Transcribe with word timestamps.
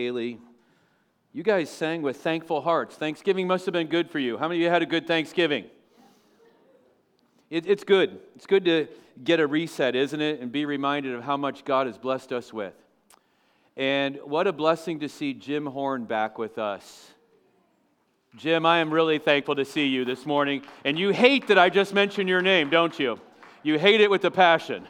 Haley. 0.00 0.38
You 1.34 1.42
guys 1.42 1.68
sang 1.68 2.00
with 2.00 2.16
thankful 2.16 2.62
hearts. 2.62 2.96
Thanksgiving 2.96 3.46
must 3.46 3.66
have 3.66 3.74
been 3.74 3.88
good 3.88 4.10
for 4.10 4.18
you. 4.18 4.38
How 4.38 4.48
many 4.48 4.60
of 4.60 4.62
you 4.62 4.70
had 4.70 4.80
a 4.80 4.86
good 4.86 5.06
Thanksgiving? 5.06 5.66
It, 7.50 7.66
it's 7.66 7.84
good. 7.84 8.18
It's 8.34 8.46
good 8.46 8.64
to 8.64 8.88
get 9.22 9.40
a 9.40 9.46
reset, 9.46 9.94
isn't 9.94 10.20
it? 10.22 10.40
And 10.40 10.50
be 10.50 10.64
reminded 10.64 11.14
of 11.14 11.22
how 11.22 11.36
much 11.36 11.66
God 11.66 11.86
has 11.86 11.98
blessed 11.98 12.32
us 12.32 12.50
with. 12.50 12.72
And 13.76 14.18
what 14.24 14.46
a 14.46 14.54
blessing 14.54 15.00
to 15.00 15.08
see 15.10 15.34
Jim 15.34 15.66
Horn 15.66 16.06
back 16.06 16.38
with 16.38 16.56
us. 16.56 17.10
Jim, 18.36 18.64
I 18.64 18.78
am 18.78 18.90
really 18.90 19.18
thankful 19.18 19.56
to 19.56 19.66
see 19.66 19.86
you 19.86 20.06
this 20.06 20.24
morning. 20.24 20.62
And 20.86 20.98
you 20.98 21.10
hate 21.10 21.48
that 21.48 21.58
I 21.58 21.68
just 21.68 21.92
mentioned 21.92 22.30
your 22.30 22.40
name, 22.40 22.70
don't 22.70 22.98
you? 22.98 23.20
You 23.62 23.78
hate 23.78 24.00
it 24.00 24.10
with 24.10 24.24
a 24.24 24.30
passion. 24.30 24.88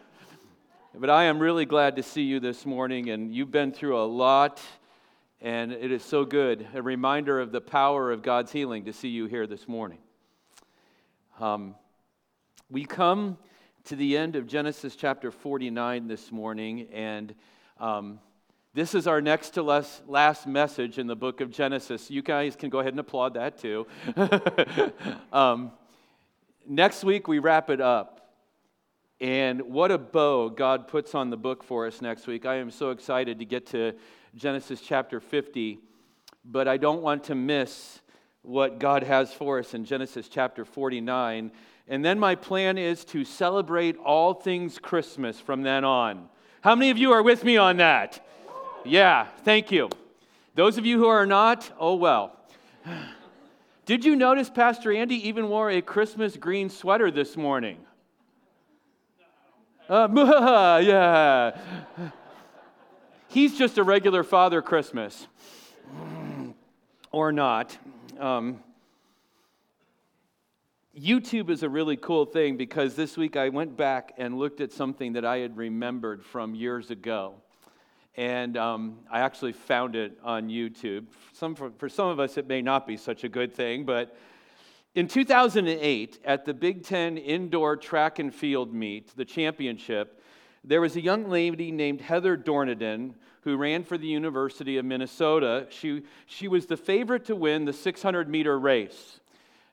But 0.94 1.10
I 1.10 1.24
am 1.24 1.40
really 1.40 1.64
glad 1.64 1.96
to 1.96 2.02
see 2.04 2.22
you 2.22 2.38
this 2.38 2.64
morning, 2.64 3.10
and 3.10 3.34
you've 3.34 3.50
been 3.50 3.72
through 3.72 4.00
a 4.00 4.06
lot 4.06 4.62
and 5.42 5.72
it 5.72 5.90
is 5.90 6.04
so 6.04 6.24
good, 6.24 6.66
a 6.74 6.82
reminder 6.82 7.40
of 7.40 7.50
the 7.50 7.60
power 7.60 8.12
of 8.12 8.22
God's 8.22 8.52
healing 8.52 8.84
to 8.84 8.92
see 8.92 9.08
you 9.08 9.24
here 9.24 9.46
this 9.46 9.66
morning. 9.66 9.98
Um, 11.38 11.74
we 12.68 12.84
come 12.84 13.38
to 13.84 13.96
the 13.96 14.18
end 14.18 14.36
of 14.36 14.46
Genesis 14.46 14.96
chapter 14.96 15.30
49 15.30 16.08
this 16.08 16.30
morning, 16.30 16.88
and 16.92 17.34
um, 17.78 18.20
this 18.74 18.94
is 18.94 19.06
our 19.06 19.22
next 19.22 19.50
to 19.50 19.62
last, 19.62 20.46
message 20.46 20.98
in 20.98 21.06
the 21.06 21.16
book 21.16 21.40
of 21.40 21.50
Genesis. 21.50 22.10
You 22.10 22.20
guys 22.20 22.54
can 22.54 22.68
go 22.68 22.80
ahead 22.80 22.92
and 22.92 23.00
applaud 23.00 23.34
that 23.34 23.58
too. 23.58 23.86
um, 25.32 25.72
next 26.68 27.02
week, 27.02 27.26
we 27.28 27.38
wrap 27.38 27.70
it 27.70 27.80
up. 27.80 28.18
And 29.22 29.62
what 29.62 29.90
a 29.90 29.98
bow 29.98 30.50
God 30.50 30.86
puts 30.86 31.14
on 31.14 31.30
the 31.30 31.36
book 31.36 31.62
for 31.62 31.86
us 31.86 32.00
next 32.00 32.26
week. 32.26 32.46
I 32.46 32.56
am 32.56 32.70
so 32.70 32.90
excited 32.90 33.38
to 33.38 33.44
get 33.44 33.66
to 33.68 33.94
Genesis 34.34 34.80
chapter 34.80 35.20
50, 35.20 35.80
but 36.44 36.68
I 36.68 36.76
don't 36.76 37.02
want 37.02 37.24
to 37.24 37.34
miss 37.34 38.00
what 38.42 38.78
God 38.78 39.02
has 39.02 39.32
for 39.32 39.58
us 39.58 39.74
in 39.74 39.84
Genesis 39.84 40.28
chapter 40.28 40.64
49. 40.64 41.50
And 41.88 42.04
then 42.04 42.18
my 42.18 42.36
plan 42.36 42.78
is 42.78 43.04
to 43.06 43.24
celebrate 43.24 43.96
all 43.96 44.34
things 44.34 44.78
Christmas 44.78 45.40
from 45.40 45.62
then 45.62 45.84
on. 45.84 46.28
How 46.60 46.74
many 46.74 46.90
of 46.90 46.98
you 46.98 47.12
are 47.12 47.22
with 47.22 47.42
me 47.42 47.56
on 47.56 47.78
that? 47.78 48.24
Yeah, 48.84 49.26
thank 49.44 49.72
you. 49.72 49.90
Those 50.54 50.78
of 50.78 50.86
you 50.86 50.98
who 50.98 51.08
are 51.08 51.26
not, 51.26 51.70
oh 51.78 51.96
well. 51.96 52.36
Did 53.86 54.04
you 54.04 54.14
notice 54.14 54.48
Pastor 54.48 54.92
Andy 54.92 55.28
even 55.28 55.48
wore 55.48 55.70
a 55.70 55.82
Christmas 55.82 56.36
green 56.36 56.70
sweater 56.70 57.10
this 57.10 57.36
morning? 57.36 57.78
Uh, 59.88 60.80
yeah. 60.84 62.10
He's 63.30 63.56
just 63.56 63.78
a 63.78 63.84
regular 63.84 64.24
Father 64.24 64.60
Christmas. 64.60 65.28
or 67.12 67.30
not. 67.30 67.78
Um, 68.18 68.58
YouTube 70.98 71.48
is 71.48 71.62
a 71.62 71.68
really 71.68 71.96
cool 71.96 72.24
thing 72.24 72.56
because 72.56 72.96
this 72.96 73.16
week 73.16 73.36
I 73.36 73.50
went 73.50 73.76
back 73.76 74.14
and 74.18 74.36
looked 74.36 74.60
at 74.60 74.72
something 74.72 75.12
that 75.12 75.24
I 75.24 75.38
had 75.38 75.56
remembered 75.56 76.24
from 76.24 76.56
years 76.56 76.90
ago. 76.90 77.34
And 78.16 78.56
um, 78.56 78.98
I 79.08 79.20
actually 79.20 79.52
found 79.52 79.94
it 79.94 80.18
on 80.24 80.48
YouTube. 80.48 81.06
Some, 81.32 81.54
for, 81.54 81.70
for 81.78 81.88
some 81.88 82.08
of 82.08 82.18
us, 82.18 82.36
it 82.36 82.48
may 82.48 82.62
not 82.62 82.84
be 82.84 82.96
such 82.96 83.22
a 83.22 83.28
good 83.28 83.54
thing, 83.54 83.84
but 83.84 84.16
in 84.96 85.06
2008, 85.06 86.18
at 86.24 86.44
the 86.44 86.52
Big 86.52 86.82
Ten 86.82 87.16
indoor 87.16 87.76
track 87.76 88.18
and 88.18 88.34
field 88.34 88.74
meet, 88.74 89.16
the 89.16 89.24
championship, 89.24 90.19
there 90.64 90.80
was 90.80 90.96
a 90.96 91.00
young 91.00 91.28
lady 91.28 91.70
named 91.70 92.00
Heather 92.00 92.36
Dorniden 92.36 93.14
who 93.42 93.56
ran 93.56 93.82
for 93.82 93.96
the 93.96 94.06
University 94.06 94.76
of 94.76 94.84
Minnesota. 94.84 95.66
She, 95.70 96.02
she 96.26 96.48
was 96.48 96.66
the 96.66 96.76
favorite 96.76 97.24
to 97.26 97.36
win 97.36 97.64
the 97.64 97.72
600 97.72 98.28
meter 98.28 98.58
race. 98.58 99.20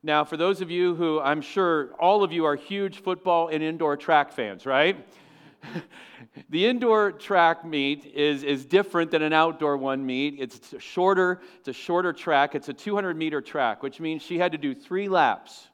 Now, 0.03 0.23
for 0.23 0.37
those 0.37 0.61
of 0.61 0.71
you 0.71 0.95
who 0.95 1.19
I'm 1.19 1.41
sure 1.41 1.93
all 1.99 2.23
of 2.23 2.31
you 2.31 2.45
are 2.45 2.55
huge 2.55 3.01
football 3.01 3.49
and 3.49 3.61
indoor 3.61 3.97
track 3.97 4.31
fans, 4.31 4.65
right? 4.65 5.05
the 6.49 6.65
indoor 6.65 7.11
track 7.11 7.65
meet 7.65 8.05
is, 8.05 8.43
is 8.43 8.63
different 8.63 9.11
than 9.11 9.21
an 9.21 9.33
outdoor 9.33 9.75
one 9.75 10.05
meet. 10.05 10.35
It's 10.39 10.73
shorter, 10.79 11.41
it's 11.59 11.67
a 11.67 11.73
shorter 11.73 12.13
track. 12.13 12.55
It's 12.55 12.69
a 12.69 12.73
200 12.73 13.17
meter 13.17 13.41
track, 13.41 13.83
which 13.83 13.99
means 13.99 14.21
she 14.21 14.37
had 14.37 14.53
to 14.53 14.57
do 14.57 14.73
three 14.73 15.09
laps 15.09 15.67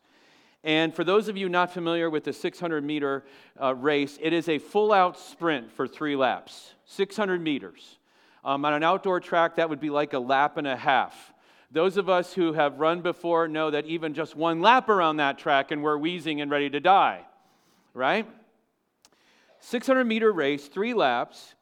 and 0.63 0.93
for 0.93 1.03
those 1.03 1.27
of 1.27 1.35
you 1.35 1.49
not 1.49 1.73
familiar 1.73 2.09
with 2.09 2.23
the 2.23 2.33
600 2.33 2.83
meter 2.83 3.25
uh, 3.61 3.75
race, 3.75 4.17
it 4.21 4.31
is 4.31 4.47
a 4.47 4.59
full 4.59 4.93
out 4.93 5.19
sprint 5.19 5.71
for 5.71 5.87
three 5.87 6.15
laps, 6.15 6.73
600 6.85 7.41
meters. 7.41 7.97
Um, 8.45 8.63
on 8.65 8.73
an 8.73 8.83
outdoor 8.83 9.19
track, 9.19 9.55
that 9.55 9.69
would 9.69 9.79
be 9.79 9.89
like 9.89 10.13
a 10.13 10.19
lap 10.19 10.57
and 10.57 10.67
a 10.67 10.75
half. 10.75 11.33
Those 11.71 11.97
of 11.97 12.07
us 12.07 12.33
who 12.33 12.53
have 12.53 12.79
run 12.79 13.01
before 13.01 13.47
know 13.47 13.71
that 13.71 13.85
even 13.85 14.13
just 14.13 14.35
one 14.35 14.61
lap 14.61 14.89
around 14.89 15.17
that 15.17 15.37
track 15.37 15.71
and 15.71 15.81
we're 15.81 15.97
wheezing 15.97 16.39
and 16.39 16.51
ready 16.51 16.69
to 16.69 16.79
die, 16.79 17.25
right? 17.93 18.27
600 19.59 20.03
meter 20.03 20.31
race, 20.31 20.67
three 20.67 20.93
laps. 20.93 21.55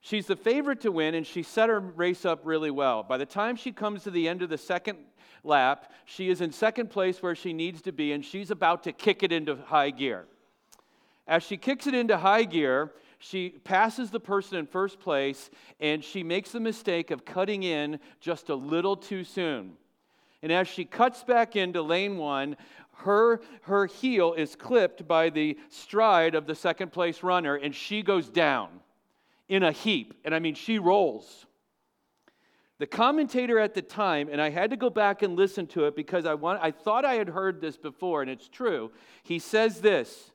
She's 0.00 0.26
the 0.26 0.36
favorite 0.36 0.82
to 0.82 0.92
win, 0.92 1.16
and 1.16 1.26
she 1.26 1.42
set 1.42 1.68
her 1.68 1.80
race 1.80 2.24
up 2.24 2.42
really 2.44 2.70
well. 2.70 3.02
By 3.02 3.16
the 3.16 3.26
time 3.26 3.56
she 3.56 3.72
comes 3.72 4.04
to 4.04 4.10
the 4.10 4.28
end 4.28 4.40
of 4.40 4.50
the 4.50 4.58
second 4.58 4.98
lap. 5.46 5.92
She 6.04 6.28
is 6.28 6.40
in 6.40 6.52
second 6.52 6.90
place 6.90 7.22
where 7.22 7.34
she 7.34 7.52
needs 7.52 7.82
to 7.82 7.92
be, 7.92 8.12
and 8.12 8.24
she's 8.24 8.50
about 8.50 8.84
to 8.84 8.92
kick 8.92 9.22
it 9.22 9.32
into 9.32 9.56
high 9.56 9.90
gear. 9.90 10.26
As 11.26 11.42
she 11.42 11.56
kicks 11.56 11.86
it 11.86 11.94
into 11.94 12.16
high 12.16 12.44
gear, 12.44 12.92
she 13.18 13.50
passes 13.50 14.10
the 14.10 14.20
person 14.20 14.58
in 14.58 14.66
first 14.66 15.00
place, 15.00 15.50
and 15.80 16.04
she 16.04 16.22
makes 16.22 16.52
the 16.52 16.60
mistake 16.60 17.10
of 17.10 17.24
cutting 17.24 17.62
in 17.62 17.98
just 18.20 18.48
a 18.50 18.54
little 18.54 18.96
too 18.96 19.24
soon. 19.24 19.72
And 20.42 20.52
as 20.52 20.68
she 20.68 20.84
cuts 20.84 21.24
back 21.24 21.56
into 21.56 21.82
lane 21.82 22.18
one, 22.18 22.56
her, 22.98 23.40
her 23.62 23.86
heel 23.86 24.34
is 24.34 24.54
clipped 24.54 25.08
by 25.08 25.30
the 25.30 25.58
stride 25.68 26.34
of 26.34 26.46
the 26.46 26.54
second 26.54 26.92
place 26.92 27.22
runner, 27.22 27.56
and 27.56 27.74
she 27.74 28.02
goes 28.02 28.28
down 28.28 28.68
in 29.48 29.62
a 29.62 29.72
heap. 29.72 30.14
And 30.24 30.34
I 30.34 30.38
mean, 30.38 30.54
she 30.54 30.78
rolls. 30.78 31.45
The 32.78 32.86
commentator 32.86 33.58
at 33.58 33.74
the 33.74 33.82
time, 33.82 34.28
and 34.30 34.40
I 34.40 34.50
had 34.50 34.70
to 34.70 34.76
go 34.76 34.90
back 34.90 35.22
and 35.22 35.34
listen 35.34 35.66
to 35.68 35.86
it 35.86 35.96
because 35.96 36.26
I, 36.26 36.34
want, 36.34 36.60
I 36.62 36.70
thought 36.70 37.04
I 37.04 37.14
had 37.14 37.28
heard 37.28 37.60
this 37.60 37.76
before, 37.76 38.20
and 38.20 38.30
it's 38.30 38.48
true. 38.48 38.92
He 39.22 39.38
says 39.38 39.80
this 39.80 40.30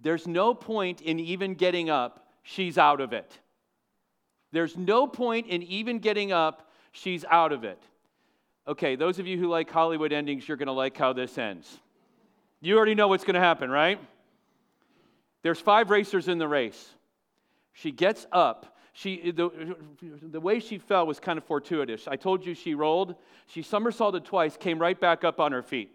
There's 0.00 0.26
no 0.26 0.52
point 0.52 1.00
in 1.00 1.20
even 1.20 1.54
getting 1.54 1.88
up, 1.88 2.26
she's 2.42 2.76
out 2.76 3.00
of 3.00 3.12
it. 3.12 3.38
There's 4.52 4.76
no 4.76 5.06
point 5.06 5.46
in 5.46 5.62
even 5.62 5.98
getting 5.98 6.32
up, 6.32 6.70
she's 6.90 7.24
out 7.26 7.52
of 7.52 7.62
it. 7.62 7.82
Okay, 8.66 8.96
those 8.96 9.20
of 9.20 9.26
you 9.28 9.38
who 9.38 9.48
like 9.48 9.70
Hollywood 9.70 10.12
endings, 10.12 10.48
you're 10.48 10.56
going 10.56 10.66
to 10.66 10.72
like 10.72 10.96
how 10.96 11.12
this 11.12 11.38
ends. 11.38 11.78
You 12.60 12.76
already 12.76 12.96
know 12.96 13.06
what's 13.06 13.22
going 13.22 13.34
to 13.34 13.40
happen, 13.40 13.70
right? 13.70 14.00
There's 15.42 15.60
five 15.60 15.90
racers 15.90 16.26
in 16.26 16.38
the 16.38 16.48
race. 16.48 16.88
She 17.72 17.92
gets 17.92 18.26
up 18.32 18.75
she, 18.96 19.30
the, 19.30 19.76
the 20.22 20.40
way 20.40 20.58
she 20.58 20.78
fell 20.78 21.06
was 21.06 21.20
kind 21.20 21.36
of 21.36 21.44
fortuitous. 21.44 22.08
I 22.08 22.16
told 22.16 22.46
you 22.46 22.54
she 22.54 22.74
rolled. 22.74 23.14
She 23.46 23.60
somersaulted 23.60 24.24
twice, 24.24 24.56
came 24.56 24.78
right 24.78 24.98
back 24.98 25.22
up 25.22 25.38
on 25.38 25.52
her 25.52 25.62
feet. 25.62 25.94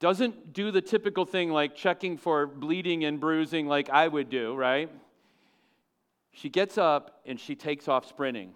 Doesn't 0.00 0.52
do 0.52 0.70
the 0.70 0.82
typical 0.82 1.24
thing 1.24 1.50
like 1.50 1.74
checking 1.74 2.18
for 2.18 2.46
bleeding 2.46 3.06
and 3.06 3.18
bruising 3.18 3.68
like 3.68 3.88
I 3.88 4.06
would 4.06 4.28
do, 4.28 4.54
right? 4.54 4.90
She 6.32 6.50
gets 6.50 6.76
up 6.76 7.22
and 7.24 7.40
she 7.40 7.54
takes 7.54 7.88
off 7.88 8.06
sprinting. 8.06 8.52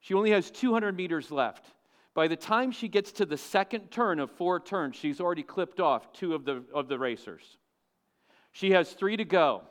She 0.00 0.14
only 0.14 0.30
has 0.30 0.50
200 0.50 0.96
meters 0.96 1.30
left. 1.30 1.66
By 2.14 2.26
the 2.26 2.36
time 2.36 2.72
she 2.72 2.88
gets 2.88 3.12
to 3.12 3.26
the 3.26 3.36
second 3.36 3.90
turn 3.90 4.18
of 4.18 4.30
four 4.30 4.60
turns, 4.60 4.96
she's 4.96 5.20
already 5.20 5.42
clipped 5.42 5.78
off 5.78 6.10
two 6.14 6.34
of 6.34 6.46
the, 6.46 6.64
of 6.72 6.88
the 6.88 6.98
racers. 6.98 7.58
She 8.50 8.70
has 8.70 8.92
three 8.92 9.18
to 9.18 9.26
go. 9.26 9.64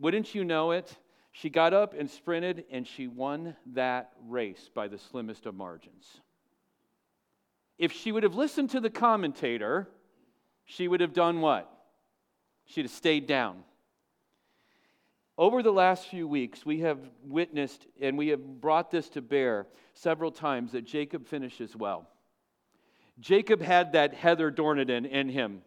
Wouldn't 0.00 0.34
you 0.34 0.44
know 0.44 0.70
it? 0.70 0.96
She 1.30 1.50
got 1.50 1.74
up 1.74 1.94
and 1.96 2.10
sprinted, 2.10 2.64
and 2.70 2.86
she 2.86 3.06
won 3.06 3.54
that 3.74 4.12
race 4.26 4.68
by 4.74 4.88
the 4.88 4.98
slimmest 4.98 5.46
of 5.46 5.54
margins. 5.54 6.20
If 7.78 7.92
she 7.92 8.10
would 8.10 8.22
have 8.24 8.34
listened 8.34 8.70
to 8.70 8.80
the 8.80 8.90
commentator, 8.90 9.88
she 10.64 10.88
would 10.88 11.00
have 11.00 11.12
done 11.12 11.40
what? 11.40 11.70
She'd 12.64 12.84
have 12.84 12.90
stayed 12.90 13.26
down. 13.26 13.62
Over 15.36 15.62
the 15.62 15.72
last 15.72 16.06
few 16.08 16.26
weeks, 16.26 16.66
we 16.66 16.80
have 16.80 16.98
witnessed 17.24 17.86
and 18.00 18.18
we 18.18 18.28
have 18.28 18.60
brought 18.60 18.90
this 18.90 19.08
to 19.10 19.22
bear 19.22 19.66
several 19.94 20.30
times 20.30 20.72
that 20.72 20.84
Jacob 20.84 21.26
finishes 21.26 21.74
well. 21.74 22.06
Jacob 23.18 23.62
had 23.62 23.92
that 23.92 24.14
Heather 24.14 24.50
Dorniden 24.50 25.06
in 25.06 25.28
him. 25.28 25.62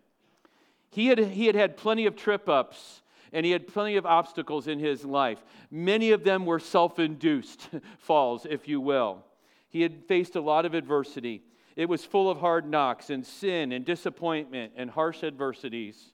He 0.89 1.07
had, 1.07 1.17
he 1.17 1.47
had 1.47 1.55
had 1.55 1.77
plenty 1.77 2.05
of 2.05 2.15
trip 2.15 2.47
ups 2.47 3.02
and 3.33 3.45
he 3.45 3.51
had 3.51 3.67
plenty 3.67 3.97
of 3.97 4.05
obstacles 4.05 4.67
in 4.67 4.79
his 4.79 5.03
life. 5.03 5.43
Many 5.71 6.11
of 6.11 6.23
them 6.23 6.45
were 6.45 6.59
self 6.59 6.99
induced 6.99 7.67
falls, 7.97 8.45
if 8.49 8.67
you 8.67 8.79
will. 8.79 9.25
He 9.69 9.81
had 9.81 10.05
faced 10.05 10.35
a 10.35 10.41
lot 10.41 10.65
of 10.65 10.75
adversity. 10.75 11.41
It 11.75 11.89
was 11.89 12.05
full 12.05 12.29
of 12.29 12.37
hard 12.37 12.69
knocks 12.69 13.09
and 13.09 13.25
sin 13.25 13.71
and 13.71 13.83
disappointment 13.83 14.73
and 14.77 14.89
harsh 14.89 15.23
adversities. 15.23 16.13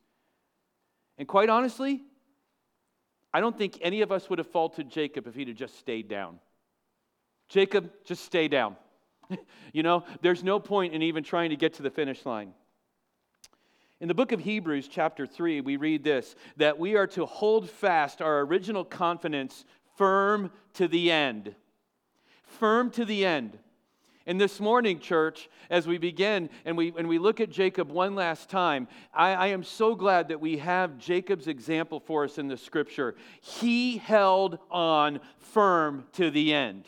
And 1.17 1.27
quite 1.27 1.49
honestly, 1.49 2.01
I 3.33 3.41
don't 3.41 3.57
think 3.57 3.77
any 3.81 4.01
of 4.01 4.11
us 4.11 4.29
would 4.29 4.39
have 4.39 4.47
faulted 4.47 4.89
Jacob 4.89 5.27
if 5.27 5.35
he'd 5.35 5.49
have 5.49 5.57
just 5.57 5.77
stayed 5.77 6.07
down. 6.07 6.39
Jacob, 7.49 7.91
just 8.05 8.23
stay 8.23 8.47
down. 8.47 8.77
you 9.73 9.83
know, 9.83 10.05
there's 10.21 10.43
no 10.43 10.59
point 10.59 10.93
in 10.93 11.01
even 11.01 11.23
trying 11.23 11.49
to 11.49 11.57
get 11.57 11.73
to 11.73 11.83
the 11.83 11.89
finish 11.89 12.25
line. 12.25 12.53
In 14.01 14.07
the 14.07 14.13
book 14.13 14.31
of 14.31 14.39
Hebrews, 14.39 14.87
chapter 14.87 15.27
3, 15.27 15.59
we 15.59 15.75
read 15.75 16.05
this 16.05 16.35
that 16.55 16.79
we 16.79 16.95
are 16.95 17.07
to 17.07 17.25
hold 17.25 17.69
fast 17.69 18.21
our 18.21 18.39
original 18.41 18.85
confidence 18.85 19.65
firm 19.97 20.51
to 20.75 20.87
the 20.87 21.11
end. 21.11 21.53
Firm 22.43 22.91
to 22.91 23.03
the 23.03 23.25
end. 23.25 23.59
And 24.25 24.39
this 24.39 24.61
morning, 24.61 24.99
church, 24.99 25.49
as 25.69 25.85
we 25.85 25.97
begin 25.97 26.49
and 26.63 26.77
we, 26.77 26.93
and 26.97 27.09
we 27.09 27.19
look 27.19 27.41
at 27.41 27.49
Jacob 27.49 27.91
one 27.91 28.15
last 28.15 28.49
time, 28.49 28.87
I, 29.13 29.33
I 29.33 29.47
am 29.47 29.63
so 29.63 29.95
glad 29.95 30.29
that 30.29 30.39
we 30.39 30.59
have 30.59 30.97
Jacob's 30.97 31.47
example 31.47 31.99
for 31.99 32.23
us 32.23 32.37
in 32.37 32.47
the 32.47 32.55
scripture. 32.55 33.15
He 33.41 33.97
held 33.97 34.59
on 34.71 35.19
firm 35.37 36.05
to 36.13 36.31
the 36.31 36.53
end. 36.53 36.85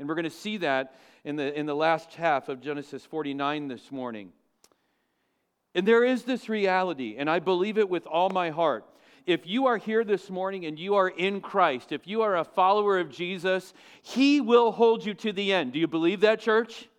And 0.00 0.08
we're 0.08 0.14
going 0.14 0.24
to 0.24 0.30
see 0.30 0.56
that 0.56 0.96
in 1.22 1.36
the, 1.36 1.56
in 1.56 1.66
the 1.66 1.76
last 1.76 2.14
half 2.14 2.48
of 2.48 2.60
Genesis 2.60 3.04
49 3.04 3.68
this 3.68 3.92
morning. 3.92 4.32
And 5.80 5.88
there 5.88 6.04
is 6.04 6.24
this 6.24 6.50
reality, 6.50 7.16
and 7.16 7.30
I 7.30 7.38
believe 7.38 7.78
it 7.78 7.88
with 7.88 8.06
all 8.06 8.28
my 8.28 8.50
heart. 8.50 8.84
If 9.24 9.46
you 9.46 9.64
are 9.64 9.78
here 9.78 10.04
this 10.04 10.28
morning 10.28 10.66
and 10.66 10.78
you 10.78 10.96
are 10.96 11.08
in 11.08 11.40
Christ, 11.40 11.90
if 11.90 12.06
you 12.06 12.20
are 12.20 12.36
a 12.36 12.44
follower 12.44 12.98
of 12.98 13.08
Jesus, 13.10 13.72
He 14.02 14.42
will 14.42 14.72
hold 14.72 15.06
you 15.06 15.14
to 15.14 15.32
the 15.32 15.54
end. 15.54 15.72
Do 15.72 15.78
you 15.78 15.86
believe 15.86 16.20
that, 16.20 16.38
church? 16.38 16.90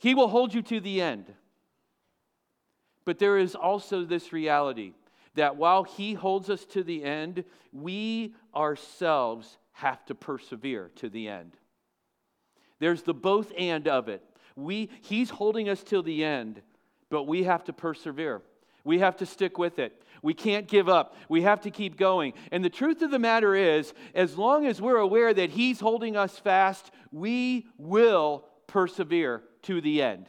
He 0.00 0.16
will 0.16 0.26
hold 0.26 0.52
you 0.52 0.62
to 0.62 0.80
the 0.80 1.00
end. 1.00 1.32
But 3.04 3.20
there 3.20 3.38
is 3.38 3.54
also 3.54 4.04
this 4.04 4.32
reality 4.32 4.94
that 5.36 5.54
while 5.54 5.84
He 5.84 6.14
holds 6.14 6.50
us 6.50 6.64
to 6.72 6.82
the 6.82 7.04
end, 7.04 7.44
we 7.72 8.34
ourselves 8.52 9.58
have 9.74 10.04
to 10.06 10.16
persevere 10.16 10.90
to 10.96 11.08
the 11.08 11.28
end. 11.28 11.52
There's 12.80 13.02
the 13.02 13.14
both 13.14 13.52
and 13.56 13.86
of 13.86 14.08
it. 14.08 14.24
We, 14.56 14.90
he's 15.02 15.30
holding 15.30 15.68
us 15.68 15.84
till 15.84 16.02
the 16.02 16.24
end, 16.24 16.62
but 17.12 17.24
we 17.24 17.42
have 17.42 17.62
to 17.64 17.74
persevere. 17.74 18.40
We 18.84 19.00
have 19.00 19.18
to 19.18 19.26
stick 19.26 19.58
with 19.58 19.78
it. 19.78 20.02
We 20.22 20.32
can't 20.32 20.66
give 20.66 20.88
up. 20.88 21.14
We 21.28 21.42
have 21.42 21.60
to 21.60 21.70
keep 21.70 21.98
going. 21.98 22.32
And 22.50 22.64
the 22.64 22.70
truth 22.70 23.02
of 23.02 23.10
the 23.10 23.18
matter 23.18 23.54
is, 23.54 23.92
as 24.14 24.38
long 24.38 24.64
as 24.64 24.80
we're 24.80 24.96
aware 24.96 25.34
that 25.34 25.50
He's 25.50 25.78
holding 25.78 26.16
us 26.16 26.38
fast, 26.38 26.90
we 27.12 27.66
will 27.76 28.46
persevere 28.66 29.42
to 29.64 29.82
the 29.82 30.00
end. 30.00 30.26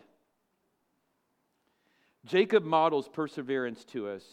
Jacob 2.26 2.66
models 2.66 3.08
perseverance 3.08 3.86
to 3.86 4.10
us 4.10 4.24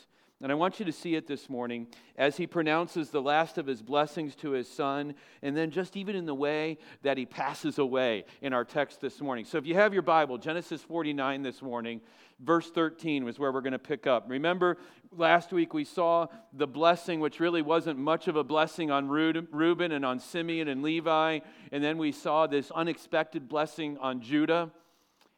and 0.42 0.50
I 0.50 0.54
want 0.54 0.78
you 0.78 0.86
to 0.86 0.92
see 0.92 1.14
it 1.16 1.26
this 1.26 1.50
morning 1.50 1.86
as 2.16 2.36
he 2.36 2.46
pronounces 2.46 3.10
the 3.10 3.20
last 3.20 3.58
of 3.58 3.66
his 3.66 3.82
blessings 3.82 4.34
to 4.36 4.52
his 4.52 4.68
son, 4.68 5.14
and 5.42 5.56
then 5.56 5.70
just 5.70 5.96
even 5.96 6.16
in 6.16 6.24
the 6.24 6.34
way 6.34 6.78
that 7.02 7.18
he 7.18 7.26
passes 7.26 7.78
away 7.78 8.24
in 8.40 8.52
our 8.52 8.64
text 8.64 9.00
this 9.00 9.20
morning. 9.20 9.44
So 9.44 9.58
if 9.58 9.66
you 9.66 9.74
have 9.74 9.92
your 9.92 10.02
Bible, 10.02 10.38
Genesis 10.38 10.82
49 10.82 11.42
this 11.42 11.60
morning, 11.60 12.00
verse 12.42 12.70
13 12.70 13.24
was 13.24 13.38
where 13.38 13.52
we're 13.52 13.60
going 13.60 13.72
to 13.72 13.78
pick 13.78 14.06
up. 14.06 14.24
Remember, 14.28 14.78
last 15.14 15.52
week 15.52 15.74
we 15.74 15.84
saw 15.84 16.26
the 16.54 16.66
blessing, 16.66 17.20
which 17.20 17.38
really 17.38 17.60
wasn't 17.60 17.98
much 17.98 18.26
of 18.26 18.36
a 18.36 18.44
blessing 18.44 18.90
on 18.90 19.08
Reuben 19.08 19.92
and 19.92 20.06
on 20.06 20.18
Simeon 20.18 20.68
and 20.68 20.82
Levi, 20.82 21.40
and 21.70 21.84
then 21.84 21.98
we 21.98 22.12
saw 22.12 22.46
this 22.46 22.70
unexpected 22.70 23.46
blessing 23.46 23.98
on 23.98 24.22
Judah. 24.22 24.70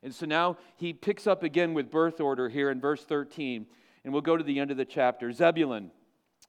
And 0.04 0.14
so 0.14 0.26
now 0.26 0.58
he 0.76 0.93
picks 0.93 1.26
up 1.26 1.43
again 1.43 1.75
with 1.75 1.90
birth 1.90 2.20
order 2.20 2.49
here 2.49 2.70
in 2.70 2.81
verse 2.81 3.04
13. 3.04 3.66
And 4.04 4.12
we'll 4.12 4.22
go 4.22 4.37
to 4.37 4.44
the 4.44 4.58
end 4.58 4.70
of 4.70 4.76
the 4.76 4.84
chapter. 4.84 5.32
Zebulun 5.32 5.90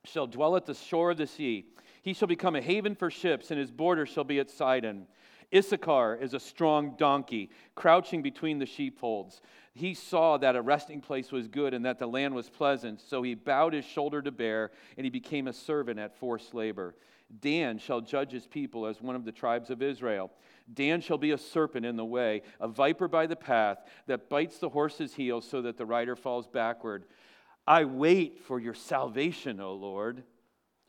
shall 0.05 0.27
dwell 0.27 0.55
at 0.55 0.65
the 0.65 0.73
shore 0.73 1.11
of 1.11 1.17
the 1.17 1.27
sea. 1.27 1.67
He 2.01 2.13
shall 2.13 2.27
become 2.27 2.55
a 2.55 2.61
haven 2.61 2.95
for 2.95 3.09
ships, 3.09 3.51
and 3.51 3.59
his 3.59 3.71
border 3.71 4.05
shall 4.05 4.23
be 4.23 4.39
at 4.39 4.49
Sidon. 4.49 5.07
Issachar 5.53 6.15
is 6.15 6.33
a 6.33 6.39
strong 6.39 6.95
donkey, 6.97 7.51
crouching 7.75 8.21
between 8.21 8.57
the 8.57 8.65
sheepfolds. 8.65 9.41
He 9.75 9.93
saw 9.93 10.37
that 10.37 10.55
a 10.55 10.61
resting 10.61 10.99
place 10.99 11.31
was 11.31 11.47
good 11.47 11.73
and 11.73 11.85
that 11.85 11.99
the 11.99 12.07
land 12.07 12.33
was 12.33 12.49
pleasant, 12.49 12.99
so 12.99 13.21
he 13.21 13.35
bowed 13.35 13.73
his 13.73 13.85
shoulder 13.85 14.21
to 14.21 14.31
bear, 14.31 14.71
and 14.97 15.05
he 15.05 15.11
became 15.11 15.47
a 15.47 15.53
servant 15.53 15.99
at 15.99 16.17
forced 16.17 16.53
labor. 16.53 16.95
Dan 17.39 17.77
shall 17.77 18.01
judge 18.01 18.31
his 18.31 18.45
people 18.47 18.85
as 18.85 19.01
one 19.01 19.15
of 19.15 19.25
the 19.25 19.31
tribes 19.31 19.69
of 19.69 19.81
Israel. 19.81 20.31
Dan 20.71 21.01
shall 21.01 21.17
be 21.17 21.31
a 21.31 21.37
serpent 21.37 21.85
in 21.85 21.95
the 21.95 22.05
way, 22.05 22.41
a 22.59 22.67
viper 22.67 23.07
by 23.07 23.27
the 23.27 23.35
path 23.35 23.79
that 24.07 24.29
bites 24.29 24.59
the 24.59 24.69
horse's 24.69 25.13
heel 25.15 25.41
so 25.41 25.61
that 25.61 25.77
the 25.77 25.85
rider 25.85 26.15
falls 26.15 26.47
backward. 26.47 27.05
I 27.65 27.85
wait 27.85 28.39
for 28.39 28.59
your 28.59 28.73
salvation, 28.73 29.59
O 29.59 29.73
Lord. 29.73 30.23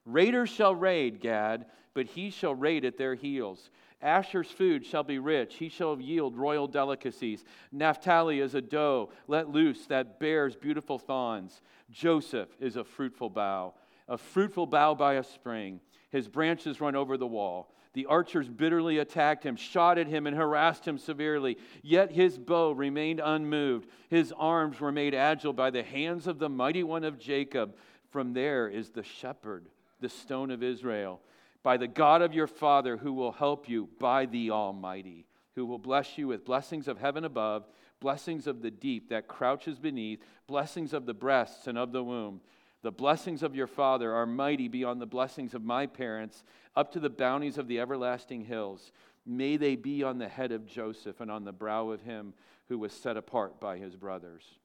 Raiders 0.05 0.51
shall 0.51 0.75
raid 0.75 1.21
Gad, 1.21 1.67
but 1.95 2.07
he 2.07 2.31
shall 2.31 2.55
raid 2.55 2.85
at 2.85 2.99
their 2.99 3.15
heels. 3.15 3.71
Asher's 4.03 4.51
food 4.51 4.85
shall 4.85 5.03
be 5.03 5.19
rich. 5.19 5.55
He 5.55 5.69
shall 5.71 5.99
yield 5.99 6.37
royal 6.37 6.67
delicacies. 6.67 7.45
Naphtali 7.73 8.41
is 8.41 8.55
a 8.55 8.61
doe 8.61 9.11
let 9.29 9.49
loose 9.49 9.87
that 9.87 10.21
bears 10.21 10.57
beautiful 10.57 10.99
fawns. 10.99 11.63
Joseph 11.91 12.51
is 12.61 12.77
a 12.77 12.85
fruitful 12.85 13.31
bough, 13.31 13.75
a 14.09 14.19
fruitful 14.19 14.67
bough 14.67 14.95
by 14.95 15.15
a 15.15 15.25
spring. 15.25 15.81
His 16.11 16.29
branches 16.29 16.81
run 16.81 16.95
over 16.95 17.17
the 17.17 17.27
wall. 17.27 17.74
The 17.95 18.07
archers 18.07 18.49
bitterly 18.49 18.99
attacked 18.99 19.45
him, 19.45 19.57
shot 19.57 19.99
at 19.99 20.09
him, 20.09 20.27
and 20.27 20.37
harassed 20.37 20.87
him 20.87 20.99
severely. 20.99 21.57
Yet 21.83 22.11
his 22.11 22.37
bow 22.37 22.73
remained 22.73 23.21
unmoved. 23.25 23.89
His 24.09 24.33
arms 24.37 24.81
were 24.81 24.93
made 24.93 25.15
agile 25.15 25.53
by 25.53 25.71
the 25.71 25.85
hands 25.85 26.27
of 26.27 26.39
the 26.39 26.49
mighty 26.49 26.83
one 26.83 27.05
of 27.05 27.19
Jacob. 27.19 27.77
From 28.11 28.33
there 28.33 28.69
is 28.69 28.91
the 28.91 29.05
shepherd, 29.05 29.69
the 30.01 30.09
stone 30.09 30.51
of 30.51 30.63
Israel. 30.63 31.21
By 31.63 31.77
the 31.77 31.89
God 31.89 32.21
of 32.21 32.35
your 32.35 32.49
father, 32.49 32.97
who 32.97 33.13
will 33.13 33.33
help 33.33 33.69
you, 33.69 33.89
by 33.99 34.27
the 34.27 34.51
Almighty, 34.51 35.27
who 35.55 35.65
will 35.65 35.79
bless 35.79 36.19
you 36.19 36.27
with 36.29 36.45
blessings 36.45 36.89
of 36.89 36.99
heaven 36.99 37.25
above, 37.25 37.67
blessings 38.01 38.47
of 38.47 38.61
the 38.61 38.71
deep 38.71 39.09
that 39.09 39.29
crouches 39.29 39.79
beneath, 39.79 40.21
blessings 40.47 40.93
of 40.93 41.07
the 41.07 41.15
breasts 41.15 41.69
and 41.69 41.79
of 41.79 41.93
the 41.93 42.05
womb. 42.05 42.41
The 42.85 42.93
blessings 42.93 43.43
of 43.43 43.57
your 43.57 43.67
father 43.67 44.13
are 44.13 44.27
mighty 44.27 44.69
beyond 44.69 45.01
the 45.01 45.07
blessings 45.07 45.55
of 45.55 45.65
my 45.65 45.87
parents, 45.87 46.45
up 46.77 46.93
to 46.93 47.01
the 47.01 47.09
bounties 47.09 47.57
of 47.57 47.67
the 47.67 47.81
everlasting 47.81 48.45
hills. 48.45 48.93
May 49.25 49.57
they 49.57 49.75
be 49.75 50.03
on 50.03 50.19
the 50.19 50.29
head 50.29 50.53
of 50.53 50.67
Joseph 50.67 51.23
and 51.23 51.31
on 51.31 51.47
the 51.47 51.53
brow 51.53 51.89
of 51.89 52.03
him 52.03 52.35
who 52.69 52.79
was 52.79 52.93
set 52.93 53.17
apart 53.17 53.59
by 53.59 53.79
his 53.79 53.97
brothers. 53.97 54.59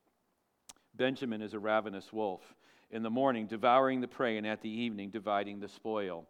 Benjamin 0.94 1.42
is 1.42 1.54
a 1.54 1.60
ravenous 1.60 2.12
wolf, 2.12 2.42
in 2.92 3.04
the 3.04 3.10
morning 3.10 3.48
devouring 3.48 4.01
the 4.01 4.07
prey, 4.10 4.36
and 4.36 4.45
at 4.45 4.62
the 4.62 4.69
evening 4.69 5.12
dividing 5.12 5.62
the 5.62 5.69
spoil. 5.69 6.27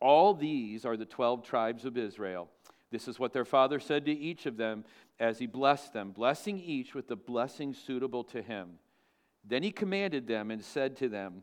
All 0.00 0.34
these 0.34 0.84
are 0.84 0.96
the 0.96 1.06
12 1.06 1.44
tribes 1.44 1.84
of 1.84 1.96
Israel. 1.96 2.48
This 2.90 3.06
is 3.06 3.20
what 3.20 3.32
their 3.32 3.44
father 3.44 3.78
said 3.78 4.06
to 4.06 4.12
each 4.12 4.44
of 4.44 4.56
them 4.56 4.84
as 5.20 5.38
he 5.38 5.46
blessed 5.46 5.92
them, 5.92 6.10
blessing 6.10 6.58
each 6.58 6.96
with 6.96 7.06
the 7.06 7.14
blessing 7.14 7.74
suitable 7.74 8.24
to 8.24 8.42
him. 8.42 8.80
Then 9.44 9.62
he 9.62 9.70
commanded 9.70 10.26
them 10.26 10.50
and 10.50 10.62
said 10.62 10.96
to 10.98 11.08
them, 11.08 11.42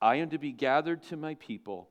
I 0.00 0.16
am 0.16 0.30
to 0.30 0.38
be 0.38 0.52
gathered 0.52 1.02
to 1.04 1.16
my 1.16 1.34
people. 1.34 1.88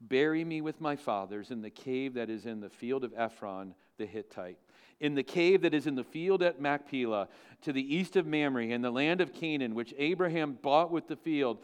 Bury 0.00 0.44
me 0.44 0.60
with 0.60 0.80
my 0.80 0.96
fathers 0.96 1.50
in 1.50 1.62
the 1.62 1.70
cave 1.70 2.14
that 2.14 2.28
is 2.28 2.46
in 2.46 2.60
the 2.60 2.68
field 2.68 3.04
of 3.04 3.12
Ephron 3.16 3.74
the 3.98 4.06
Hittite, 4.06 4.58
in 5.00 5.14
the 5.14 5.22
cave 5.22 5.62
that 5.62 5.74
is 5.74 5.86
in 5.86 5.94
the 5.94 6.04
field 6.04 6.42
at 6.42 6.60
Machpelah, 6.60 7.28
to 7.62 7.72
the 7.72 7.94
east 7.94 8.16
of 8.16 8.26
Mamre, 8.26 8.64
in 8.64 8.82
the 8.82 8.90
land 8.90 9.20
of 9.20 9.32
Canaan, 9.32 9.74
which 9.74 9.94
Abraham 9.98 10.58
bought 10.60 10.90
with 10.90 11.06
the 11.06 11.16
field 11.16 11.58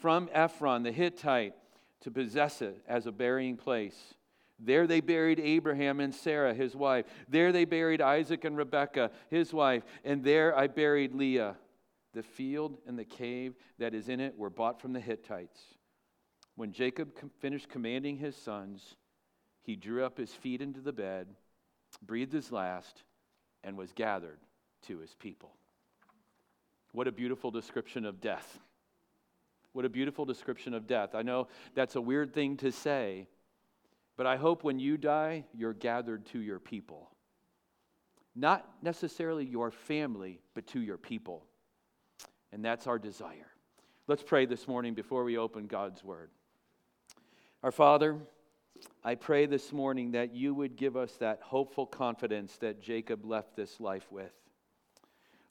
from 0.00 0.28
Ephron 0.32 0.82
the 0.82 0.92
Hittite 0.92 1.54
to 2.00 2.10
possess 2.10 2.60
it 2.62 2.82
as 2.88 3.06
a 3.06 3.12
burying 3.12 3.56
place. 3.56 4.14
There 4.58 4.86
they 4.86 5.00
buried 5.00 5.38
Abraham 5.38 6.00
and 6.00 6.14
Sarah, 6.14 6.54
his 6.54 6.74
wife. 6.74 7.04
There 7.28 7.52
they 7.52 7.66
buried 7.66 8.00
Isaac 8.00 8.44
and 8.44 8.56
Rebekah, 8.56 9.10
his 9.28 9.52
wife. 9.52 9.84
And 10.04 10.24
there 10.24 10.56
I 10.56 10.66
buried 10.66 11.14
Leah. 11.14 11.56
The 12.16 12.22
field 12.22 12.78
and 12.86 12.98
the 12.98 13.04
cave 13.04 13.56
that 13.78 13.92
is 13.92 14.08
in 14.08 14.20
it 14.20 14.38
were 14.38 14.48
bought 14.48 14.80
from 14.80 14.94
the 14.94 15.00
Hittites. 15.00 15.60
When 16.54 16.72
Jacob 16.72 17.10
finished 17.40 17.68
commanding 17.68 18.16
his 18.16 18.34
sons, 18.34 18.96
he 19.60 19.76
drew 19.76 20.02
up 20.02 20.16
his 20.16 20.32
feet 20.32 20.62
into 20.62 20.80
the 20.80 20.94
bed, 20.94 21.26
breathed 22.00 22.32
his 22.32 22.50
last, 22.50 23.02
and 23.62 23.76
was 23.76 23.92
gathered 23.92 24.38
to 24.86 24.98
his 24.98 25.14
people. 25.14 25.52
What 26.92 27.06
a 27.06 27.12
beautiful 27.12 27.50
description 27.50 28.06
of 28.06 28.22
death. 28.22 28.60
What 29.74 29.84
a 29.84 29.90
beautiful 29.90 30.24
description 30.24 30.72
of 30.72 30.86
death. 30.86 31.14
I 31.14 31.20
know 31.20 31.48
that's 31.74 31.96
a 31.96 32.00
weird 32.00 32.32
thing 32.32 32.56
to 32.56 32.72
say, 32.72 33.28
but 34.16 34.26
I 34.26 34.36
hope 34.36 34.64
when 34.64 34.78
you 34.78 34.96
die, 34.96 35.44
you're 35.52 35.74
gathered 35.74 36.24
to 36.28 36.38
your 36.38 36.60
people. 36.60 37.10
Not 38.34 38.66
necessarily 38.80 39.44
your 39.44 39.70
family, 39.70 40.40
but 40.54 40.66
to 40.68 40.80
your 40.80 40.96
people. 40.96 41.44
And 42.52 42.64
that's 42.64 42.86
our 42.86 42.98
desire. 42.98 43.48
Let's 44.08 44.22
pray 44.22 44.46
this 44.46 44.68
morning 44.68 44.94
before 44.94 45.24
we 45.24 45.36
open 45.36 45.66
God's 45.66 46.04
Word. 46.04 46.30
Our 47.62 47.72
Father, 47.72 48.16
I 49.02 49.14
pray 49.14 49.46
this 49.46 49.72
morning 49.72 50.12
that 50.12 50.34
you 50.34 50.54
would 50.54 50.76
give 50.76 50.96
us 50.96 51.12
that 51.16 51.40
hopeful 51.42 51.86
confidence 51.86 52.56
that 52.58 52.80
Jacob 52.80 53.24
left 53.24 53.56
this 53.56 53.80
life 53.80 54.06
with. 54.10 54.32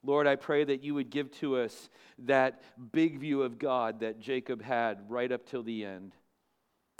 Lord, 0.02 0.26
I 0.26 0.36
pray 0.36 0.64
that 0.64 0.82
you 0.82 0.94
would 0.94 1.10
give 1.10 1.32
to 1.40 1.56
us 1.56 1.90
that 2.20 2.62
big 2.92 3.18
view 3.18 3.42
of 3.42 3.58
God 3.58 4.00
that 4.00 4.20
Jacob 4.20 4.62
had 4.62 5.10
right 5.10 5.30
up 5.32 5.44
till 5.46 5.62
the 5.62 5.84
end. 5.84 6.12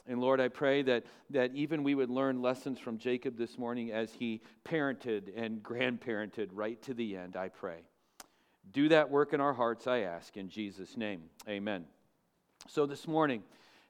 And 0.09 0.21
Lord, 0.21 0.41
I 0.41 0.49
pray 0.49 0.83
that, 0.83 1.05
that 1.31 1.55
even 1.55 1.83
we 1.83 1.95
would 1.95 2.11
learn 2.11 2.43
lessons 2.43 2.79
from 2.79 2.99
Jacob 2.99 3.37
this 3.37 3.59
morning 3.59 3.93
as 3.93 4.12
he 4.12 4.41
parented 4.65 5.31
and 5.37 5.62
grandparented 5.62 6.49
right 6.53 6.81
to 6.83 6.95
the 6.95 7.17
end, 7.17 7.37
I 7.37 7.49
pray. 7.49 7.83
Do 8.73 8.88
that 8.88 9.11
work 9.11 9.32
in 9.32 9.40
our 9.40 9.52
hearts, 9.52 9.87
I 9.87 10.00
ask, 10.00 10.37
in 10.37 10.49
Jesus' 10.49 10.96
name. 10.96 11.23
Amen. 11.49 11.85
So 12.68 12.87
this 12.87 13.06
morning, 13.06 13.42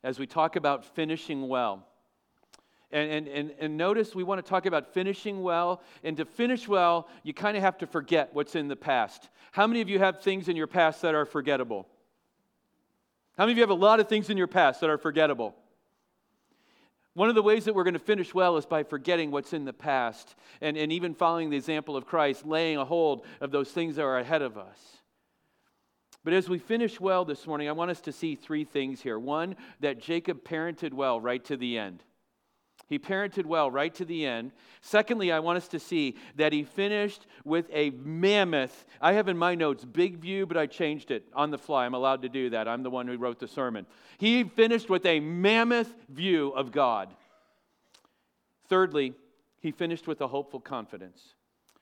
as 0.02 0.18
we 0.18 0.26
talk 0.26 0.56
about 0.56 0.84
finishing 0.84 1.48
well, 1.48 1.86
and, 2.92 3.10
and, 3.10 3.28
and, 3.28 3.54
and 3.58 3.76
notice 3.76 4.14
we 4.14 4.22
want 4.22 4.44
to 4.44 4.48
talk 4.48 4.64
about 4.64 4.94
finishing 4.94 5.42
well. 5.42 5.82
And 6.04 6.16
to 6.18 6.24
finish 6.24 6.68
well, 6.68 7.08
you 7.24 7.34
kind 7.34 7.56
of 7.56 7.62
have 7.62 7.78
to 7.78 7.86
forget 7.86 8.30
what's 8.32 8.54
in 8.54 8.68
the 8.68 8.76
past. 8.76 9.28
How 9.52 9.66
many 9.66 9.80
of 9.80 9.88
you 9.88 9.98
have 9.98 10.22
things 10.22 10.48
in 10.48 10.56
your 10.56 10.66
past 10.66 11.02
that 11.02 11.14
are 11.14 11.24
forgettable? 11.24 11.86
How 13.36 13.44
many 13.44 13.52
of 13.52 13.58
you 13.58 13.62
have 13.62 13.70
a 13.70 13.74
lot 13.74 14.00
of 14.00 14.08
things 14.08 14.30
in 14.30 14.36
your 14.36 14.46
past 14.46 14.80
that 14.80 14.90
are 14.90 14.98
forgettable? 14.98 15.54
One 17.16 17.30
of 17.30 17.34
the 17.34 17.42
ways 17.42 17.64
that 17.64 17.74
we're 17.74 17.82
going 17.82 17.94
to 17.94 17.98
finish 17.98 18.34
well 18.34 18.58
is 18.58 18.66
by 18.66 18.82
forgetting 18.82 19.30
what's 19.30 19.54
in 19.54 19.64
the 19.64 19.72
past 19.72 20.34
and, 20.60 20.76
and 20.76 20.92
even 20.92 21.14
following 21.14 21.48
the 21.48 21.56
example 21.56 21.96
of 21.96 22.04
Christ, 22.04 22.44
laying 22.44 22.76
a 22.76 22.84
hold 22.84 23.24
of 23.40 23.50
those 23.50 23.70
things 23.70 23.96
that 23.96 24.02
are 24.02 24.18
ahead 24.18 24.42
of 24.42 24.58
us. 24.58 24.78
But 26.24 26.34
as 26.34 26.46
we 26.46 26.58
finish 26.58 27.00
well 27.00 27.24
this 27.24 27.46
morning, 27.46 27.70
I 27.70 27.72
want 27.72 27.90
us 27.90 28.02
to 28.02 28.12
see 28.12 28.34
three 28.34 28.64
things 28.64 29.00
here. 29.00 29.18
One, 29.18 29.56
that 29.80 29.98
Jacob 29.98 30.44
parented 30.44 30.92
well 30.92 31.18
right 31.18 31.42
to 31.46 31.56
the 31.56 31.78
end. 31.78 32.02
He 32.88 32.98
parented 32.98 33.46
well 33.46 33.70
right 33.70 33.92
to 33.96 34.04
the 34.04 34.24
end. 34.24 34.52
Secondly, 34.80 35.32
I 35.32 35.40
want 35.40 35.56
us 35.56 35.68
to 35.68 35.80
see 35.80 36.16
that 36.36 36.52
he 36.52 36.62
finished 36.62 37.26
with 37.44 37.68
a 37.72 37.90
mammoth. 37.90 38.86
I 39.00 39.14
have 39.14 39.28
in 39.28 39.36
my 39.36 39.56
notes 39.56 39.84
big 39.84 40.18
view, 40.18 40.46
but 40.46 40.56
I 40.56 40.66
changed 40.66 41.10
it 41.10 41.24
on 41.34 41.50
the 41.50 41.58
fly. 41.58 41.84
I'm 41.84 41.94
allowed 41.94 42.22
to 42.22 42.28
do 42.28 42.50
that. 42.50 42.68
I'm 42.68 42.84
the 42.84 42.90
one 42.90 43.08
who 43.08 43.16
wrote 43.16 43.40
the 43.40 43.48
sermon. 43.48 43.86
He 44.18 44.44
finished 44.44 44.88
with 44.88 45.04
a 45.04 45.18
mammoth 45.18 45.92
view 46.08 46.50
of 46.50 46.70
God. 46.70 47.12
Thirdly, 48.68 49.14
he 49.60 49.72
finished 49.72 50.06
with 50.06 50.20
a 50.20 50.28
hopeful 50.28 50.60
confidence. 50.60 51.34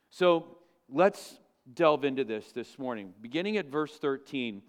So 0.08 0.58
let's 0.88 1.38
delve 1.74 2.04
into 2.04 2.24
this 2.24 2.50
this 2.52 2.78
morning. 2.78 3.12
Beginning 3.20 3.58
at 3.58 3.66
verse 3.66 3.96
13. 3.98 4.62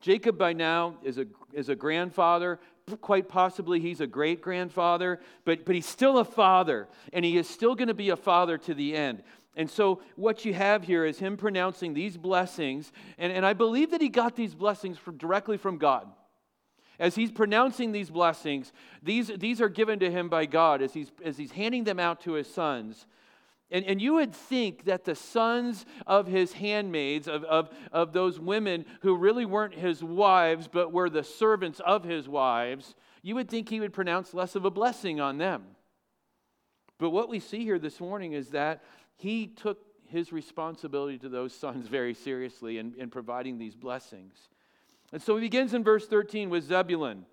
Jacob, 0.00 0.36
by 0.36 0.52
now, 0.52 0.96
is 1.02 1.18
a, 1.18 1.26
is 1.52 1.68
a 1.68 1.74
grandfather. 1.74 2.60
Quite 3.00 3.28
possibly, 3.28 3.80
he's 3.80 4.00
a 4.00 4.06
great 4.06 4.40
grandfather, 4.40 5.18
but, 5.44 5.64
but 5.64 5.74
he's 5.74 5.86
still 5.86 6.18
a 6.18 6.24
father, 6.24 6.86
and 7.12 7.24
he 7.24 7.36
is 7.36 7.48
still 7.48 7.74
going 7.74 7.88
to 7.88 7.94
be 7.94 8.10
a 8.10 8.16
father 8.16 8.56
to 8.58 8.74
the 8.74 8.94
end. 8.94 9.24
And 9.56 9.68
so, 9.68 10.02
what 10.14 10.44
you 10.44 10.54
have 10.54 10.84
here 10.84 11.04
is 11.04 11.18
him 11.18 11.36
pronouncing 11.36 11.94
these 11.94 12.16
blessings, 12.16 12.92
and, 13.18 13.32
and 13.32 13.44
I 13.44 13.54
believe 13.54 13.90
that 13.90 14.00
he 14.00 14.08
got 14.08 14.36
these 14.36 14.54
blessings 14.54 14.98
from, 14.98 15.16
directly 15.16 15.56
from 15.56 15.78
God. 15.78 16.06
As 17.00 17.16
he's 17.16 17.32
pronouncing 17.32 17.90
these 17.90 18.08
blessings, 18.08 18.72
these, 19.02 19.28
these 19.36 19.60
are 19.60 19.68
given 19.68 19.98
to 19.98 20.10
him 20.10 20.28
by 20.28 20.46
God 20.46 20.80
as 20.80 20.94
he's, 20.94 21.10
as 21.24 21.36
he's 21.36 21.50
handing 21.50 21.82
them 21.82 21.98
out 21.98 22.20
to 22.20 22.34
his 22.34 22.46
sons. 22.46 23.06
And, 23.70 23.84
and 23.84 24.00
you 24.00 24.14
would 24.14 24.32
think 24.32 24.84
that 24.84 25.04
the 25.04 25.16
sons 25.16 25.84
of 26.06 26.26
his 26.26 26.52
handmaids, 26.52 27.26
of, 27.26 27.42
of, 27.44 27.70
of 27.90 28.12
those 28.12 28.38
women 28.38 28.84
who 29.00 29.16
really 29.16 29.44
weren't 29.44 29.74
his 29.74 30.04
wives, 30.04 30.68
but 30.68 30.92
were 30.92 31.10
the 31.10 31.24
servants 31.24 31.80
of 31.80 32.04
his 32.04 32.28
wives, 32.28 32.94
you 33.22 33.34
would 33.34 33.48
think 33.48 33.68
he 33.68 33.80
would 33.80 33.92
pronounce 33.92 34.32
less 34.32 34.54
of 34.54 34.64
a 34.64 34.70
blessing 34.70 35.20
on 35.20 35.38
them. 35.38 35.64
But 36.98 37.10
what 37.10 37.28
we 37.28 37.40
see 37.40 37.64
here 37.64 37.78
this 37.78 38.00
morning 38.00 38.32
is 38.32 38.50
that 38.50 38.84
he 39.16 39.48
took 39.48 39.78
his 40.08 40.32
responsibility 40.32 41.18
to 41.18 41.28
those 41.28 41.52
sons 41.52 41.88
very 41.88 42.14
seriously 42.14 42.78
in, 42.78 42.94
in 42.96 43.10
providing 43.10 43.58
these 43.58 43.74
blessings. 43.74 44.48
And 45.12 45.20
so 45.20 45.36
he 45.36 45.40
begins 45.40 45.74
in 45.74 45.82
verse 45.82 46.06
13 46.06 46.50
with 46.50 46.64
Zebulun. 46.64 47.26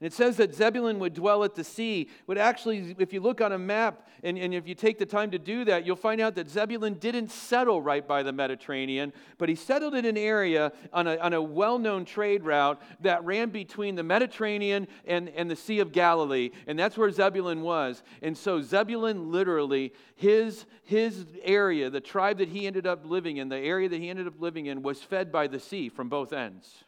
And 0.00 0.06
it 0.06 0.14
says 0.14 0.38
that 0.38 0.54
Zebulun 0.54 0.98
would 1.00 1.12
dwell 1.12 1.44
at 1.44 1.54
the 1.54 1.62
sea. 1.62 2.08
But 2.26 2.38
actually, 2.38 2.96
if 2.98 3.12
you 3.12 3.20
look 3.20 3.42
on 3.42 3.52
a 3.52 3.58
map 3.58 4.08
and, 4.22 4.38
and 4.38 4.54
if 4.54 4.66
you 4.66 4.74
take 4.74 4.98
the 4.98 5.04
time 5.04 5.30
to 5.32 5.38
do 5.38 5.62
that, 5.66 5.84
you'll 5.84 5.94
find 5.94 6.22
out 6.22 6.34
that 6.36 6.48
Zebulun 6.48 6.94
didn't 6.94 7.30
settle 7.30 7.82
right 7.82 8.06
by 8.06 8.22
the 8.22 8.32
Mediterranean, 8.32 9.12
but 9.36 9.50
he 9.50 9.54
settled 9.54 9.94
in 9.94 10.06
an 10.06 10.16
area 10.16 10.72
on 10.94 11.06
a, 11.06 11.18
on 11.18 11.34
a 11.34 11.42
well 11.42 11.78
known 11.78 12.06
trade 12.06 12.44
route 12.44 12.80
that 13.00 13.22
ran 13.26 13.50
between 13.50 13.94
the 13.94 14.02
Mediterranean 14.02 14.88
and, 15.04 15.28
and 15.30 15.50
the 15.50 15.56
Sea 15.56 15.80
of 15.80 15.92
Galilee. 15.92 16.50
And 16.66 16.78
that's 16.78 16.96
where 16.96 17.10
Zebulun 17.10 17.60
was. 17.60 18.02
And 18.22 18.36
so, 18.36 18.62
Zebulun 18.62 19.30
literally, 19.30 19.92
his, 20.16 20.64
his 20.82 21.26
area, 21.42 21.90
the 21.90 22.00
tribe 22.00 22.38
that 22.38 22.48
he 22.48 22.66
ended 22.66 22.86
up 22.86 23.04
living 23.04 23.36
in, 23.36 23.50
the 23.50 23.58
area 23.58 23.90
that 23.90 24.00
he 24.00 24.08
ended 24.08 24.26
up 24.26 24.40
living 24.40 24.64
in, 24.64 24.80
was 24.80 25.02
fed 25.02 25.30
by 25.30 25.46
the 25.46 25.60
sea 25.60 25.90
from 25.90 26.08
both 26.08 26.32
ends 26.32 26.84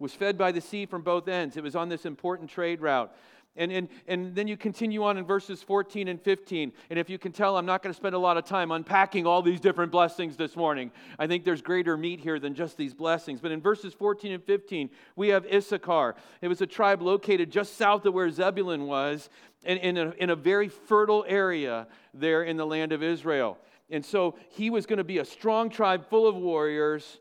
was 0.00 0.12
fed 0.12 0.36
by 0.36 0.50
the 0.50 0.60
sea 0.60 0.86
from 0.86 1.02
both 1.02 1.28
ends. 1.28 1.56
It 1.56 1.62
was 1.62 1.76
on 1.76 1.88
this 1.88 2.04
important 2.04 2.50
trade 2.50 2.80
route. 2.80 3.14
And, 3.56 3.72
and, 3.72 3.88
and 4.06 4.34
then 4.34 4.46
you 4.46 4.56
continue 4.56 5.02
on 5.02 5.18
in 5.18 5.26
verses 5.26 5.62
14 5.62 6.06
and 6.08 6.20
15. 6.22 6.72
And 6.88 6.98
if 6.98 7.10
you 7.10 7.18
can 7.18 7.32
tell, 7.32 7.56
I'm 7.56 7.66
not 7.66 7.82
going 7.82 7.92
to 7.92 7.96
spend 7.96 8.14
a 8.14 8.18
lot 8.18 8.36
of 8.36 8.44
time 8.44 8.70
unpacking 8.70 9.26
all 9.26 9.42
these 9.42 9.60
different 9.60 9.90
blessings 9.90 10.36
this 10.36 10.54
morning. 10.54 10.92
I 11.18 11.26
think 11.26 11.44
there's 11.44 11.60
greater 11.60 11.96
meat 11.96 12.20
here 12.20 12.38
than 12.38 12.54
just 12.54 12.76
these 12.76 12.94
blessings. 12.94 13.40
But 13.40 13.50
in 13.50 13.60
verses 13.60 13.92
14 13.92 14.32
and 14.32 14.44
15, 14.44 14.88
we 15.16 15.28
have 15.28 15.44
Issachar. 15.52 16.14
It 16.40 16.48
was 16.48 16.60
a 16.60 16.66
tribe 16.66 17.02
located 17.02 17.50
just 17.50 17.76
south 17.76 18.06
of 18.06 18.14
where 18.14 18.30
Zebulun 18.30 18.86
was, 18.86 19.28
in, 19.64 19.78
in, 19.78 19.98
a, 19.98 20.10
in 20.12 20.30
a 20.30 20.36
very 20.36 20.68
fertile 20.68 21.24
area 21.28 21.88
there 22.14 22.44
in 22.44 22.56
the 22.56 22.66
land 22.66 22.92
of 22.92 23.02
Israel. 23.02 23.58
And 23.90 24.04
so 24.06 24.36
he 24.50 24.70
was 24.70 24.86
going 24.86 24.98
to 24.98 25.04
be 25.04 25.18
a 25.18 25.24
strong 25.24 25.70
tribe 25.70 26.08
full 26.08 26.28
of 26.28 26.36
warriors 26.36 27.18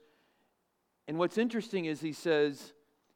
and 1.10 1.18
what's 1.18 1.40
interesting 1.40 1.86
is 1.86 2.00
he 2.00 2.14
says, 2.14 2.72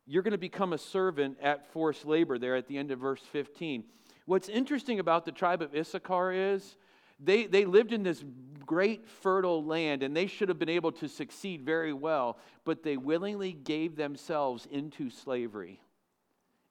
You're 0.07 0.23
going 0.23 0.31
to 0.31 0.37
become 0.39 0.73
a 0.73 0.79
servant 0.79 1.37
at 1.39 1.71
forced 1.71 2.05
labor, 2.05 2.39
there 2.39 2.55
at 2.55 2.67
the 2.67 2.79
end 2.79 2.89
of 2.89 2.97
verse 2.97 3.21
15. 3.31 3.83
What's 4.25 4.49
interesting 4.49 4.99
about 4.99 5.25
the 5.25 5.31
tribe 5.31 5.61
of 5.61 5.75
Issachar 5.75 6.31
is 6.31 6.75
they, 7.19 7.45
they 7.45 7.65
lived 7.65 7.93
in 7.93 8.01
this 8.01 8.23
great 8.65 9.07
fertile 9.07 9.63
land 9.63 10.01
and 10.01 10.17
they 10.17 10.25
should 10.25 10.49
have 10.49 10.57
been 10.57 10.69
able 10.69 10.91
to 10.93 11.07
succeed 11.07 11.61
very 11.61 11.93
well, 11.93 12.39
but 12.65 12.81
they 12.81 12.97
willingly 12.97 13.53
gave 13.53 13.95
themselves 13.95 14.67
into 14.71 15.11
slavery. 15.11 15.79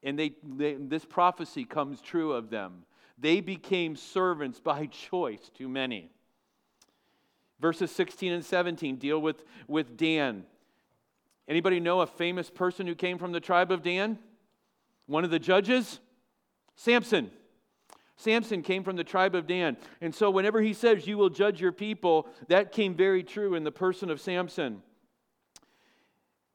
And 0.02 0.19
they, 0.19 0.33
they, 0.43 0.75
this 0.75 1.05
prophecy 1.05 1.64
comes 1.64 2.00
true 2.00 2.33
of 2.33 2.50
them. 2.50 2.85
They 3.17 3.41
became 3.41 3.95
servants 3.95 4.59
by 4.59 4.87
choice 4.91 5.52
to 5.59 5.69
many. 5.69 6.11
Verses 7.61 7.93
16 7.93 8.33
and 8.33 8.45
17 8.45 8.97
deal 8.97 9.21
with, 9.21 9.45
with 9.69 9.97
Dan. 9.97 10.47
Anybody 11.49 11.81
know 11.81 12.01
a 12.01 12.07
famous 12.07 12.51
person 12.51 12.87
who 12.87 12.95
came 12.95 13.19
from 13.19 13.33
the 13.33 13.41
tribe 13.41 13.71
of 13.71 13.83
Dan? 13.83 14.19
One 15.07 15.25
of 15.25 15.31
the 15.31 15.39
judges? 15.39 16.01
Samson. 16.77 17.31
Samson 18.17 18.63
came 18.63 18.85
from 18.85 18.97
the 18.97 19.05
tribe 19.05 19.35
of 19.35 19.47
Dan. 19.47 19.77
And 20.01 20.15
so, 20.15 20.31
whenever 20.31 20.61
he 20.61 20.73
says, 20.73 21.07
You 21.07 21.19
will 21.19 21.31
judge 21.31 21.61
your 21.61 21.73
people, 21.73 22.29
that 22.49 22.73
came 22.73 22.95
very 22.95 23.23
true 23.23 23.55
in 23.55 23.65
the 23.65 23.73
person 23.73 24.11
of 24.11 24.21
Samson. 24.21 24.83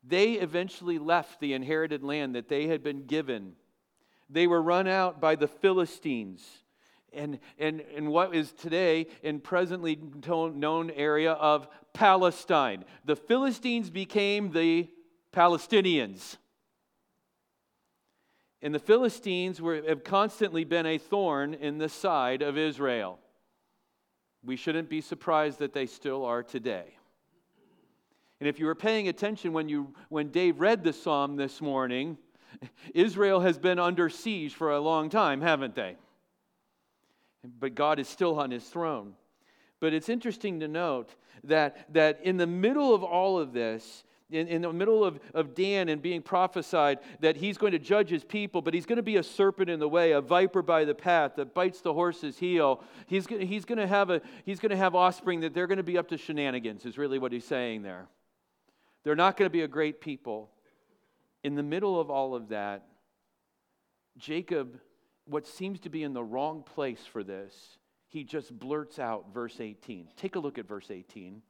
They 0.04 0.34
eventually 0.34 1.00
left 1.00 1.40
the 1.40 1.54
inherited 1.54 2.04
land 2.04 2.36
that 2.36 2.48
they 2.48 2.68
had 2.68 2.84
been 2.84 3.06
given. 3.06 3.54
They 4.30 4.48
were 4.48 4.62
run 4.62 4.88
out 4.88 5.20
by 5.20 5.36
the 5.36 5.48
Philistines 5.48 6.64
and, 7.14 7.40
and, 7.58 7.82
and 7.96 8.10
what 8.10 8.36
is 8.36 8.52
today 8.52 9.08
in 9.24 9.40
presently 9.40 9.98
known 10.26 10.92
area 10.92 11.34
of 11.34 11.68
Palestine. 11.94 12.86
The 13.06 13.16
Philistines 13.16 13.90
became 13.90 14.52
the 14.52 14.90
Palestinians. 15.34 16.38
And 18.62 18.74
the 18.74 18.80
Philistines 18.80 19.62
were, 19.62 19.82
have 19.88 20.04
constantly 20.04 20.64
been 20.64 20.86
a 20.86 20.98
thorn 20.98 21.54
in 21.54 21.78
the 21.78 21.90
side 21.90 22.42
of 22.42 22.58
Israel. 22.58 23.20
We 24.44 24.56
shouldn't 24.56 24.90
be 24.90 25.02
surprised 25.02 25.60
that 25.60 25.74
they 25.74 25.86
still 25.86 26.26
are 26.26 26.44
today. 26.44 26.98
And 28.40 28.48
if 28.48 28.60
you 28.60 28.66
were 28.66 28.76
paying 28.76 29.08
attention 29.08 29.54
when, 29.54 29.68
you, 29.68 29.94
when 30.10 30.30
Dave 30.30 30.60
read 30.60 30.84
the 30.84 30.94
psalm 30.94 31.36
this 31.36 31.62
morning, 31.62 32.18
Israel 32.94 33.42
has 33.42 33.58
been 33.58 33.80
under 33.80 34.10
siege 34.10 34.54
for 34.54 34.72
a 34.72 34.80
long 34.80 35.10
time, 35.10 35.42
haven't 35.42 35.76
they? 35.76 35.98
But 37.60 37.76
God 37.76 38.00
is 38.00 38.08
still 38.08 38.40
on 38.40 38.52
his 38.52 38.64
throne. 38.66 39.14
But 39.80 39.94
it's 39.94 40.10
interesting 40.10 40.60
to 40.62 40.68
note 40.68 41.16
that, 41.44 41.94
that 41.94 42.20
in 42.24 42.38
the 42.38 42.48
middle 42.48 42.94
of 42.94 43.04
all 43.04 43.40
of 43.40 43.54
this, 43.54 44.04
in, 44.30 44.48
in 44.48 44.62
the 44.62 44.74
middle 44.74 45.06
of, 45.06 45.20
of 45.34 45.56
Dan 45.56 45.88
and 45.88 46.02
being 46.02 46.22
prophesied 46.22 47.00
that 47.22 47.38
he's 47.38 47.58
going 47.58 47.72
to 47.72 47.80
judge 47.80 48.10
his 48.10 48.24
people, 48.24 48.62
but 48.62 48.74
he's 48.74 48.86
going 48.86 48.98
to 48.98 49.04
be 49.04 49.18
a 49.18 49.24
serpent 49.24 49.70
in 49.70 49.80
the 49.80 49.88
way, 49.88 50.12
a 50.12 50.22
viper 50.22 50.62
by 50.62 50.84
the 50.84 50.96
path 50.96 51.34
that 51.38 51.54
bites 51.54 51.82
the 51.82 51.94
horse's 51.94 52.38
heel. 52.38 52.84
He's, 53.06 53.26
he's 53.28 53.64
going 53.64 53.78
to 53.78 53.88
have 53.88 54.10
a, 54.10 54.22
he's 54.44 54.60
going 54.60 54.72
to 54.72 54.78
have 54.78 54.96
offspring 54.96 55.42
that 55.42 55.54
they're 55.54 55.68
going 55.68 55.78
to 55.78 55.84
be 55.84 55.98
up 55.98 56.10
to 56.10 56.18
shenanigans, 56.18 56.86
is 56.86 56.98
really 56.98 57.20
what 57.20 57.32
he's 57.32 57.46
saying 57.46 57.84
there. 57.84 58.08
They're 59.04 59.16
not 59.16 59.38
going 59.38 59.46
to 59.46 59.54
be 59.54 59.62
a 59.62 59.68
great 59.68 60.02
people. 60.02 60.50
In 61.44 61.56
the 61.56 61.64
middle 61.64 61.98
of 62.00 62.10
all 62.10 62.36
of 62.36 62.50
that, 62.50 62.86
Jacob 64.18 64.80
what 65.28 65.48
seems 65.48 65.80
to 65.82 65.90
be 65.90 66.04
in 66.04 66.14
the 66.14 66.24
wrong 66.24 66.64
place 66.64 67.02
for 67.12 67.24
this, 67.24 67.78
he 68.08 68.24
just 68.24 68.58
blurts 68.58 69.00
out 69.00 69.34
verse 69.34 69.60
18. 69.60 70.08
Take 70.16 70.36
a 70.36 70.40
look 70.40 70.58
at 70.58 70.68
verse 70.68 70.90
18. 70.90 71.42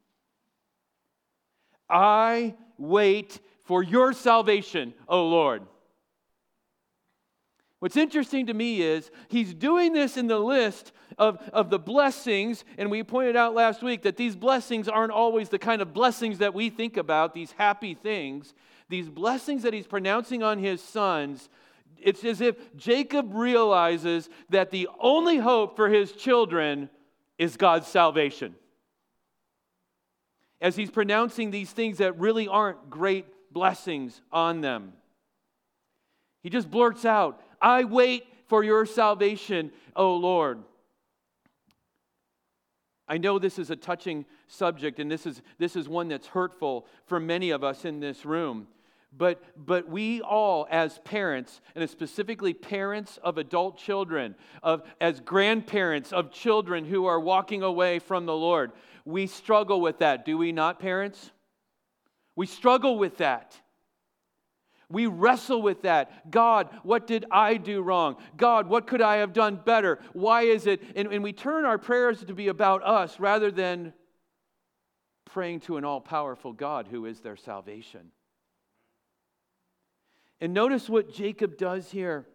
I 1.89 2.55
wait 2.77 3.39
for 3.65 3.83
your 3.83 4.13
salvation, 4.13 4.93
O 5.07 5.27
Lord. 5.27 5.63
What's 7.79 7.95
interesting 7.95 8.47
to 8.47 8.53
me 8.53 8.81
is 8.81 9.11
he's 9.29 9.53
doing 9.53 9.93
this 9.93 10.17
in 10.17 10.25
the 10.25 10.39
list 10.39 10.91
of, 11.19 11.37
of 11.53 11.69
the 11.69 11.77
blessings, 11.77 12.65
and 12.77 12.89
we 12.89 13.03
pointed 13.03 13.35
out 13.35 13.53
last 13.53 13.83
week 13.83 14.01
that 14.01 14.17
these 14.17 14.35
blessings 14.35 14.87
aren't 14.87 15.11
always 15.11 15.49
the 15.49 15.59
kind 15.59 15.81
of 15.81 15.93
blessings 15.93 16.39
that 16.39 16.55
we 16.55 16.71
think 16.71 16.97
about, 16.97 17.35
these 17.35 17.51
happy 17.51 17.93
things. 17.93 18.55
These 18.89 19.09
blessings 19.09 19.63
that 19.63 19.73
he's 19.73 19.87
pronouncing 19.87 20.43
on 20.43 20.59
his 20.59 20.81
sons, 20.81 21.49
it's 22.01 22.23
as 22.23 22.41
if 22.41 22.55
Jacob 22.75 23.33
realizes 23.33 24.29
that 24.49 24.71
the 24.71 24.87
only 24.99 25.37
hope 25.37 25.75
for 25.75 25.89
his 25.89 26.11
children 26.11 26.89
is 27.37 27.57
God's 27.57 27.87
salvation. 27.87 28.55
As 30.59 30.75
he's 30.75 30.89
pronouncing 30.89 31.51
these 31.51 31.71
things 31.71 31.99
that 31.99 32.19
really 32.19 32.47
aren't 32.47 32.89
great 32.89 33.25
blessings 33.51 34.21
on 34.31 34.61
them, 34.61 34.93
he 36.41 36.49
just 36.49 36.71
blurts 36.71 37.05
out, 37.05 37.41
I 37.61 37.83
wait 37.83 38.25
for 38.47 38.63
your 38.63 38.85
salvation, 38.85 39.71
O 39.95 40.15
Lord. 40.15 40.59
I 43.07 43.17
know 43.17 43.39
this 43.39 43.57
is 43.57 43.69
a 43.69 43.75
touching 43.75 44.25
subject, 44.47 44.99
and 44.99 45.09
this 45.09 45.25
is, 45.25 45.41
this 45.57 45.75
is 45.75 45.87
one 45.87 46.09
that's 46.09 46.27
hurtful 46.27 46.85
for 47.05 47.19
many 47.19 47.51
of 47.51 47.63
us 47.63 47.85
in 47.85 47.99
this 47.99 48.25
room. 48.25 48.67
But, 49.15 49.41
but 49.55 49.89
we 49.89 50.21
all, 50.21 50.67
as 50.69 50.99
parents, 50.99 51.61
and 51.75 51.89
specifically 51.89 52.53
parents 52.53 53.17
of 53.23 53.37
adult 53.37 53.77
children, 53.77 54.35
of, 54.61 54.83
as 55.01 55.19
grandparents 55.19 56.11
of 56.13 56.31
children 56.31 56.85
who 56.85 57.05
are 57.05 57.19
walking 57.19 57.63
away 57.63 57.99
from 57.99 58.25
the 58.25 58.35
Lord, 58.35 58.71
we 59.05 59.25
struggle 59.27 59.81
with 59.81 59.99
that, 59.99 60.25
do 60.25 60.37
we 60.37 60.51
not, 60.51 60.79
parents? 60.79 61.31
We 62.35 62.45
struggle 62.45 62.97
with 62.97 63.17
that. 63.17 63.59
We 64.89 65.07
wrestle 65.07 65.61
with 65.61 65.81
that. 65.81 66.31
God, 66.31 66.69
what 66.83 67.07
did 67.07 67.25
I 67.31 67.55
do 67.55 67.81
wrong? 67.81 68.17
God, 68.37 68.67
what 68.67 68.87
could 68.87 69.01
I 69.01 69.17
have 69.17 69.33
done 69.33 69.59
better? 69.63 69.99
Why 70.13 70.43
is 70.43 70.65
it? 70.65 70.81
And, 70.95 71.11
and 71.11 71.23
we 71.23 71.33
turn 71.33 71.65
our 71.65 71.77
prayers 71.77 72.23
to 72.23 72.33
be 72.33 72.47
about 72.47 72.83
us 72.83 73.19
rather 73.19 73.51
than 73.51 73.93
praying 75.25 75.61
to 75.61 75.77
an 75.77 75.83
all 75.83 75.99
powerful 75.99 76.53
God 76.53 76.87
who 76.89 77.05
is 77.05 77.19
their 77.19 77.35
salvation. 77.35 78.11
And 80.39 80.53
notice 80.53 80.87
what 80.87 81.13
Jacob 81.13 81.57
does 81.57 81.91
here. 81.91 82.25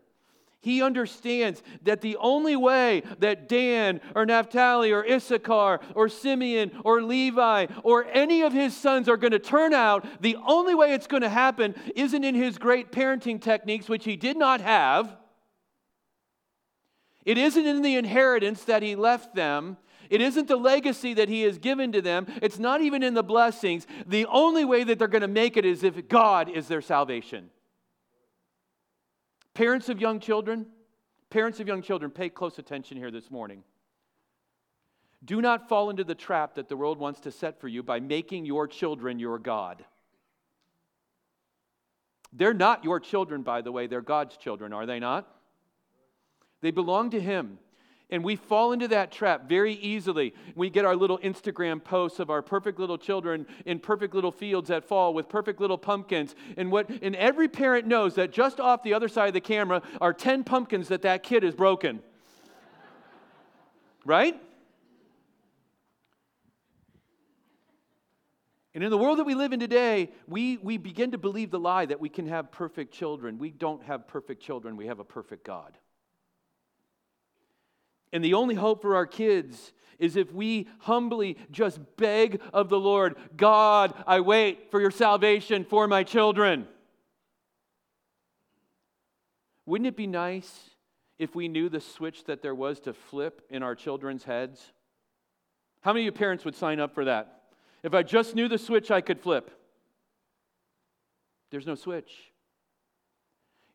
He 0.62 0.80
understands 0.80 1.60
that 1.82 2.02
the 2.02 2.16
only 2.18 2.54
way 2.54 3.02
that 3.18 3.48
Dan 3.48 4.00
or 4.14 4.24
Naphtali 4.24 4.92
or 4.92 5.04
Issachar 5.04 5.80
or 5.96 6.08
Simeon 6.08 6.70
or 6.84 7.02
Levi 7.02 7.66
or 7.82 8.06
any 8.12 8.42
of 8.42 8.52
his 8.52 8.76
sons 8.76 9.08
are 9.08 9.16
going 9.16 9.32
to 9.32 9.40
turn 9.40 9.74
out, 9.74 10.06
the 10.22 10.36
only 10.46 10.76
way 10.76 10.94
it's 10.94 11.08
going 11.08 11.22
to 11.22 11.28
happen 11.28 11.74
isn't 11.96 12.22
in 12.22 12.36
his 12.36 12.58
great 12.58 12.92
parenting 12.92 13.40
techniques, 13.40 13.88
which 13.88 14.04
he 14.04 14.14
did 14.14 14.36
not 14.36 14.60
have. 14.60 15.16
It 17.24 17.38
isn't 17.38 17.66
in 17.66 17.82
the 17.82 17.96
inheritance 17.96 18.62
that 18.64 18.84
he 18.84 18.94
left 18.94 19.34
them. 19.34 19.76
It 20.10 20.20
isn't 20.20 20.46
the 20.46 20.56
legacy 20.56 21.14
that 21.14 21.28
he 21.28 21.42
has 21.42 21.58
given 21.58 21.90
to 21.90 22.02
them. 22.02 22.26
It's 22.40 22.60
not 22.60 22.82
even 22.82 23.02
in 23.02 23.14
the 23.14 23.22
blessings. 23.24 23.86
The 24.06 24.26
only 24.26 24.64
way 24.64 24.84
that 24.84 24.98
they're 24.98 25.08
going 25.08 25.22
to 25.22 25.28
make 25.28 25.56
it 25.56 25.64
is 25.64 25.82
if 25.82 26.08
God 26.08 26.48
is 26.48 26.68
their 26.68 26.82
salvation. 26.82 27.50
Parents 29.54 29.88
of 29.88 30.00
young 30.00 30.18
children, 30.18 30.66
parents 31.30 31.60
of 31.60 31.68
young 31.68 31.82
children, 31.82 32.10
pay 32.10 32.28
close 32.28 32.58
attention 32.58 32.96
here 32.96 33.10
this 33.10 33.30
morning. 33.30 33.62
Do 35.24 35.40
not 35.40 35.68
fall 35.68 35.90
into 35.90 36.04
the 36.04 36.14
trap 36.14 36.54
that 36.54 36.68
the 36.68 36.76
world 36.76 36.98
wants 36.98 37.20
to 37.20 37.30
set 37.30 37.60
for 37.60 37.68
you 37.68 37.82
by 37.82 38.00
making 38.00 38.44
your 38.44 38.66
children 38.66 39.18
your 39.18 39.38
God. 39.38 39.84
They're 42.32 42.54
not 42.54 42.82
your 42.82 42.98
children, 42.98 43.42
by 43.42 43.60
the 43.60 43.70
way, 43.70 43.86
they're 43.86 44.00
God's 44.00 44.36
children, 44.36 44.72
are 44.72 44.86
they 44.86 44.98
not? 44.98 45.28
They 46.62 46.70
belong 46.70 47.10
to 47.10 47.20
Him. 47.20 47.58
And 48.12 48.22
we 48.22 48.36
fall 48.36 48.72
into 48.72 48.88
that 48.88 49.10
trap 49.10 49.48
very 49.48 49.72
easily. 49.72 50.34
We 50.54 50.68
get 50.68 50.84
our 50.84 50.94
little 50.94 51.16
Instagram 51.20 51.82
posts 51.82 52.20
of 52.20 52.28
our 52.28 52.42
perfect 52.42 52.78
little 52.78 52.98
children 52.98 53.46
in 53.64 53.78
perfect 53.78 54.14
little 54.14 54.30
fields 54.30 54.70
at 54.70 54.84
fall 54.84 55.14
with 55.14 55.30
perfect 55.30 55.62
little 55.62 55.78
pumpkins. 55.78 56.34
And 56.58 56.70
what 56.70 56.90
and 56.90 57.16
every 57.16 57.48
parent 57.48 57.86
knows 57.86 58.14
that 58.16 58.30
just 58.30 58.60
off 58.60 58.82
the 58.82 58.92
other 58.92 59.08
side 59.08 59.28
of 59.28 59.34
the 59.34 59.40
camera 59.40 59.80
are 59.98 60.12
10 60.12 60.44
pumpkins 60.44 60.88
that 60.88 61.00
that 61.02 61.22
kid 61.22 61.42
has 61.42 61.54
broken. 61.54 62.00
right? 64.04 64.38
And 68.74 68.84
in 68.84 68.90
the 68.90 68.98
world 68.98 69.20
that 69.20 69.24
we 69.24 69.34
live 69.34 69.54
in 69.54 69.60
today, 69.60 70.12
we, 70.28 70.58
we 70.58 70.76
begin 70.76 71.12
to 71.12 71.18
believe 71.18 71.50
the 71.50 71.58
lie 71.58 71.86
that 71.86 72.00
we 72.00 72.10
can 72.10 72.26
have 72.26 72.52
perfect 72.52 72.92
children. 72.92 73.38
We 73.38 73.50
don't 73.50 73.82
have 73.84 74.06
perfect 74.06 74.42
children, 74.42 74.76
we 74.76 74.86
have 74.88 74.98
a 74.98 75.04
perfect 75.04 75.46
God. 75.46 75.78
And 78.12 78.22
the 78.22 78.34
only 78.34 78.54
hope 78.54 78.82
for 78.82 78.94
our 78.96 79.06
kids 79.06 79.72
is 79.98 80.16
if 80.16 80.32
we 80.32 80.68
humbly 80.80 81.38
just 81.50 81.80
beg 81.96 82.40
of 82.52 82.68
the 82.68 82.78
Lord, 82.78 83.16
God, 83.36 83.94
I 84.06 84.20
wait 84.20 84.70
for 84.70 84.80
your 84.80 84.90
salvation 84.90 85.64
for 85.64 85.86
my 85.86 86.02
children. 86.02 86.66
Wouldn't 89.64 89.86
it 89.86 89.96
be 89.96 90.08
nice 90.08 90.70
if 91.18 91.34
we 91.34 91.46
knew 91.46 91.68
the 91.68 91.80
switch 91.80 92.24
that 92.24 92.42
there 92.42 92.54
was 92.54 92.80
to 92.80 92.92
flip 92.92 93.42
in 93.48 93.62
our 93.62 93.76
children's 93.76 94.24
heads? 94.24 94.72
How 95.80 95.92
many 95.92 96.02
of 96.02 96.14
you 96.14 96.18
parents 96.18 96.44
would 96.44 96.56
sign 96.56 96.80
up 96.80 96.94
for 96.94 97.04
that? 97.04 97.42
If 97.82 97.94
I 97.94 98.02
just 98.02 98.34
knew 98.34 98.48
the 98.48 98.58
switch, 98.58 98.90
I 98.90 99.00
could 99.00 99.20
flip. 99.20 99.50
There's 101.50 101.66
no 101.66 101.74
switch. 101.74 102.32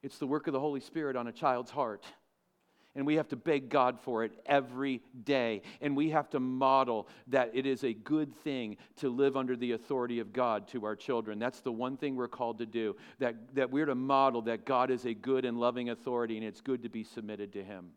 It's 0.04 0.18
the 0.18 0.28
work 0.28 0.48
of 0.48 0.54
the 0.54 0.60
Holy 0.60 0.80
Spirit 0.80 1.16
on 1.16 1.28
a 1.28 1.32
child's 1.32 1.72
heart 1.72 2.06
and 2.98 3.06
we 3.06 3.16
have 3.16 3.28
to 3.28 3.36
beg 3.36 3.70
God 3.70 4.00
for 4.00 4.24
it 4.24 4.32
every 4.48 5.04
day. 5.24 5.62
And 5.82 5.96
we 5.96 6.10
have 6.10 6.32
to 6.32 6.40
model 6.40 7.08
that 7.28 7.52
it 7.54 7.68
is 7.68 7.84
a 7.84 7.94
good 7.94 8.34
thing 8.38 8.76
to 8.98 9.10
live 9.10 9.38
under 9.38 9.56
the 9.56 9.74
authority 9.74 10.20
of 10.20 10.34
God 10.34 10.68
to 10.70 10.84
our 10.84 10.96
children. 10.96 11.38
That's 11.38 11.60
the 11.62 11.72
one 11.72 11.96
thing 11.96 12.16
we're 12.16 12.28
called 12.28 12.58
to 12.58 12.66
do, 12.66 12.96
that, 13.20 13.36
that 13.54 13.70
we're 13.70 13.86
to 13.86 13.94
model 13.94 14.42
that 14.42 14.66
God 14.66 14.90
is 14.90 15.06
a 15.06 15.14
good 15.14 15.46
and 15.46 15.60
loving 15.60 15.92
authority, 15.92 16.38
and 16.38 16.46
it's 16.46 16.60
good 16.60 16.82
to 16.82 16.90
be 16.90 17.04
submitted 17.04 17.54
to 17.54 17.64
Him. 17.64 17.92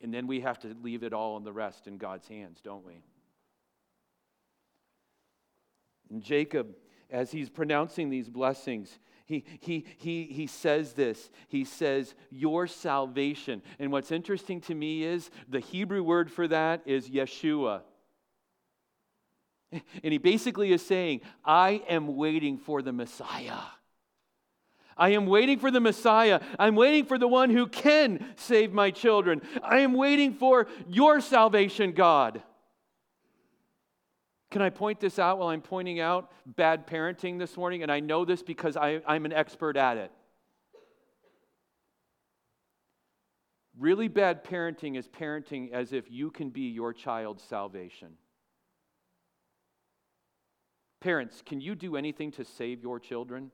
And 0.00 0.14
then 0.14 0.28
we 0.28 0.40
have 0.42 0.60
to 0.60 0.76
leave 0.80 1.02
it 1.02 1.12
all 1.12 1.36
and 1.36 1.44
the 1.44 1.52
rest 1.52 1.88
in 1.88 1.98
God's 1.98 2.28
hands, 2.28 2.60
don't 2.62 2.86
we? 2.86 3.02
And 6.10 6.22
Jacob, 6.22 6.68
as 7.10 7.32
he's 7.32 7.50
pronouncing 7.50 8.10
these 8.10 8.28
blessings, 8.28 8.96
he, 9.26 9.44
he, 9.60 9.86
he, 9.98 10.24
he 10.24 10.46
says 10.46 10.92
this. 10.92 11.30
He 11.48 11.64
says, 11.64 12.14
Your 12.30 12.66
salvation. 12.66 13.62
And 13.78 13.90
what's 13.90 14.12
interesting 14.12 14.60
to 14.62 14.74
me 14.74 15.02
is 15.02 15.30
the 15.48 15.60
Hebrew 15.60 16.02
word 16.02 16.30
for 16.30 16.46
that 16.48 16.82
is 16.84 17.08
Yeshua. 17.08 17.82
And 19.72 20.12
he 20.12 20.18
basically 20.18 20.72
is 20.72 20.84
saying, 20.86 21.22
I 21.44 21.82
am 21.88 22.16
waiting 22.16 22.58
for 22.58 22.82
the 22.82 22.92
Messiah. 22.92 23.58
I 24.96 25.10
am 25.10 25.26
waiting 25.26 25.58
for 25.58 25.70
the 25.70 25.80
Messiah. 25.80 26.40
I'm 26.58 26.76
waiting 26.76 27.06
for 27.06 27.18
the 27.18 27.26
one 27.26 27.50
who 27.50 27.66
can 27.66 28.24
save 28.36 28.72
my 28.72 28.90
children. 28.90 29.42
I 29.62 29.78
am 29.80 29.94
waiting 29.94 30.34
for 30.34 30.68
your 30.86 31.20
salvation, 31.20 31.92
God. 31.92 32.42
Can 34.54 34.62
I 34.62 34.70
point 34.70 35.00
this 35.00 35.18
out 35.18 35.40
while 35.40 35.48
I'm 35.48 35.62
pointing 35.62 35.98
out 35.98 36.30
bad 36.46 36.86
parenting 36.86 37.40
this 37.40 37.56
morning? 37.56 37.82
And 37.82 37.90
I 37.90 37.98
know 37.98 38.24
this 38.24 38.40
because 38.40 38.76
I, 38.76 39.00
I'm 39.04 39.24
an 39.24 39.32
expert 39.32 39.76
at 39.76 39.96
it. 39.96 40.12
Really 43.76 44.06
bad 44.06 44.44
parenting 44.44 44.96
is 44.96 45.08
parenting 45.08 45.72
as 45.72 45.92
if 45.92 46.08
you 46.08 46.30
can 46.30 46.50
be 46.50 46.68
your 46.68 46.92
child's 46.92 47.42
salvation. 47.42 48.10
Parents, 51.00 51.42
can 51.44 51.60
you 51.60 51.74
do 51.74 51.96
anything 51.96 52.30
to 52.30 52.44
save 52.44 52.80
your 52.80 53.00
children? 53.00 53.50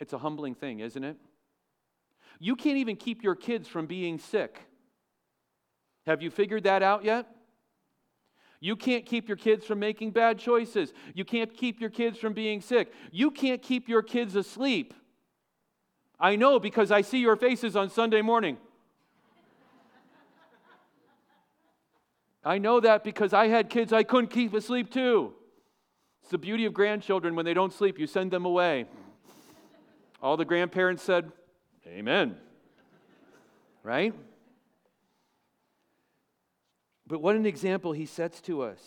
It's 0.00 0.12
a 0.12 0.18
humbling 0.18 0.56
thing, 0.56 0.80
isn't 0.80 1.04
it? 1.04 1.18
You 2.40 2.56
can't 2.56 2.78
even 2.78 2.96
keep 2.96 3.22
your 3.22 3.36
kids 3.36 3.68
from 3.68 3.86
being 3.86 4.18
sick. 4.18 4.58
Have 6.04 6.20
you 6.20 6.32
figured 6.32 6.64
that 6.64 6.82
out 6.82 7.04
yet? 7.04 7.28
You 8.62 8.76
can't 8.76 9.04
keep 9.04 9.26
your 9.26 9.36
kids 9.36 9.66
from 9.66 9.80
making 9.80 10.12
bad 10.12 10.38
choices. 10.38 10.92
You 11.14 11.24
can't 11.24 11.52
keep 11.52 11.80
your 11.80 11.90
kids 11.90 12.16
from 12.16 12.32
being 12.32 12.60
sick. 12.60 12.92
You 13.10 13.32
can't 13.32 13.60
keep 13.60 13.88
your 13.88 14.02
kids 14.02 14.36
asleep. 14.36 14.94
I 16.20 16.36
know 16.36 16.60
because 16.60 16.92
I 16.92 17.00
see 17.00 17.18
your 17.18 17.34
faces 17.34 17.74
on 17.74 17.90
Sunday 17.90 18.22
morning. 18.22 18.56
I 22.44 22.58
know 22.58 22.78
that 22.78 23.02
because 23.02 23.32
I 23.32 23.48
had 23.48 23.68
kids 23.68 23.92
I 23.92 24.04
couldn't 24.04 24.30
keep 24.30 24.54
asleep 24.54 24.92
too. 24.92 25.32
It's 26.20 26.30
the 26.30 26.38
beauty 26.38 26.64
of 26.64 26.72
grandchildren. 26.72 27.34
When 27.34 27.44
they 27.44 27.54
don't 27.54 27.72
sleep, 27.72 27.98
you 27.98 28.06
send 28.06 28.30
them 28.30 28.44
away. 28.44 28.86
All 30.22 30.36
the 30.36 30.44
grandparents 30.44 31.02
said, 31.02 31.32
Amen. 31.88 32.36
Right? 33.82 34.14
But 37.12 37.20
what 37.20 37.36
an 37.36 37.44
example 37.44 37.92
he 37.92 38.06
sets 38.06 38.40
to 38.40 38.62
us. 38.62 38.80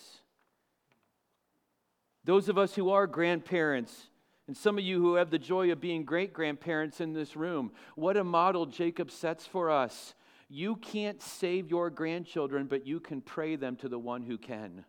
Those 2.24 2.48
of 2.48 2.58
us 2.58 2.74
who 2.74 2.90
are 2.90 3.06
grandparents, 3.06 4.08
And 4.48 4.56
some 4.56 4.78
of 4.78 4.84
you 4.84 5.00
who 5.00 5.14
have 5.14 5.30
the 5.30 5.38
joy 5.38 5.70
of 5.70 5.80
being 5.80 6.04
great 6.04 6.32
grandparents 6.32 7.00
in 7.00 7.12
this 7.12 7.36
room, 7.36 7.70
what 7.94 8.16
a 8.16 8.24
model 8.24 8.66
Jacob 8.66 9.12
sets 9.12 9.46
for 9.46 9.70
us. 9.70 10.16
You 10.48 10.74
can't 10.74 11.22
save 11.22 11.70
your 11.70 11.88
grandchildren, 11.88 12.66
but 12.66 12.84
you 12.84 12.98
can 12.98 13.20
pray 13.20 13.54
them 13.54 13.76
to 13.76 13.88
the 13.88 13.98
one 13.98 14.24
who 14.24 14.38
can. 14.38 14.84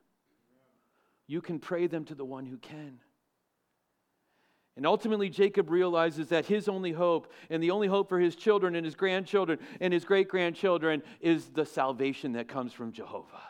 You 1.28 1.40
can 1.40 1.60
pray 1.60 1.86
them 1.86 2.06
to 2.06 2.16
the 2.16 2.26
one 2.26 2.48
who 2.48 2.58
can. 2.58 3.00
And 4.78 4.86
ultimately, 4.86 5.28
Jacob 5.28 5.72
realizes 5.72 6.30
that 6.30 6.46
his 6.46 6.70
only 6.70 6.92
hope 6.92 7.32
and 7.50 7.64
the 7.64 7.72
only 7.72 7.88
hope 7.88 8.08
for 8.08 8.20
his 8.20 8.36
children 8.36 8.76
and 8.76 8.86
his 8.86 8.94
grandchildren 8.94 9.58
and 9.82 9.92
his 9.92 10.06
great 10.06 10.28
grandchildren 10.28 11.02
is 11.20 11.48
the 11.48 11.66
salvation 11.66 12.34
that 12.34 12.48
comes 12.48 12.74
from 12.74 12.92
Jehovah. 12.92 13.42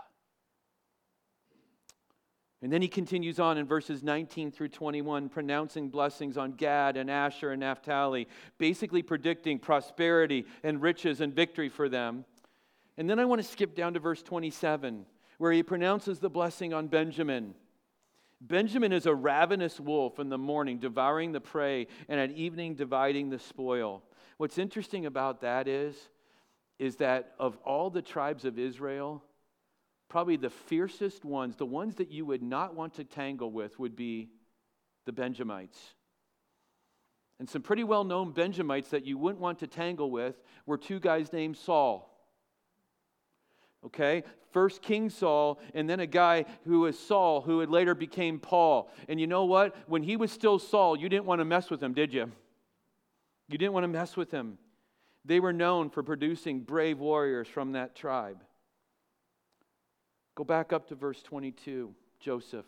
And 2.62 2.72
then 2.72 2.82
he 2.82 2.88
continues 2.88 3.42
on 3.42 3.58
in 3.58 3.68
verses 3.68 4.04
19 4.04 4.52
through 4.52 4.70
21, 4.70 5.28
pronouncing 5.28 5.90
blessings 5.90 6.38
on 6.38 6.54
Gad 6.54 6.96
and 6.96 7.12
Asher 7.12 7.52
and 7.52 7.60
Naphtali, 7.60 8.30
basically 8.58 9.04
predicting 9.04 9.60
prosperity 9.60 10.46
and 10.64 10.82
riches 10.82 11.20
and 11.20 11.34
victory 11.34 11.68
for 11.68 11.90
them. 11.90 12.24
And 12.98 13.10
then 13.10 13.20
I 13.20 13.26
want 13.26 13.42
to 13.42 13.48
skip 13.48 13.76
down 13.76 13.94
to 13.96 14.00
verse 14.00 14.24
27, 14.24 15.06
where 15.40 15.52
he 15.52 15.62
pronounces 15.62 16.20
the 16.20 16.30
blessing 16.30 16.74
on 16.74 16.88
Benjamin. 16.88 17.54
Benjamin 18.40 18.92
is 18.94 19.06
a 19.06 19.16
ravenous 19.16 19.80
wolf 19.80 20.20
in 20.20 20.30
the 20.30 20.38
morning, 20.38 20.78
devouring 20.78 21.32
the 21.32 21.42
prey, 21.42 21.88
and 22.08 22.20
at 22.20 22.32
evening, 22.32 22.76
dividing 22.76 23.30
the 23.30 23.40
spoil. 23.40 24.04
What's 24.38 24.58
interesting 24.58 25.06
about 25.06 25.42
that 25.42 25.68
is, 25.68 25.96
is 26.78 26.98
that 26.98 27.34
of 27.40 27.58
all 27.66 27.90
the 27.90 28.04
tribes 28.04 28.46
of 28.46 28.60
Israel, 28.60 29.24
probably 30.10 30.38
the 30.38 30.52
fiercest 30.52 31.26
ones, 31.26 31.56
the 31.56 31.66
ones 31.66 31.96
that 31.96 32.12
you 32.12 32.26
would 32.26 32.44
not 32.44 32.76
want 32.76 32.94
to 32.96 33.04
tangle 33.04 33.52
with, 33.52 33.80
would 33.80 33.96
be 33.96 34.30
the 35.06 35.12
Benjamites. 35.12 35.96
And 37.40 37.50
some 37.50 37.62
pretty 37.62 37.84
well 37.84 38.04
known 38.04 38.32
Benjamites 38.32 38.90
that 38.90 39.06
you 39.06 39.18
wouldn't 39.18 39.42
want 39.42 39.60
to 39.60 39.68
tangle 39.68 40.12
with 40.12 40.36
were 40.66 40.78
two 40.78 41.00
guys 41.00 41.34
named 41.34 41.58
Saul. 41.58 42.17
Okay? 43.86 44.24
First 44.52 44.82
King 44.82 45.10
Saul, 45.10 45.60
and 45.74 45.90
then 45.90 46.00
a 46.00 46.08
guy 46.08 46.46
who 46.66 46.82
was 46.82 46.98
Saul, 46.98 47.42
who 47.42 47.60
had 47.60 47.70
later 47.70 47.94
became 47.94 48.40
Paul. 48.40 48.92
And 49.08 49.20
you 49.20 49.28
know 49.28 49.46
what? 49.46 49.76
When 49.88 50.04
he 50.04 50.18
was 50.18 50.32
still 50.32 50.60
Saul, 50.60 50.98
you 50.98 51.10
didn't 51.10 51.26
want 51.26 51.40
to 51.40 51.46
mess 51.46 51.70
with 51.70 51.82
him, 51.82 51.94
did 51.94 52.14
you? 52.14 52.32
You 53.50 53.58
didn't 53.58 53.74
want 53.74 53.84
to 53.84 53.90
mess 53.90 54.18
with 54.18 54.32
him. 54.32 54.58
They 55.26 55.40
were 55.40 55.54
known 55.54 55.90
for 55.90 56.04
producing 56.04 56.62
brave 56.62 57.00
warriors 57.00 57.48
from 57.48 57.74
that 57.74 57.96
tribe. 57.96 58.44
Go 60.36 60.44
back 60.44 60.72
up 60.72 60.88
to 60.90 60.96
verse 60.96 61.22
22, 61.24 61.94
Joseph. 62.20 62.66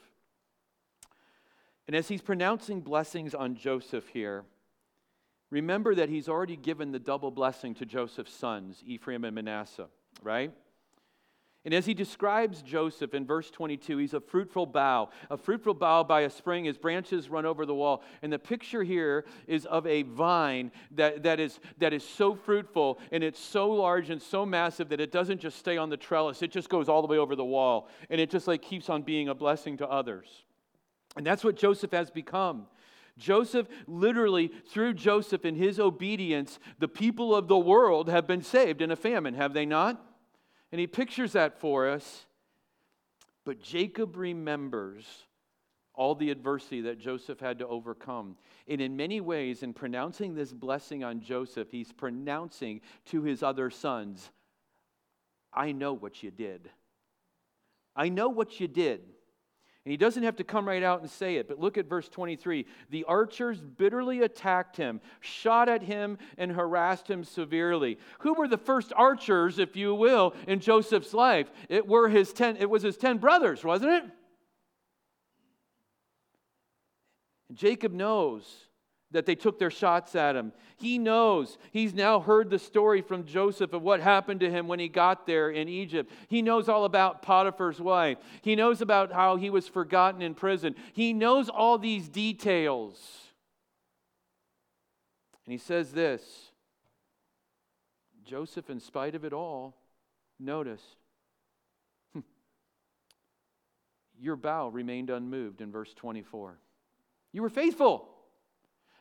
And 1.88 1.96
as 1.96 2.08
he's 2.08 2.22
pronouncing 2.22 2.82
blessings 2.82 3.34
on 3.34 3.56
Joseph 3.56 4.08
here, 4.10 4.44
remember 5.50 5.96
that 5.96 6.10
he's 6.10 6.28
already 6.28 6.56
given 6.56 6.92
the 6.92 7.00
double 7.00 7.32
blessing 7.32 7.74
to 7.76 7.86
Joseph's 7.86 8.34
sons, 8.34 8.84
Ephraim 8.86 9.24
and 9.24 9.34
Manasseh, 9.34 9.88
right? 10.22 10.52
And 11.66 11.74
as 11.74 11.86
he 11.86 11.94
describes 11.94 12.62
Joseph 12.62 13.14
in 13.14 13.26
verse 13.26 13.52
22, 13.52 13.98
he's 13.98 14.14
a 14.14 14.22
fruitful 14.22 14.66
bough. 14.66 15.10
A 15.30 15.38
fruitful 15.38 15.74
bough 15.74 16.06
by 16.06 16.22
a 16.22 16.30
spring, 16.30 16.64
his 16.64 16.78
branches 16.78 17.30
run 17.30 17.46
over 17.46 17.66
the 17.66 17.76
wall. 17.76 18.02
And 18.22 18.32
the 18.32 18.40
picture 18.40 18.82
here 18.82 19.26
is 19.46 19.66
of 19.66 19.86
a 19.86 20.04
vine 20.04 20.72
that, 20.92 21.24
that, 21.24 21.40
is, 21.40 21.60
that 21.80 21.92
is 21.92 22.04
so 22.04 22.34
fruitful 22.34 23.00
and 23.12 23.26
it's 23.26 23.42
so 23.42 23.70
large 23.70 24.10
and 24.10 24.22
so 24.22 24.46
massive 24.46 24.88
that 24.90 25.02
it 25.02 25.12
doesn't 25.12 25.42
just 25.42 25.60
stay 25.60 25.76
on 25.76 25.90
the 25.90 25.98
trellis, 25.98 26.42
it 26.42 26.52
just 26.52 26.70
goes 26.70 26.88
all 26.88 27.02
the 27.02 27.10
way 27.10 27.18
over 27.18 27.36
the 27.36 27.44
wall. 27.44 27.90
And 28.10 28.22
it 28.22 28.30
just 28.30 28.48
like 28.48 28.62
keeps 28.62 28.90
on 28.90 29.02
being 29.02 29.28
a 29.28 29.36
blessing 29.36 29.76
to 29.78 29.88
others. 29.88 30.46
And 31.18 31.26
that's 31.26 31.44
what 31.44 31.58
Joseph 31.58 31.92
has 31.92 32.10
become. 32.10 32.68
Joseph, 33.18 33.68
literally, 33.86 34.50
through 34.70 34.94
Joseph 34.94 35.44
and 35.44 35.58
his 35.58 35.78
obedience, 35.78 36.58
the 36.80 36.88
people 36.88 37.36
of 37.36 37.50
the 37.50 37.58
world 37.58 38.10
have 38.10 38.26
been 38.26 38.42
saved 38.42 38.82
in 38.82 38.92
a 38.92 38.96
famine, 38.96 39.34
have 39.34 39.54
they 39.54 39.66
not? 39.66 40.06
And 40.72 40.80
he 40.80 40.88
pictures 40.88 41.34
that 41.34 41.60
for 41.60 41.90
us. 41.90 42.26
But 43.46 43.62
Jacob 43.62 44.16
remembers 44.16 45.06
all 45.96 46.16
the 46.16 46.32
adversity 46.32 46.82
that 46.82 47.00
Joseph 47.00 47.40
had 47.40 47.60
to 47.60 47.68
overcome. 47.68 48.38
And 48.68 48.80
in 48.80 48.96
many 48.96 49.20
ways, 49.20 49.64
in 49.64 49.74
pronouncing 49.74 50.34
this 50.34 50.54
blessing 50.54 51.04
on 51.04 51.20
Joseph, 51.20 51.70
he's 51.72 51.92
pronouncing 51.92 52.82
to 53.08 53.24
his 53.24 53.44
other 53.44 53.70
sons, 53.70 54.30
I 55.54 55.72
know 55.72 55.94
what 55.94 56.24
you 56.24 56.32
did. 56.32 56.70
I 57.96 58.10
know 58.10 58.30
what 58.30 58.60
you 58.60 58.68
did. 58.68 59.02
And 59.90 59.94
he 59.94 59.98
doesn't 59.98 60.22
have 60.22 60.36
to 60.36 60.44
come 60.44 60.68
right 60.68 60.84
out 60.84 61.02
and 61.02 61.10
say 61.10 61.38
it, 61.38 61.48
but 61.48 61.60
look 61.60 61.76
at 61.76 61.90
verse 61.90 62.08
23. 62.10 62.68
The 62.92 63.06
archers 63.06 63.60
bitterly 63.60 64.22
attacked 64.22 64.78
him, 64.78 65.02
shot 65.20 65.68
at 65.68 65.82
him, 65.82 66.20
and 66.38 66.52
harassed 66.52 67.10
him 67.10 67.24
severely. 67.24 67.98
Who 68.20 68.36
were 68.36 68.48
the 68.48 68.60
first 68.60 68.94
archers, 68.96 69.58
if 69.58 69.76
you 69.76 69.96
will, 69.96 70.36
in 70.46 70.60
Joseph's 70.60 71.12
life? 71.12 71.50
It 71.70 71.88
were 71.88 72.08
his 72.08 72.34
ten, 72.34 72.58
it 72.58 72.70
was 72.70 72.84
his 72.84 72.98
ten 72.98 73.18
brothers, 73.18 73.64
wasn't 73.64 73.94
it? 73.94 74.04
Jacob 77.52 77.92
knows 77.92 78.46
that 79.12 79.26
they 79.26 79.36
took 79.36 79.58
their 79.58 79.72
shots 79.72 80.16
at 80.16 80.36
him. 80.36 80.52
He 80.78 81.00
knows. 81.00 81.58
He's 81.72 81.94
now 81.94 82.20
heard 82.20 82.50
the 82.50 82.60
story 82.60 83.02
from 83.02 83.26
Joseph 83.26 83.74
of 83.74 83.82
what 83.82 84.02
happened 84.02 84.40
to 84.42 84.52
him 84.52 84.68
when 84.68 84.80
he 84.80 84.88
got 84.88 85.26
there 85.26 85.50
in 85.50 85.68
Egypt. 85.68 86.12
He 86.28 86.42
knows 86.42 86.70
all 86.70 86.86
about 86.86 87.24
Potiphar's 87.24 87.82
wife. 87.82 88.20
He 88.42 88.56
knows 88.56 88.82
about 88.82 89.12
how 89.12 89.36
he 89.36 89.50
was 89.50 89.68
forgotten 89.68 90.22
in 90.22 90.36
prison. 90.36 90.76
He 90.94 91.12
knows 91.12 91.50
all 91.50 91.78
these 91.78 92.08
details. 92.08 93.00
And 95.46 95.52
he 95.52 95.58
says 95.58 95.92
this 95.92 96.52
Joseph, 98.24 98.70
in 98.70 98.80
spite 98.80 99.16
of 99.16 99.26
it 99.26 99.34
all, 99.34 99.76
noticed 100.40 100.98
hmm, 102.14 102.20
your 104.22 104.36
bow 104.36 104.70
remained 104.70 105.10
unmoved 105.10 105.62
in 105.62 105.72
verse 105.72 105.96
24. 105.96 106.60
You 107.32 107.42
were 107.42 107.50
faithful. 107.50 108.08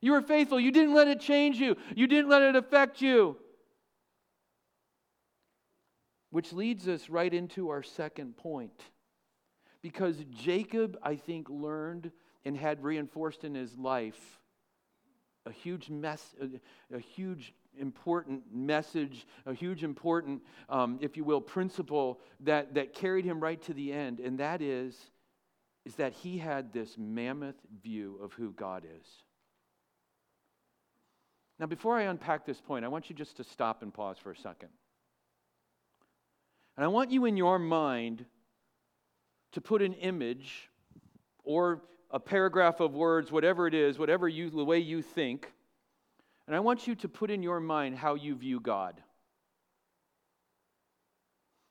You 0.01 0.13
were 0.13 0.23
faithful. 0.23 0.61
You 0.61 0.71
didn't 0.71 0.95
let 0.95 1.09
it 1.09 1.21
change 1.21 1.59
you, 1.59 1.77
you 1.95 2.07
didn't 2.07 2.31
let 2.31 2.43
it 2.43 2.57
affect 2.57 3.01
you. 3.01 3.37
Which 6.31 6.53
leads 6.53 6.87
us 6.89 7.09
right 7.09 7.33
into 7.33 7.71
our 7.71 7.83
second 7.83 8.37
point. 8.37 8.83
Because 9.81 10.17
Jacob, 10.31 10.99
I 11.03 11.17
think, 11.17 11.49
learned 11.49 12.11
and 12.45 12.57
had 12.57 12.83
reinforced 12.83 13.45
in 13.45 13.55
his 13.55 13.77
life 13.77 14.39
a 15.47 15.53
huge 15.53 15.89
mess, 15.89 16.35
a, 16.41 16.97
a 16.97 16.99
huge 16.99 17.55
important 17.79 18.43
message, 18.53 19.27
a 19.47 19.55
huge 19.55 19.85
important, 19.85 20.43
um, 20.69 20.99
if 21.01 21.17
you 21.17 21.25
will, 21.25 21.41
principle 21.41 22.21
that, 22.41 22.75
that 22.75 22.93
carried 22.93 23.25
him 23.25 23.41
right 23.41 23.63
to 23.63 23.73
the 23.73 23.93
end, 23.93 24.21
and 24.21 24.39
that 24.39 24.61
is, 24.61 24.97
is 25.85 25.95
that 25.95 26.13
he 26.13 26.39
had 26.39 26.73
this 26.73 26.97
mammoth 26.99 27.57
view 27.83 28.19
of 28.23 28.33
who 28.35 28.53
God 28.53 28.85
is. 28.85 29.07
Now, 31.59 31.67
before 31.67 31.97
I 31.97 32.03
unpack 32.03 32.47
this 32.47 32.61
point, 32.61 32.85
I 32.85 32.89
want 32.89 33.11
you 33.11 33.17
just 33.17 33.37
to 33.39 33.45
stop 33.45 33.83
and 33.83 33.93
pause 33.93 34.17
for 34.19 34.31
a 34.31 34.37
second. 34.37 34.69
And 36.77 36.85
I 36.85 36.89
want 36.89 37.11
you 37.11 37.25
in 37.25 37.37
your 37.37 37.59
mind 37.59 38.25
to 39.53 39.61
put 39.61 39.83
an 39.83 39.95
image 39.95 40.71
or 41.43 41.83
a 42.11 42.21
paragraph 42.21 42.81
of 42.81 42.95
words, 42.95 43.33
whatever 43.33 43.67
it 43.67 43.75
is, 43.75 43.99
whatever 43.99 44.29
you, 44.29 44.51
the 44.51 44.65
way 44.65 44.79
you 44.79 45.03
think, 45.03 45.53
and 46.49 46.57
I 46.57 46.61
want 46.61 46.87
you 46.87 46.95
to 46.95 47.09
put 47.09 47.31
in 47.31 47.43
your 47.43 47.61
mind 47.61 47.97
how 47.97 48.15
you 48.15 48.35
view 48.35 48.59
God. 48.59 49.03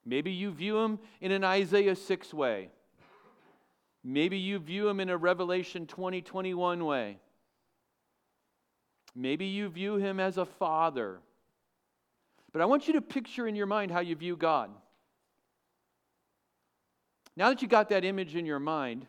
Maybe 0.06 0.32
you 0.32 0.52
view 0.52 0.78
him 0.78 1.00
in 1.20 1.32
an 1.32 1.44
Isaiah 1.44 1.96
6 1.96 2.34
way. 2.34 2.70
Maybe 4.04 4.38
you 4.38 4.60
view 4.60 4.88
him 4.88 5.00
in 5.00 5.10
a 5.10 5.18
Revelation 5.18 5.88
20, 5.88 6.22
21 6.22 6.86
way. 6.86 7.18
Maybe 9.18 9.46
you 9.48 9.68
view 9.68 9.96
him 9.96 10.20
as 10.20 10.38
a 10.38 10.46
father. 10.46 11.20
But 12.54 12.62
I 12.62 12.66
want 12.66 12.88
you 12.88 12.94
to 12.94 13.02
picture 13.02 13.48
in 13.48 13.56
your 13.56 13.66
mind 13.66 13.90
how 13.92 14.00
you 14.00 14.16
view 14.16 14.38
God. 14.38 14.70
Now 17.36 17.50
that 17.50 17.64
you 17.64 17.68
got 17.68 17.90
that 17.90 18.06
image 18.06 18.36
in 18.36 18.46
your 18.46 18.60
mind, 18.60 19.08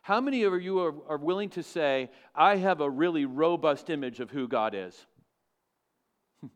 how 0.00 0.18
many 0.22 0.44
of 0.44 0.62
you 0.62 0.80
are, 0.80 0.94
are, 1.08 1.18
willing 1.18 1.50
to 1.50 1.62
say, 1.62 2.08
I 2.34 2.56
have 2.56 2.80
a 2.80 2.88
really 2.88 3.26
robust 3.26 3.90
image 3.90 4.18
of 4.20 4.30
who 4.30 4.48
God 4.48 4.74
is? 4.74 5.06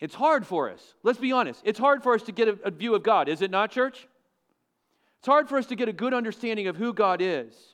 it's 0.00 0.16
hard 0.16 0.44
for 0.44 0.68
us. 0.68 0.94
Let's 1.04 1.20
be 1.20 1.30
honest. 1.30 1.62
It's 1.64 1.78
hard 1.78 2.02
for 2.02 2.14
us 2.14 2.22
to 2.24 2.32
get 2.32 2.48
a, 2.48 2.58
a 2.64 2.72
view 2.72 2.96
of 2.96 3.04
God, 3.04 3.28
is 3.28 3.40
it 3.40 3.52
not, 3.52 3.70
church? 3.70 4.08
It's 5.20 5.28
hard 5.28 5.48
for 5.48 5.58
us 5.58 5.66
to 5.66 5.76
get 5.76 5.88
a 5.88 5.92
good 5.92 6.12
understanding 6.12 6.66
of 6.66 6.74
who 6.76 6.92
God 6.92 7.20
is. 7.22 7.73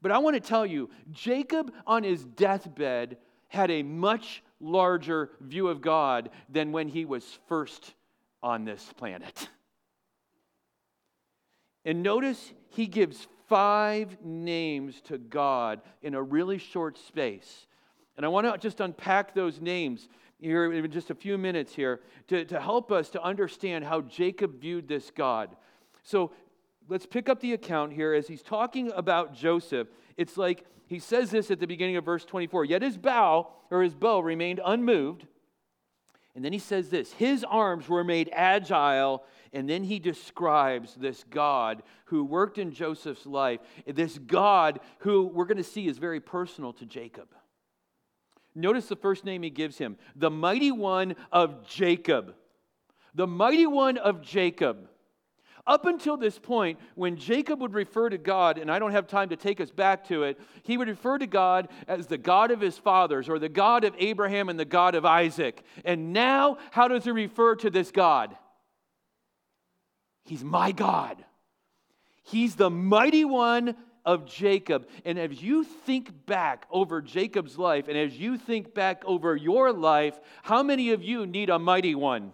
But 0.00 0.12
I 0.12 0.18
want 0.18 0.34
to 0.34 0.40
tell 0.40 0.66
you, 0.66 0.90
Jacob 1.10 1.72
on 1.86 2.02
his 2.02 2.24
deathbed 2.24 3.18
had 3.48 3.70
a 3.70 3.82
much 3.82 4.42
larger 4.60 5.30
view 5.40 5.68
of 5.68 5.80
God 5.80 6.30
than 6.48 6.72
when 6.72 6.88
he 6.88 7.04
was 7.04 7.24
first 7.48 7.94
on 8.42 8.64
this 8.64 8.92
planet. 8.96 9.48
And 11.84 12.02
notice 12.02 12.52
he 12.68 12.86
gives 12.86 13.26
five 13.48 14.18
names 14.22 15.00
to 15.02 15.16
God 15.16 15.80
in 16.02 16.14
a 16.14 16.22
really 16.22 16.58
short 16.58 16.98
space. 16.98 17.66
And 18.16 18.26
I 18.26 18.28
want 18.28 18.46
to 18.46 18.58
just 18.58 18.80
unpack 18.80 19.34
those 19.34 19.60
names 19.60 20.08
here 20.38 20.72
in 20.72 20.90
just 20.90 21.10
a 21.10 21.14
few 21.14 21.38
minutes 21.38 21.74
here 21.74 22.00
to, 22.28 22.44
to 22.44 22.60
help 22.60 22.92
us 22.92 23.08
to 23.10 23.22
understand 23.22 23.84
how 23.84 24.02
Jacob 24.02 24.60
viewed 24.60 24.86
this 24.86 25.10
God. 25.10 25.56
So 26.02 26.32
let's 26.88 27.06
pick 27.06 27.28
up 27.28 27.40
the 27.40 27.52
account 27.52 27.92
here 27.92 28.14
as 28.14 28.26
he's 28.26 28.42
talking 28.42 28.90
about 28.94 29.34
Joseph. 29.34 29.88
It's 30.16 30.36
like 30.36 30.64
he 30.86 30.98
says 30.98 31.30
this 31.30 31.50
at 31.50 31.60
the 31.60 31.66
beginning 31.66 31.96
of 31.96 32.04
verse 32.04 32.24
24 32.24 32.64
Yet 32.64 32.82
his 32.82 32.96
bow 32.96 33.48
or 33.70 33.82
his 33.82 33.94
bow 33.94 34.20
remained 34.20 34.60
unmoved. 34.64 35.26
And 36.34 36.44
then 36.44 36.52
he 36.52 36.58
says 36.58 36.88
this 36.88 37.12
His 37.12 37.44
arms 37.44 37.88
were 37.88 38.04
made 38.04 38.30
agile. 38.32 39.24
And 39.52 39.68
then 39.68 39.82
he 39.82 39.98
describes 39.98 40.94
this 40.94 41.24
God 41.30 41.82
who 42.04 42.22
worked 42.22 42.58
in 42.58 42.70
Joseph's 42.70 43.24
life, 43.24 43.60
this 43.86 44.18
God 44.18 44.80
who 44.98 45.24
we're 45.24 45.46
going 45.46 45.56
to 45.56 45.64
see 45.64 45.88
is 45.88 45.96
very 45.96 46.20
personal 46.20 46.74
to 46.74 46.84
Jacob. 46.84 47.28
Notice 48.54 48.86
the 48.86 48.96
first 48.96 49.24
name 49.24 49.42
he 49.42 49.50
gives 49.50 49.78
him 49.78 49.96
the 50.14 50.30
mighty 50.30 50.70
one 50.70 51.16
of 51.32 51.66
Jacob. 51.66 52.34
The 53.14 53.26
mighty 53.26 53.66
one 53.66 53.96
of 53.96 54.20
Jacob. 54.20 54.88
Up 55.68 55.84
until 55.84 56.16
this 56.16 56.38
point, 56.38 56.78
when 56.94 57.16
Jacob 57.16 57.60
would 57.60 57.74
refer 57.74 58.08
to 58.08 58.16
God, 58.16 58.56
and 58.56 58.70
I 58.70 58.78
don't 58.78 58.92
have 58.92 59.06
time 59.06 59.28
to 59.28 59.36
take 59.36 59.60
us 59.60 59.70
back 59.70 60.08
to 60.08 60.22
it, 60.22 60.40
he 60.62 60.78
would 60.78 60.88
refer 60.88 61.18
to 61.18 61.26
God 61.26 61.68
as 61.86 62.06
the 62.06 62.16
God 62.16 62.50
of 62.50 62.60
his 62.62 62.78
fathers, 62.78 63.28
or 63.28 63.38
the 63.38 63.50
God 63.50 63.84
of 63.84 63.94
Abraham 63.98 64.48
and 64.48 64.58
the 64.58 64.64
God 64.64 64.94
of 64.94 65.04
Isaac. 65.04 65.62
And 65.84 66.14
now, 66.14 66.56
how 66.70 66.88
does 66.88 67.04
he 67.04 67.10
refer 67.10 67.54
to 67.56 67.68
this 67.68 67.90
God? 67.90 68.34
He's 70.24 70.42
my 70.42 70.72
God. 70.72 71.22
He's 72.22 72.56
the 72.56 72.70
mighty 72.70 73.26
one 73.26 73.76
of 74.06 74.24
Jacob. 74.24 74.88
And 75.04 75.18
as 75.18 75.42
you 75.42 75.64
think 75.64 76.24
back 76.24 76.64
over 76.70 77.02
Jacob's 77.02 77.58
life, 77.58 77.88
and 77.88 77.98
as 77.98 78.18
you 78.18 78.38
think 78.38 78.72
back 78.72 79.02
over 79.04 79.36
your 79.36 79.70
life, 79.74 80.18
how 80.42 80.62
many 80.62 80.92
of 80.92 81.02
you 81.02 81.26
need 81.26 81.50
a 81.50 81.58
mighty 81.58 81.94
one? 81.94 82.32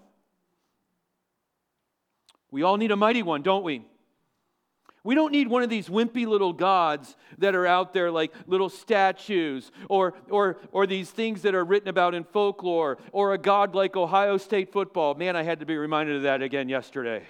We 2.55 2.63
all 2.63 2.77
need 2.77 2.93
a 2.93 2.97
mighty 2.97 3.25
one, 3.25 3.43
don't 3.43 3.65
we? 3.65 3.85
We 5.03 5.17
don't 5.17 5.33
need 5.33 5.49
one 5.49 5.65
of 5.65 5.71
these 5.71 5.89
wimpy 5.89 6.25
little 6.25 6.53
gods 6.53 7.17
that 7.39 7.57
are 7.57 7.67
out 7.67 7.93
there 7.93 8.13
like 8.13 8.33
little 8.47 8.69
statues 8.69 9.73
or, 9.89 10.15
or, 10.31 10.59
or 10.71 10.87
these 10.87 11.11
things 11.11 11.43
that 11.43 11.57
are 11.57 11.65
written 11.65 11.89
about 11.89 12.15
in 12.15 12.23
folklore 12.23 12.99
or 13.11 13.35
a 13.35 13.39
god 13.39 13.75
like 13.75 13.97
Ohio 13.97 14.37
State 14.37 14.71
football. 14.71 15.17
Man, 15.17 15.35
I 15.35 15.43
had 15.43 15.59
to 15.59 15.67
be 15.67 15.77
reminded 15.77 16.15
of 16.15 16.23
that 16.23 16.43
again 16.43 16.69
yesterday. 16.69 17.25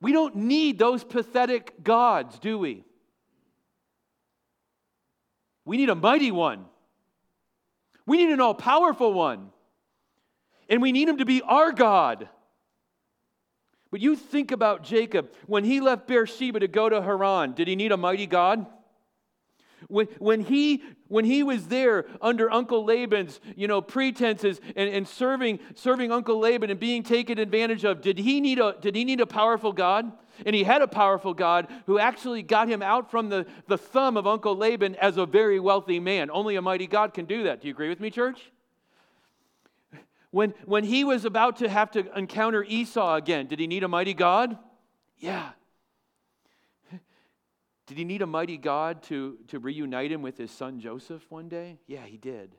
We 0.00 0.10
don't 0.10 0.34
need 0.34 0.80
those 0.80 1.04
pathetic 1.04 1.84
gods, 1.84 2.40
do 2.40 2.58
we? 2.58 2.82
We 5.64 5.76
need 5.76 5.90
a 5.90 5.94
mighty 5.94 6.32
one. 6.32 6.64
We 8.04 8.16
need 8.16 8.30
an 8.30 8.40
all 8.40 8.52
powerful 8.52 9.14
one 9.14 9.52
and 10.72 10.80
we 10.80 10.90
need 10.90 11.06
him 11.06 11.18
to 11.18 11.26
be 11.26 11.42
our 11.42 11.70
God. 11.70 12.30
But 13.90 14.00
you 14.00 14.16
think 14.16 14.52
about 14.52 14.82
Jacob. 14.82 15.30
When 15.46 15.64
he 15.64 15.82
left 15.82 16.06
Beersheba 16.06 16.60
to 16.60 16.66
go 16.66 16.88
to 16.88 17.02
Haran, 17.02 17.52
did 17.52 17.68
he 17.68 17.76
need 17.76 17.92
a 17.92 17.98
mighty 17.98 18.26
God? 18.26 18.64
When, 19.88 20.06
when, 20.18 20.40
he, 20.40 20.82
when 21.08 21.26
he 21.26 21.42
was 21.42 21.68
there 21.68 22.06
under 22.22 22.50
Uncle 22.50 22.86
Laban's 22.86 23.38
you 23.54 23.68
know, 23.68 23.82
pretenses 23.82 24.62
and, 24.74 24.88
and 24.88 25.06
serving, 25.06 25.58
serving 25.74 26.10
Uncle 26.10 26.38
Laban 26.38 26.70
and 26.70 26.80
being 26.80 27.02
taken 27.02 27.38
advantage 27.38 27.84
of, 27.84 28.00
did 28.00 28.16
he, 28.16 28.40
need 28.40 28.58
a, 28.58 28.74
did 28.80 28.96
he 28.96 29.04
need 29.04 29.20
a 29.20 29.26
powerful 29.26 29.74
God? 29.74 30.10
And 30.46 30.56
he 30.56 30.64
had 30.64 30.80
a 30.80 30.88
powerful 30.88 31.34
God 31.34 31.68
who 31.84 31.98
actually 31.98 32.42
got 32.42 32.66
him 32.66 32.80
out 32.80 33.10
from 33.10 33.28
the, 33.28 33.44
the 33.68 33.76
thumb 33.76 34.16
of 34.16 34.26
Uncle 34.26 34.56
Laban 34.56 34.94
as 34.94 35.18
a 35.18 35.26
very 35.26 35.60
wealthy 35.60 36.00
man. 36.00 36.30
Only 36.30 36.56
a 36.56 36.62
mighty 36.62 36.86
God 36.86 37.12
can 37.12 37.26
do 37.26 37.42
that. 37.42 37.60
Do 37.60 37.68
you 37.68 37.74
agree 37.74 37.90
with 37.90 38.00
me, 38.00 38.10
church? 38.10 38.50
When, 40.32 40.54
when 40.64 40.82
he 40.82 41.04
was 41.04 41.24
about 41.24 41.56
to 41.58 41.68
have 41.68 41.90
to 41.92 42.18
encounter 42.18 42.64
Esau 42.64 43.14
again, 43.14 43.46
did 43.46 43.60
he 43.60 43.66
need 43.66 43.84
a 43.84 43.88
mighty 43.88 44.14
God? 44.14 44.58
Yeah. 45.18 45.50
Did 47.86 47.98
he 47.98 48.04
need 48.04 48.22
a 48.22 48.26
mighty 48.26 48.56
God 48.56 49.02
to, 49.04 49.36
to 49.48 49.58
reunite 49.58 50.10
him 50.10 50.22
with 50.22 50.38
his 50.38 50.50
son 50.50 50.80
Joseph 50.80 51.22
one 51.30 51.50
day? 51.50 51.78
Yeah, 51.86 52.06
he 52.06 52.16
did. 52.16 52.56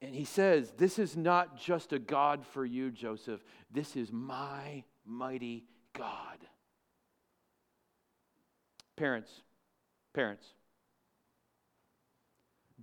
And 0.00 0.14
he 0.14 0.24
says, 0.24 0.72
This 0.78 0.98
is 0.98 1.14
not 1.16 1.58
just 1.58 1.92
a 1.92 1.98
God 1.98 2.46
for 2.46 2.64
you, 2.64 2.90
Joseph. 2.90 3.44
This 3.70 3.96
is 3.96 4.10
my 4.10 4.84
mighty 5.04 5.66
God. 5.92 6.38
Parents, 8.96 9.30
parents, 10.14 10.53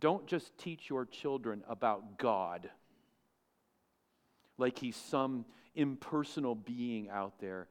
don't 0.01 0.27
just 0.27 0.57
teach 0.57 0.89
your 0.89 1.05
children 1.05 1.63
about 1.69 2.17
God 2.17 2.69
like 4.57 4.77
he's 4.77 4.95
some 4.95 5.45
impersonal 5.75 6.55
being 6.55 7.09
out 7.09 7.39
there. 7.39 7.67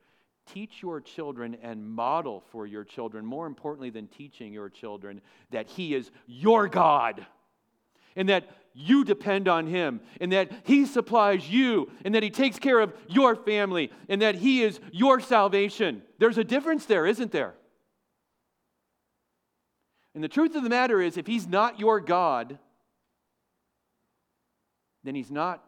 Teach 0.47 0.81
your 0.81 1.01
children 1.01 1.57
and 1.63 1.87
model 1.87 2.43
for 2.51 2.67
your 2.67 2.85
children, 2.85 3.27
more 3.27 3.47
importantly 3.47 3.91
than 3.91 4.07
teaching 4.07 4.53
your 4.53 4.71
children, 4.71 5.21
that 5.51 5.69
he 5.69 5.95
is 5.95 6.11
your 6.27 6.67
God 6.67 7.27
and 8.17 8.29
that 8.29 8.49
you 8.73 9.05
depend 9.05 9.49
on 9.49 9.67
him 9.67 10.01
and 10.21 10.33
that 10.33 10.51
he 10.65 10.87
supplies 10.87 11.49
you 11.49 11.91
and 12.05 12.15
that 12.15 12.23
he 12.23 12.31
takes 12.31 12.59
care 12.59 12.81
of 12.81 12.93
your 13.09 13.35
family 13.37 13.91
and 14.09 14.23
that 14.23 14.37
he 14.37 14.63
is 14.63 14.81
your 14.93 15.21
salvation. 15.21 16.03
There's 16.19 16.39
a 16.39 16.45
difference 16.45 16.87
there, 16.87 17.07
isn't 17.07 17.33
there? 17.33 17.55
And 20.15 20.25
the 20.25 20.29
truth 20.29 20.57
of 20.57 20.63
the 20.63 20.71
matter 20.71 21.01
is, 21.01 21.17
if 21.17 21.27
He's 21.27 21.47
not 21.47 21.79
your 21.79 22.01
God, 22.01 22.59
then 25.05 25.15
He's 25.15 25.31
not 25.31 25.63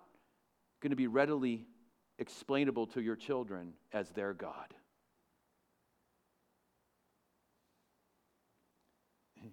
going 0.81 0.91
to 0.91 0.97
be 0.97 1.07
readily 1.07 1.67
explainable 2.19 2.87
to 2.89 3.01
your 3.01 3.17
children 3.17 3.75
as 3.93 4.11
their 4.11 4.35
God. 4.35 4.75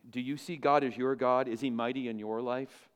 Do 0.10 0.22
you 0.22 0.38
see 0.38 0.56
God 0.56 0.84
as 0.84 0.98
your 0.98 1.16
God? 1.16 1.48
Is 1.48 1.62
He 1.62 1.70
mighty 1.70 2.08
in 2.08 2.20
your 2.20 2.42
life? 2.42 2.90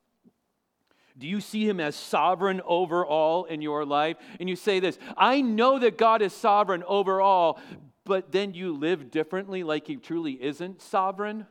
Do 1.17 1.27
you 1.27 1.41
see 1.41 1.67
him 1.67 1.79
as 1.79 1.95
sovereign 1.95 2.61
over 2.65 3.05
all 3.05 3.43
in 3.45 3.61
your 3.61 3.85
life? 3.85 4.17
And 4.39 4.49
you 4.49 4.55
say 4.55 4.79
this 4.79 4.97
I 5.15 5.41
know 5.41 5.79
that 5.79 5.97
God 5.97 6.21
is 6.21 6.33
sovereign 6.33 6.83
over 6.87 7.21
all, 7.21 7.59
but 8.03 8.31
then 8.31 8.53
you 8.53 8.75
live 8.75 9.11
differently 9.11 9.63
like 9.63 9.87
he 9.87 9.95
truly 9.95 10.41
isn't 10.41 10.81
sovereign? 10.81 11.45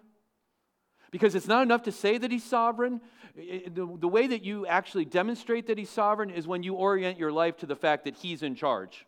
Because 1.13 1.35
it's 1.35 1.47
not 1.47 1.63
enough 1.63 1.83
to 1.85 1.93
say 1.93 2.19
that 2.19 2.33
he's 2.33 2.43
sovereign. 2.43 3.01
The, 3.37 4.09
way 4.09 4.27
that 4.27 4.43
you 4.43 4.67
actually 4.67 5.05
demonstrate 5.05 5.67
that 5.69 5.79
he's 5.79 5.91
sovereign 5.91 6.31
is 6.31 6.49
when 6.49 6.63
you 6.63 6.75
orient 6.75 7.19
your 7.19 7.31
life 7.31 7.59
to 7.59 7.67
the 7.67 7.77
fact 7.77 8.07
that 8.07 8.17
he's 8.17 8.43
in 8.43 8.57
charge. 8.57 9.07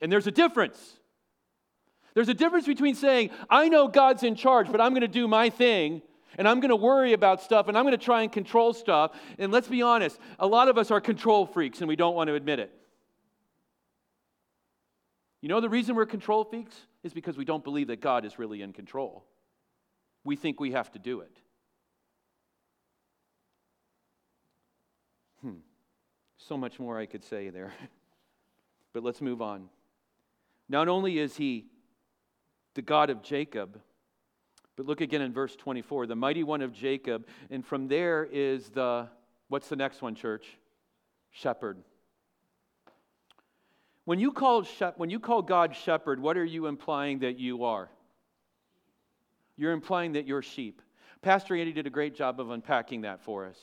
And 0.00 0.12
there's 0.12 0.26
a 0.26 0.30
difference. 0.30 0.78
There's 2.12 2.28
a 2.28 2.34
difference 2.34 2.66
between 2.66 2.94
saying, 2.94 3.30
I 3.48 3.68
know 3.70 3.88
God's 3.88 4.22
in 4.22 4.36
charge, 4.36 4.70
but 4.70 4.80
I'm 4.80 4.92
going 4.92 5.00
to 5.00 5.08
do 5.08 5.26
my 5.26 5.48
thing, 5.48 6.02
and 6.36 6.46
I'm 6.46 6.60
going 6.60 6.68
to 6.68 6.76
worry 6.76 7.14
about 7.14 7.42
stuff, 7.42 7.66
and 7.68 7.78
I'm 7.78 7.84
going 7.84 7.98
to 7.98 8.04
try 8.04 8.22
and 8.22 8.30
control 8.30 8.74
stuff. 8.74 9.12
And 9.38 9.50
let's 9.50 9.68
be 9.68 9.80
honest, 9.80 10.18
a 10.38 10.46
lot 10.46 10.68
of 10.68 10.76
us 10.76 10.90
are 10.90 11.00
control 11.00 11.46
freaks, 11.46 11.80
and 11.80 11.88
we 11.88 11.96
don't 11.96 12.14
want 12.14 12.28
to 12.28 12.34
admit 12.34 12.58
it. 12.58 12.70
You 15.40 15.48
know 15.48 15.60
the 15.60 15.70
reason 15.70 15.94
we're 15.94 16.06
control 16.06 16.44
freaks? 16.44 16.76
Is 17.02 17.12
because 17.12 17.36
we 17.36 17.44
don't 17.44 17.64
believe 17.64 17.88
that 17.88 18.00
God 18.00 18.24
is 18.24 18.38
really 18.38 18.62
in 18.62 18.72
control 18.72 19.24
we 20.24 20.36
think 20.36 20.58
we 20.58 20.72
have 20.72 20.90
to 20.92 20.98
do 20.98 21.20
it. 21.20 21.36
Hmm. 25.42 25.58
So 26.38 26.56
much 26.56 26.80
more 26.80 26.98
I 26.98 27.06
could 27.06 27.22
say 27.22 27.50
there. 27.50 27.72
but 28.92 29.02
let's 29.02 29.20
move 29.20 29.42
on. 29.42 29.68
Not 30.68 30.88
only 30.88 31.18
is 31.18 31.36
he 31.36 31.66
the 32.74 32.82
God 32.82 33.10
of 33.10 33.22
Jacob, 33.22 33.80
but 34.76 34.86
look 34.86 35.00
again 35.00 35.20
in 35.20 35.32
verse 35.32 35.54
24 35.54 36.06
the 36.06 36.16
mighty 36.16 36.42
one 36.42 36.62
of 36.62 36.72
Jacob. 36.72 37.26
And 37.50 37.64
from 37.64 37.88
there 37.88 38.24
is 38.24 38.70
the, 38.70 39.08
what's 39.48 39.68
the 39.68 39.76
next 39.76 40.02
one, 40.02 40.14
church? 40.14 40.46
Shepherd. 41.30 41.78
When 44.04 44.18
you 44.18 44.32
call, 44.32 44.64
when 44.96 45.10
you 45.10 45.20
call 45.20 45.42
God 45.42 45.74
shepherd, 45.74 46.20
what 46.20 46.36
are 46.36 46.44
you 46.44 46.66
implying 46.66 47.20
that 47.20 47.38
you 47.38 47.64
are? 47.64 47.88
You're 49.56 49.72
implying 49.72 50.12
that 50.12 50.26
you're 50.26 50.42
sheep. 50.42 50.82
Pastor 51.22 51.56
Andy 51.56 51.72
did 51.72 51.86
a 51.86 51.90
great 51.90 52.14
job 52.14 52.40
of 52.40 52.50
unpacking 52.50 53.02
that 53.02 53.20
for 53.20 53.46
us. 53.46 53.58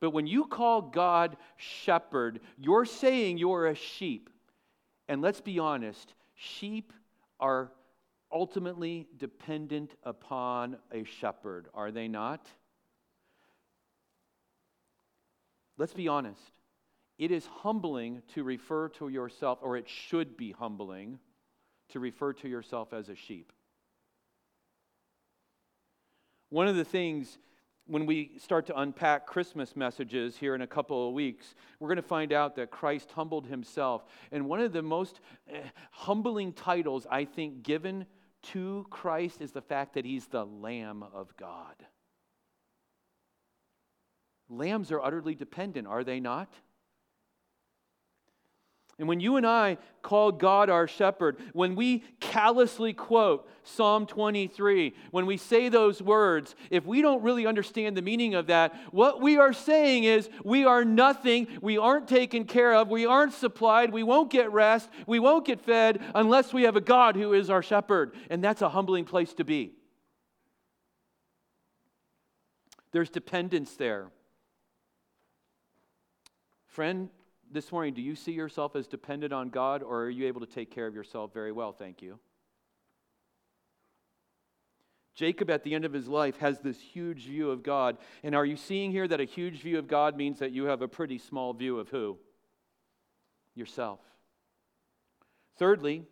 But 0.00 0.10
when 0.10 0.26
you 0.26 0.46
call 0.46 0.82
God 0.82 1.36
shepherd, 1.56 2.40
you're 2.56 2.84
saying 2.84 3.38
you're 3.38 3.66
a 3.66 3.74
sheep. 3.74 4.30
And 5.08 5.22
let's 5.22 5.40
be 5.40 5.58
honest, 5.58 6.14
sheep 6.34 6.92
are 7.40 7.72
ultimately 8.30 9.08
dependent 9.16 9.94
upon 10.04 10.76
a 10.92 11.04
shepherd, 11.04 11.68
are 11.72 11.90
they 11.90 12.08
not? 12.08 12.46
Let's 15.78 15.94
be 15.94 16.08
honest. 16.08 16.52
it 17.18 17.30
is 17.30 17.46
humbling 17.46 18.22
to 18.34 18.44
refer 18.44 18.88
to 18.90 19.08
yourself, 19.08 19.58
or 19.62 19.76
it 19.76 19.88
should 19.88 20.36
be 20.36 20.52
humbling 20.52 21.18
to 21.88 22.00
refer 22.00 22.32
to 22.34 22.48
yourself 22.48 22.92
as 22.92 23.08
a 23.08 23.14
sheep. 23.14 23.52
One 26.50 26.68
of 26.68 26.76
the 26.76 26.84
things 26.84 27.38
when 27.88 28.04
we 28.04 28.32
start 28.38 28.66
to 28.66 28.78
unpack 28.78 29.26
Christmas 29.26 29.74
messages 29.74 30.36
here 30.36 30.54
in 30.54 30.60
a 30.60 30.66
couple 30.66 31.08
of 31.08 31.14
weeks, 31.14 31.54
we're 31.80 31.88
going 31.88 31.96
to 31.96 32.02
find 32.02 32.32
out 32.34 32.54
that 32.56 32.70
Christ 32.70 33.10
humbled 33.12 33.46
himself. 33.46 34.04
And 34.30 34.46
one 34.46 34.60
of 34.60 34.72
the 34.72 34.82
most 34.82 35.20
eh, 35.50 35.62
humbling 35.90 36.52
titles, 36.52 37.06
I 37.10 37.24
think, 37.24 37.62
given 37.62 38.04
to 38.42 38.86
Christ 38.90 39.40
is 39.40 39.52
the 39.52 39.62
fact 39.62 39.94
that 39.94 40.04
he's 40.04 40.26
the 40.26 40.44
Lamb 40.44 41.02
of 41.02 41.34
God. 41.36 41.74
Lambs 44.50 44.92
are 44.92 45.02
utterly 45.02 45.34
dependent, 45.34 45.86
are 45.86 46.04
they 46.04 46.20
not? 46.20 46.52
And 48.98 49.06
when 49.06 49.20
you 49.20 49.36
and 49.36 49.46
I 49.46 49.78
call 50.02 50.32
God 50.32 50.68
our 50.68 50.88
shepherd, 50.88 51.36
when 51.52 51.76
we 51.76 52.02
callously 52.18 52.92
quote 52.92 53.48
Psalm 53.62 54.06
23, 54.06 54.92
when 55.12 55.24
we 55.24 55.36
say 55.36 55.68
those 55.68 56.02
words, 56.02 56.56
if 56.70 56.84
we 56.84 57.00
don't 57.00 57.22
really 57.22 57.46
understand 57.46 57.96
the 57.96 58.02
meaning 58.02 58.34
of 58.34 58.48
that, 58.48 58.74
what 58.90 59.20
we 59.20 59.36
are 59.36 59.52
saying 59.52 60.02
is 60.02 60.28
we 60.42 60.64
are 60.64 60.84
nothing, 60.84 61.46
we 61.62 61.78
aren't 61.78 62.08
taken 62.08 62.44
care 62.44 62.74
of, 62.74 62.88
we 62.88 63.06
aren't 63.06 63.34
supplied, 63.34 63.92
we 63.92 64.02
won't 64.02 64.30
get 64.30 64.50
rest, 64.50 64.88
we 65.06 65.20
won't 65.20 65.46
get 65.46 65.60
fed 65.60 66.02
unless 66.16 66.52
we 66.52 66.64
have 66.64 66.74
a 66.74 66.80
God 66.80 67.14
who 67.14 67.34
is 67.34 67.50
our 67.50 67.62
shepherd. 67.62 68.14
And 68.30 68.42
that's 68.42 68.62
a 68.62 68.68
humbling 68.68 69.04
place 69.04 69.32
to 69.34 69.44
be. 69.44 69.74
There's 72.90 73.10
dependence 73.10 73.76
there. 73.76 74.10
Friend, 76.66 77.10
this 77.50 77.72
morning, 77.72 77.94
do 77.94 78.02
you 78.02 78.14
see 78.14 78.32
yourself 78.32 78.76
as 78.76 78.86
dependent 78.86 79.32
on 79.32 79.48
God 79.48 79.82
or 79.82 80.04
are 80.04 80.10
you 80.10 80.26
able 80.26 80.40
to 80.40 80.46
take 80.46 80.70
care 80.70 80.86
of 80.86 80.94
yourself 80.94 81.32
very 81.32 81.52
well? 81.52 81.72
Thank 81.72 82.02
you. 82.02 82.18
Jacob, 85.14 85.50
at 85.50 85.64
the 85.64 85.74
end 85.74 85.84
of 85.84 85.92
his 85.92 86.06
life, 86.06 86.36
has 86.38 86.60
this 86.60 86.80
huge 86.80 87.24
view 87.24 87.50
of 87.50 87.64
God. 87.64 87.98
And 88.22 88.36
are 88.36 88.44
you 88.44 88.56
seeing 88.56 88.92
here 88.92 89.08
that 89.08 89.20
a 89.20 89.24
huge 89.24 89.62
view 89.62 89.78
of 89.78 89.88
God 89.88 90.16
means 90.16 90.38
that 90.38 90.52
you 90.52 90.66
have 90.66 90.80
a 90.80 90.86
pretty 90.86 91.18
small 91.18 91.52
view 91.52 91.80
of 91.80 91.88
who? 91.88 92.18
Yourself. 93.56 93.98
Thirdly, 95.58 96.04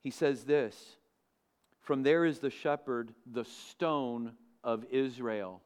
he 0.00 0.10
says 0.10 0.42
this 0.42 0.96
From 1.80 2.02
there 2.02 2.24
is 2.24 2.40
the 2.40 2.50
shepherd, 2.50 3.14
the 3.30 3.44
stone 3.44 4.32
of 4.64 4.84
Israel. 4.90 5.62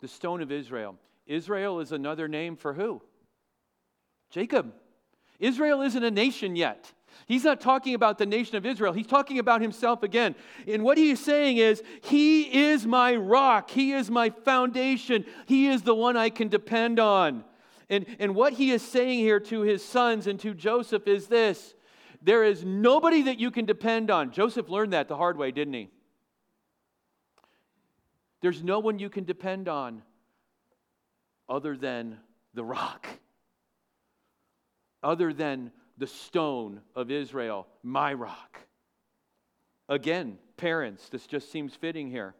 The 0.00 0.08
stone 0.08 0.40
of 0.40 0.50
Israel. 0.50 0.96
Israel 1.26 1.80
is 1.80 1.92
another 1.92 2.28
name 2.28 2.56
for 2.56 2.74
who? 2.74 3.02
Jacob. 4.30 4.72
Israel 5.38 5.82
isn't 5.82 6.02
a 6.02 6.10
nation 6.10 6.56
yet. 6.56 6.92
He's 7.26 7.44
not 7.44 7.60
talking 7.60 7.94
about 7.94 8.18
the 8.18 8.26
nation 8.26 8.56
of 8.56 8.66
Israel. 8.66 8.92
He's 8.92 9.06
talking 9.06 9.38
about 9.38 9.60
himself 9.60 10.02
again. 10.02 10.34
And 10.66 10.82
what 10.82 10.98
he's 10.98 11.18
saying 11.18 11.56
is, 11.56 11.82
He 12.02 12.42
is 12.68 12.86
my 12.86 13.16
rock. 13.16 13.70
He 13.70 13.92
is 13.92 14.10
my 14.10 14.30
foundation. 14.30 15.24
He 15.46 15.66
is 15.68 15.82
the 15.82 15.94
one 15.94 16.16
I 16.16 16.30
can 16.30 16.48
depend 16.48 17.00
on. 17.00 17.44
And, 17.88 18.06
and 18.18 18.34
what 18.34 18.52
he 18.52 18.72
is 18.72 18.82
saying 18.82 19.20
here 19.20 19.38
to 19.40 19.60
his 19.60 19.84
sons 19.84 20.26
and 20.26 20.40
to 20.40 20.54
Joseph 20.54 21.06
is 21.06 21.28
this 21.28 21.74
there 22.22 22.42
is 22.42 22.64
nobody 22.64 23.22
that 23.22 23.38
you 23.38 23.50
can 23.50 23.64
depend 23.64 24.10
on. 24.10 24.32
Joseph 24.32 24.68
learned 24.68 24.92
that 24.92 25.06
the 25.06 25.16
hard 25.16 25.36
way, 25.36 25.52
didn't 25.52 25.74
he? 25.74 25.90
There's 28.40 28.62
no 28.62 28.80
one 28.80 28.98
you 28.98 29.08
can 29.08 29.24
depend 29.24 29.68
on 29.68 30.02
other 31.48 31.76
than 31.76 32.18
the 32.54 32.64
rock, 32.64 33.06
other 35.02 35.32
than 35.32 35.70
the 35.98 36.06
stone 36.06 36.80
of 36.94 37.10
Israel, 37.10 37.66
my 37.82 38.12
rock. 38.12 38.58
Again, 39.88 40.38
parents, 40.56 41.08
this 41.08 41.26
just 41.26 41.50
seems 41.50 41.74
fitting 41.74 42.10
here. 42.10 42.34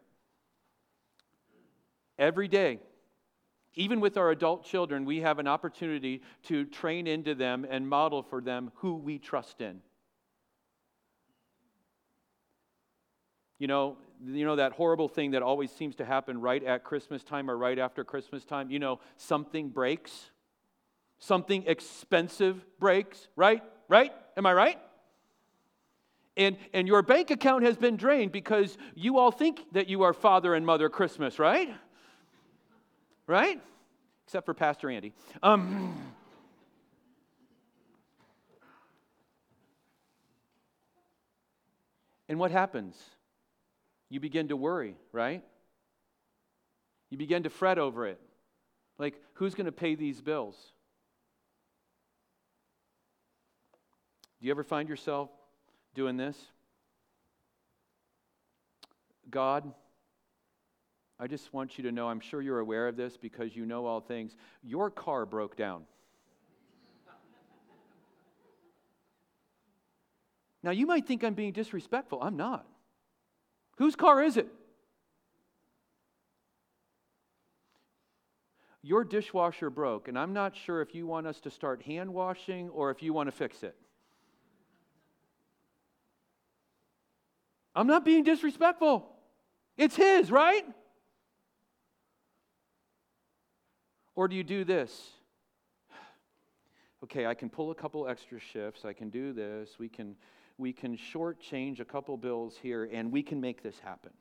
Every 2.19 2.49
day, 2.49 2.81
even 3.75 4.01
with 4.01 4.17
our 4.17 4.31
adult 4.31 4.65
children, 4.65 5.05
we 5.05 5.21
have 5.21 5.39
an 5.39 5.47
opportunity 5.47 6.23
to 6.45 6.65
train 6.65 7.07
into 7.07 7.35
them 7.35 7.67
and 7.69 7.87
model 7.87 8.23
for 8.23 8.41
them 8.41 8.73
who 8.77 8.97
we 8.97 9.19
trust 9.19 9.61
in. 9.61 9.81
You 13.59 13.69
know, 13.69 13.97
you 14.25 14.45
know 14.45 14.57
that 14.57 14.73
horrible 14.73 15.09
thing 15.09 15.33
that 15.33 15.43
always 15.43 15.71
seems 15.71 15.97
to 15.97 16.05
happen 16.05 16.41
right 16.41 16.63
at 16.63 16.85
Christmas 16.85 17.23
time 17.23 17.51
or 17.51 17.57
right 17.57 17.79
after 17.79 18.05
Christmas 18.05 18.45
time? 18.45 18.71
You 18.71 18.79
know, 18.79 19.01
something 19.17 19.69
breaks. 19.69 20.31
Something 21.19 21.65
expensive 21.67 22.65
breaks, 22.79 23.29
right? 23.37 23.63
Right? 23.89 24.13
Am 24.37 24.45
I 24.45 24.53
right? 24.53 24.79
And, 26.37 26.59
and 26.75 26.87
your 26.87 27.01
bank 27.03 27.31
account 27.31 27.65
has 27.65 27.79
been 27.79 27.97
drained 27.97 28.31
because 28.33 28.77
you 28.95 29.17
all 29.19 29.31
think 29.31 29.65
that 29.73 29.89
you 29.89 30.03
are 30.03 30.13
Father 30.13 30.55
and 30.55 30.67
Mother 30.67 30.91
Christmas, 30.91 31.39
right? 31.39 31.71
Right? 33.27 33.59
Except 34.27 34.45
for 34.45 34.53
Pastor 34.53 34.91
Andy. 34.91 35.15
Um, 35.43 35.97
and 42.29 42.39
what 42.39 42.51
happens? 42.51 43.16
You 44.09 44.21
begin 44.21 44.49
to 44.49 44.57
worry, 44.57 44.97
right? 45.13 45.43
You 47.11 47.19
begin 47.19 47.43
to 47.45 47.51
fret 47.51 47.79
over 47.79 48.07
it. 48.07 48.21
Like, 48.99 49.21
who's 49.35 49.55
going 49.55 49.67
to 49.67 49.73
pay 49.73 49.95
these 49.95 50.21
bills? 50.21 50.57
Do 54.41 54.47
you 54.47 54.51
ever 54.51 54.65
find 54.65 54.89
yourself 54.89 55.31
doing 55.95 56.17
this? 56.17 56.37
God, 59.31 59.73
I 61.19 61.27
just 61.27 61.53
want 61.53 61.79
you 61.79 61.85
to 61.85 61.93
know, 61.93 62.09
I'm 62.09 62.21
sure 62.21 62.43
you're 62.43 62.61
aware 62.61 62.89
of 62.89 62.97
this 62.97 63.17
because 63.17 63.57
you 63.57 63.67
know 63.67 63.87
all 63.87 64.01
things. 64.01 64.37
Your 64.63 64.91
car 64.91 65.27
broke 65.27 65.57
down. 65.57 65.83
now, 70.63 70.71
you 70.71 70.87
might 70.87 71.07
think 71.07 71.25
I'm 71.25 71.35
being 71.35 71.53
disrespectful. 71.53 72.21
I'm 72.23 72.37
not. 72.37 72.67
Whose 73.77 73.97
car 73.97 74.23
is 74.23 74.37
it? 74.37 74.49
Your 78.83 79.05
dishwasher 79.05 79.69
broke, 79.69 80.07
and 80.07 80.19
I'm 80.19 80.33
not 80.33 80.55
sure 80.55 80.81
if 80.81 80.95
you 80.95 81.07
want 81.07 81.27
us 81.27 81.41
to 81.41 81.51
start 81.51 81.83
hand 81.83 82.15
washing 82.15 82.69
or 82.69 82.91
if 82.91 83.03
you 83.03 83.13
want 83.13 83.27
to 83.27 83.33
fix 83.33 83.63
it. 83.63 83.75
I'm 87.75 87.87
not 87.87 88.05
being 88.05 88.23
disrespectful. 88.23 89.07
It's 89.77 89.97
his, 89.97 90.31
right? 90.31 90.65
Or 94.15 94.29
do 94.29 94.37
you 94.37 94.45
do 94.45 94.65
this? 94.65 95.11
Okay, 97.05 97.27
I 97.27 97.35
can 97.35 97.51
pull 97.51 97.71
a 97.71 97.75
couple 97.75 98.09
extra 98.09 98.41
shifts. 98.41 98.85
I 98.85 98.93
can 98.93 99.11
do 99.11 99.33
this. 99.35 99.79
We 99.79 99.89
can 99.89 100.17
we 100.59 100.73
can 100.73 100.97
shortchange 100.97 101.81
a 101.81 101.85
couple 101.85 102.17
bills 102.17 102.57
here 102.61 102.89
and 102.91 103.13
we 103.13 103.23
can 103.23 103.41
make 103.41 103.63
this 103.63 103.79
happen. 103.81 104.13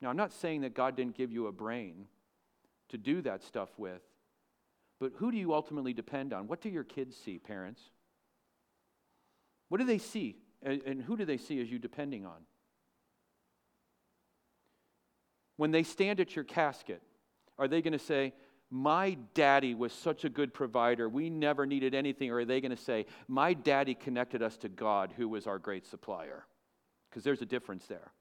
Now, 0.00 0.10
I'm 0.10 0.16
not 0.16 0.32
saying 0.32 0.62
that 0.62 0.74
God 0.74 0.96
didn't 0.96 1.16
give 1.16 1.32
you 1.32 1.46
a 1.46 1.52
brain 1.52 2.06
to 2.90 2.98
do 2.98 3.22
that 3.22 3.42
stuff 3.42 3.70
with, 3.76 4.02
but 5.00 5.12
who 5.16 5.30
do 5.30 5.38
you 5.38 5.54
ultimately 5.54 5.92
depend 5.92 6.32
on? 6.32 6.48
What 6.48 6.60
do 6.60 6.68
your 6.68 6.84
kids 6.84 7.16
see, 7.16 7.38
parents? 7.38 7.82
What 9.68 9.78
do 9.78 9.84
they 9.84 9.98
see? 9.98 10.38
And 10.62 11.02
who 11.02 11.16
do 11.16 11.24
they 11.24 11.36
see 11.36 11.60
as 11.60 11.70
you 11.70 11.78
depending 11.78 12.26
on? 12.26 12.42
When 15.56 15.70
they 15.70 15.82
stand 15.82 16.20
at 16.20 16.34
your 16.34 16.44
casket, 16.44 17.02
are 17.58 17.68
they 17.68 17.82
going 17.82 17.92
to 17.92 17.98
say, 17.98 18.32
my 18.70 19.16
daddy 19.34 19.74
was 19.74 19.92
such 19.92 20.24
a 20.24 20.28
good 20.28 20.52
provider. 20.52 21.08
We 21.08 21.30
never 21.30 21.64
needed 21.64 21.94
anything. 21.94 22.30
Or 22.30 22.40
are 22.40 22.44
they 22.44 22.60
going 22.60 22.76
to 22.76 22.82
say, 22.82 23.06
My 23.26 23.54
daddy 23.54 23.94
connected 23.94 24.42
us 24.42 24.56
to 24.58 24.68
God, 24.68 25.14
who 25.16 25.28
was 25.28 25.46
our 25.46 25.58
great 25.58 25.86
supplier? 25.86 26.44
Because 27.08 27.24
there's 27.24 27.40
a 27.40 27.46
difference 27.46 27.86
there. 27.86 28.12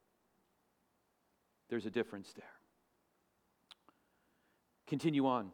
There's 1.69 1.85
a 1.85 1.91
difference 1.91 2.31
there. 2.33 2.45
Continue 4.87 5.27
on. 5.27 5.51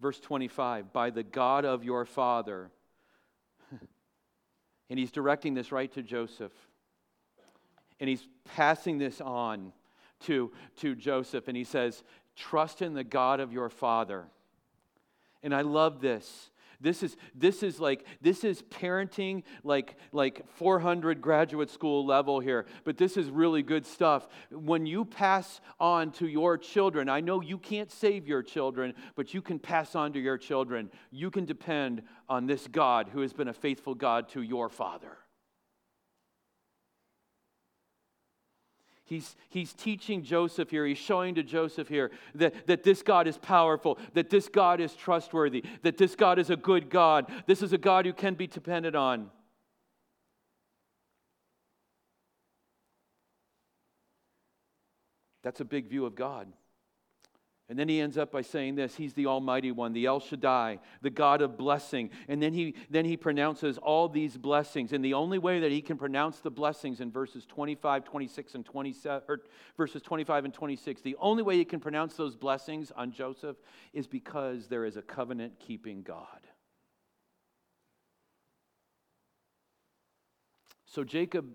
Verse 0.00 0.20
25 0.20 0.92
By 0.92 1.10
the 1.10 1.22
God 1.22 1.64
of 1.64 1.84
your 1.84 2.04
father. 2.04 2.70
and 4.90 4.98
he's 4.98 5.10
directing 5.10 5.54
this 5.54 5.72
right 5.72 5.90
to 5.92 6.02
Joseph. 6.02 6.52
And 7.98 8.10
he's 8.10 8.26
passing 8.44 8.98
this 8.98 9.22
on 9.22 9.72
to, 10.20 10.52
to 10.76 10.94
Joseph. 10.94 11.48
And 11.48 11.56
he 11.56 11.64
says, 11.64 12.02
Trust 12.36 12.82
in 12.82 12.94
the 12.94 13.04
God 13.04 13.40
of 13.40 13.52
your 13.52 13.68
father. 13.68 14.26
And 15.42 15.54
I 15.54 15.60
love 15.60 16.00
this 16.00 16.50
This 16.80 17.02
is, 17.02 17.16
this 17.34 17.62
is 17.62 17.80
like, 17.80 18.04
this 18.20 18.44
is 18.44 18.62
parenting 18.62 19.42
like, 19.62 19.96
like 20.12 20.46
400 20.56 21.20
graduate 21.20 21.70
school 21.70 22.04
level 22.04 22.40
here, 22.40 22.66
but 22.84 22.98
this 22.98 23.16
is 23.16 23.30
really 23.30 23.62
good 23.62 23.86
stuff. 23.86 24.28
When 24.50 24.84
you 24.84 25.04
pass 25.04 25.60
on 25.80 26.12
to 26.12 26.26
your 26.26 26.58
children, 26.58 27.08
I 27.08 27.20
know 27.20 27.40
you 27.40 27.58
can't 27.58 27.90
save 27.90 28.28
your 28.28 28.42
children, 28.42 28.94
but 29.16 29.32
you 29.32 29.40
can 29.40 29.58
pass 29.58 29.94
on 29.94 30.12
to 30.12 30.20
your 30.20 30.36
children. 30.36 30.90
You 31.10 31.30
can 31.30 31.46
depend 31.46 32.02
on 32.28 32.46
this 32.46 32.66
God 32.66 33.08
who 33.12 33.20
has 33.20 33.32
been 33.32 33.48
a 33.48 33.54
faithful 33.54 33.94
God 33.94 34.28
to 34.30 34.42
your 34.42 34.68
father. 34.68 35.16
He's, 39.06 39.36
he's 39.50 39.74
teaching 39.74 40.22
Joseph 40.22 40.70
here, 40.70 40.86
he's 40.86 40.96
showing 40.96 41.34
to 41.34 41.42
Joseph 41.42 41.88
here 41.88 42.10
that, 42.34 42.66
that 42.66 42.82
this 42.82 43.02
God 43.02 43.26
is 43.26 43.36
powerful, 43.36 43.98
that 44.14 44.30
this 44.30 44.48
God 44.48 44.80
is 44.80 44.94
trustworthy, 44.94 45.62
that 45.82 45.98
this 45.98 46.16
God 46.16 46.38
is 46.38 46.48
a 46.48 46.56
good 46.56 46.88
God. 46.88 47.30
This 47.46 47.62
is 47.62 47.74
a 47.74 47.78
God 47.78 48.06
who 48.06 48.14
can 48.14 48.34
be 48.34 48.46
depended 48.46 48.96
on. 48.96 49.30
That's 55.42 55.60
a 55.60 55.66
big 55.66 55.90
view 55.90 56.06
of 56.06 56.14
God. 56.14 56.48
And 57.70 57.78
then 57.78 57.88
he 57.88 57.98
ends 57.98 58.18
up 58.18 58.30
by 58.30 58.42
saying 58.42 58.74
this 58.74 58.94
He's 58.94 59.14
the 59.14 59.26
Almighty 59.26 59.72
One, 59.72 59.94
the 59.94 60.04
El 60.04 60.20
Shaddai, 60.20 60.80
the 61.00 61.10
God 61.10 61.40
of 61.40 61.56
blessing. 61.56 62.10
And 62.28 62.42
then 62.42 62.52
he, 62.52 62.74
then 62.90 63.06
he 63.06 63.16
pronounces 63.16 63.78
all 63.78 64.08
these 64.08 64.36
blessings. 64.36 64.92
And 64.92 65.02
the 65.02 65.14
only 65.14 65.38
way 65.38 65.60
that 65.60 65.70
he 65.70 65.80
can 65.80 65.96
pronounce 65.96 66.40
the 66.40 66.50
blessings 66.50 67.00
in 67.00 67.10
verses 67.10 67.46
25, 67.46 68.04
26, 68.04 68.54
and 68.54 68.66
27, 68.66 69.22
or 69.28 69.40
verses 69.78 70.02
25 70.02 70.44
and 70.44 70.52
26, 70.52 71.00
the 71.00 71.16
only 71.18 71.42
way 71.42 71.56
he 71.56 71.64
can 71.64 71.80
pronounce 71.80 72.14
those 72.14 72.36
blessings 72.36 72.92
on 72.94 73.10
Joseph 73.10 73.56
is 73.94 74.06
because 74.06 74.68
there 74.68 74.84
is 74.84 74.98
a 74.98 75.02
covenant 75.02 75.58
keeping 75.58 76.02
God. 76.02 76.26
So 80.84 81.02
Jacob 81.02 81.46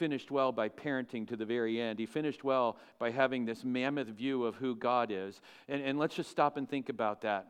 finished 0.00 0.30
well 0.30 0.50
by 0.50 0.66
parenting 0.66 1.28
to 1.28 1.36
the 1.36 1.44
very 1.44 1.78
end. 1.78 1.98
He 1.98 2.06
finished 2.06 2.42
well 2.42 2.78
by 2.98 3.10
having 3.10 3.44
this 3.44 3.64
mammoth 3.64 4.08
view 4.08 4.46
of 4.46 4.56
who 4.56 4.74
God 4.74 5.10
is. 5.12 5.42
And, 5.68 5.82
and 5.82 5.98
let's 5.98 6.14
just 6.14 6.30
stop 6.30 6.56
and 6.56 6.66
think 6.66 6.88
about 6.88 7.20
that. 7.20 7.46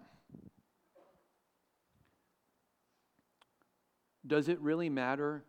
Does 4.27 4.49
it 4.49 4.59
really 4.61 4.89
matter 4.89 5.45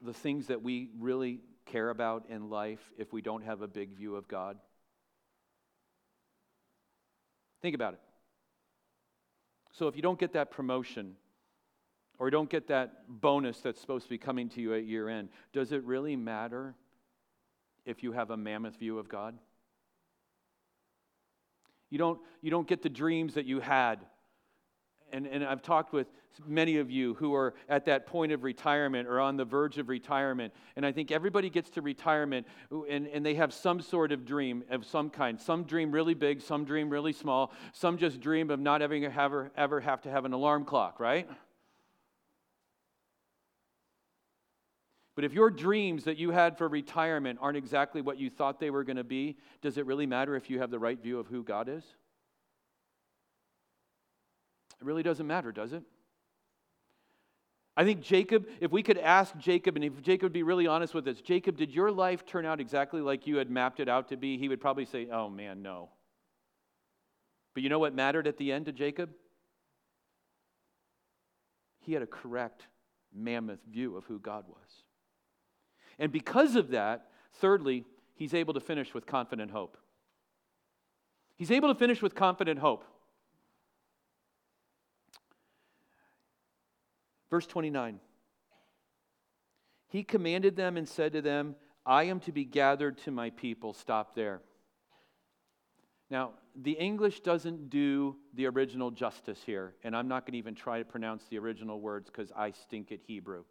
the 0.00 0.12
things 0.12 0.46
that 0.46 0.62
we 0.62 0.90
really 1.00 1.40
care 1.66 1.90
about 1.90 2.26
in 2.30 2.48
life 2.48 2.92
if 2.96 3.12
we 3.12 3.20
don't 3.20 3.42
have 3.42 3.60
a 3.60 3.66
big 3.66 3.96
view 3.96 4.14
of 4.14 4.28
God? 4.28 4.58
Think 7.62 7.74
about 7.74 7.94
it. 7.94 8.00
So 9.72 9.88
if 9.88 9.96
you 9.96 10.02
don't 10.02 10.20
get 10.20 10.34
that 10.34 10.52
promotion, 10.52 11.16
or 12.18 12.30
don't 12.30 12.50
get 12.50 12.68
that 12.68 13.04
bonus 13.08 13.60
that's 13.60 13.80
supposed 13.80 14.04
to 14.04 14.10
be 14.10 14.18
coming 14.18 14.48
to 14.50 14.60
you 14.60 14.74
at 14.74 14.84
year 14.84 15.08
end, 15.08 15.28
does 15.52 15.72
it 15.72 15.84
really 15.84 16.16
matter 16.16 16.74
if 17.86 18.02
you 18.02 18.12
have 18.12 18.30
a 18.30 18.36
mammoth 18.36 18.76
view 18.76 18.98
of 18.98 19.08
God? 19.08 19.38
You 21.90 21.98
don't, 21.98 22.20
you 22.42 22.50
don't 22.50 22.68
get 22.68 22.82
the 22.82 22.88
dreams 22.88 23.34
that 23.34 23.46
you 23.46 23.60
had. 23.60 24.00
And, 25.10 25.26
and 25.26 25.42
I've 25.42 25.62
talked 25.62 25.92
with 25.92 26.06
many 26.46 26.76
of 26.76 26.90
you 26.90 27.14
who 27.14 27.34
are 27.34 27.54
at 27.68 27.86
that 27.86 28.06
point 28.06 28.30
of 28.30 28.44
retirement 28.44 29.08
or 29.08 29.20
on 29.20 29.36
the 29.36 29.44
verge 29.44 29.78
of 29.78 29.88
retirement. 29.88 30.52
And 30.76 30.84
I 30.84 30.92
think 30.92 31.10
everybody 31.10 31.48
gets 31.48 31.70
to 31.70 31.82
retirement 31.82 32.46
and, 32.88 33.06
and 33.06 33.24
they 33.24 33.34
have 33.34 33.52
some 33.52 33.80
sort 33.80 34.12
of 34.12 34.26
dream 34.26 34.64
of 34.70 34.84
some 34.84 35.08
kind. 35.08 35.40
Some 35.40 35.64
dream 35.64 35.90
really 35.90 36.14
big, 36.14 36.42
some 36.42 36.64
dream 36.64 36.90
really 36.90 37.12
small, 37.12 37.52
some 37.72 37.96
just 37.96 38.20
dream 38.20 38.50
of 38.50 38.60
not 38.60 38.82
ever, 38.82 38.94
ever, 38.94 39.50
ever 39.56 39.80
have 39.80 40.02
to 40.02 40.10
have 40.10 40.24
an 40.24 40.32
alarm 40.32 40.64
clock, 40.64 41.00
right? 41.00 41.28
But 45.18 45.24
if 45.24 45.32
your 45.32 45.50
dreams 45.50 46.04
that 46.04 46.16
you 46.16 46.30
had 46.30 46.56
for 46.56 46.68
retirement 46.68 47.40
aren't 47.42 47.56
exactly 47.56 48.00
what 48.00 48.20
you 48.20 48.30
thought 48.30 48.60
they 48.60 48.70
were 48.70 48.84
going 48.84 48.98
to 48.98 49.02
be, 49.02 49.36
does 49.60 49.76
it 49.76 49.84
really 49.84 50.06
matter 50.06 50.36
if 50.36 50.48
you 50.48 50.60
have 50.60 50.70
the 50.70 50.78
right 50.78 50.96
view 50.96 51.18
of 51.18 51.26
who 51.26 51.42
God 51.42 51.68
is? 51.68 51.82
It 54.80 54.86
really 54.86 55.02
doesn't 55.02 55.26
matter, 55.26 55.50
does 55.50 55.72
it? 55.72 55.82
I 57.76 57.82
think 57.82 58.00
Jacob, 58.00 58.46
if 58.60 58.70
we 58.70 58.84
could 58.84 58.96
ask 58.96 59.36
Jacob, 59.38 59.74
and 59.74 59.84
if 59.84 60.00
Jacob 60.02 60.22
would 60.22 60.32
be 60.32 60.44
really 60.44 60.68
honest 60.68 60.94
with 60.94 61.08
us, 61.08 61.20
Jacob, 61.20 61.56
did 61.56 61.74
your 61.74 61.90
life 61.90 62.24
turn 62.24 62.46
out 62.46 62.60
exactly 62.60 63.00
like 63.00 63.26
you 63.26 63.38
had 63.38 63.50
mapped 63.50 63.80
it 63.80 63.88
out 63.88 64.10
to 64.10 64.16
be? 64.16 64.38
He 64.38 64.48
would 64.48 64.60
probably 64.60 64.84
say, 64.84 65.08
oh 65.10 65.28
man, 65.28 65.62
no. 65.62 65.88
But 67.54 67.64
you 67.64 67.70
know 67.70 67.80
what 67.80 67.92
mattered 67.92 68.28
at 68.28 68.36
the 68.36 68.52
end 68.52 68.66
to 68.66 68.72
Jacob? 68.72 69.10
He 71.80 71.92
had 71.92 72.02
a 72.02 72.06
correct 72.06 72.68
mammoth 73.12 73.64
view 73.68 73.96
of 73.96 74.04
who 74.04 74.20
God 74.20 74.44
was. 74.46 74.84
And 75.98 76.12
because 76.12 76.56
of 76.56 76.70
that, 76.70 77.08
thirdly, 77.34 77.84
he's 78.14 78.34
able 78.34 78.54
to 78.54 78.60
finish 78.60 78.94
with 78.94 79.06
confident 79.06 79.50
hope. 79.50 79.76
He's 81.36 81.50
able 81.50 81.68
to 81.68 81.78
finish 81.78 82.02
with 82.02 82.14
confident 82.14 82.58
hope. 82.58 82.84
Verse 87.30 87.46
29 87.46 88.00
He 89.88 90.02
commanded 90.02 90.56
them 90.56 90.76
and 90.76 90.88
said 90.88 91.12
to 91.12 91.22
them, 91.22 91.56
I 91.84 92.04
am 92.04 92.20
to 92.20 92.32
be 92.32 92.44
gathered 92.44 92.98
to 92.98 93.10
my 93.10 93.30
people. 93.30 93.72
Stop 93.72 94.14
there. 94.14 94.40
Now, 96.10 96.32
the 96.56 96.72
English 96.72 97.20
doesn't 97.20 97.70
do 97.70 98.16
the 98.34 98.46
original 98.46 98.90
justice 98.90 99.40
here, 99.44 99.74
and 99.84 99.94
I'm 99.94 100.08
not 100.08 100.24
going 100.24 100.32
to 100.32 100.38
even 100.38 100.54
try 100.54 100.78
to 100.78 100.84
pronounce 100.84 101.24
the 101.28 101.38
original 101.38 101.80
words 101.80 102.10
because 102.10 102.32
I 102.34 102.50
stink 102.50 102.90
at 102.92 103.00
Hebrew. 103.06 103.44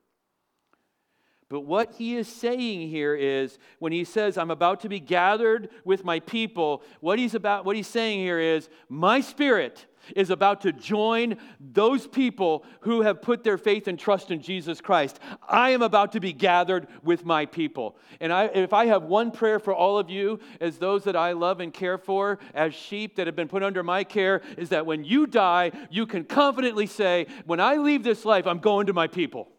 But 1.49 1.61
what 1.61 1.93
he 1.93 2.17
is 2.17 2.27
saying 2.27 2.89
here 2.89 3.15
is 3.15 3.57
when 3.79 3.93
he 3.93 4.03
says, 4.03 4.37
I'm 4.37 4.51
about 4.51 4.81
to 4.81 4.89
be 4.89 4.99
gathered 4.99 5.69
with 5.85 6.03
my 6.03 6.19
people, 6.19 6.83
what 6.99 7.19
he's 7.19 7.35
about, 7.35 7.63
what 7.63 7.77
he's 7.77 7.87
saying 7.87 8.19
here 8.19 8.39
is, 8.39 8.67
my 8.89 9.21
spirit 9.21 9.85
is 10.15 10.29
about 10.29 10.61
to 10.61 10.73
join 10.73 11.37
those 11.59 12.05
people 12.05 12.65
who 12.81 13.01
have 13.01 13.21
put 13.21 13.43
their 13.43 13.57
faith 13.57 13.87
and 13.87 13.97
trust 13.97 14.29
in 14.29 14.41
Jesus 14.41 14.81
Christ. 14.81 15.19
I 15.47 15.71
am 15.71 15.81
about 15.81 16.13
to 16.13 16.19
be 16.19 16.33
gathered 16.33 16.87
with 17.03 17.25
my 17.25 17.45
people. 17.45 17.97
And 18.19 18.31
I, 18.31 18.45
if 18.45 18.73
I 18.73 18.87
have 18.87 19.03
one 19.03 19.31
prayer 19.31 19.59
for 19.59 19.73
all 19.73 19.97
of 19.97 20.09
you, 20.09 20.39
as 20.59 20.77
those 20.77 21.05
that 21.05 21.15
I 21.15 21.31
love 21.31 21.59
and 21.61 21.73
care 21.73 21.97
for, 21.97 22.39
as 22.53 22.73
sheep 22.73 23.15
that 23.15 23.27
have 23.27 23.35
been 23.35 23.47
put 23.47 23.63
under 23.63 23.83
my 23.83 24.03
care, 24.03 24.41
is 24.57 24.69
that 24.69 24.85
when 24.85 25.03
you 25.03 25.27
die, 25.27 25.71
you 25.89 26.05
can 26.05 26.23
confidently 26.23 26.87
say, 26.87 27.27
When 27.45 27.59
I 27.59 27.77
leave 27.77 28.03
this 28.03 28.25
life, 28.25 28.47
I'm 28.47 28.59
going 28.59 28.87
to 28.87 28.93
my 28.93 29.07
people. 29.07 29.49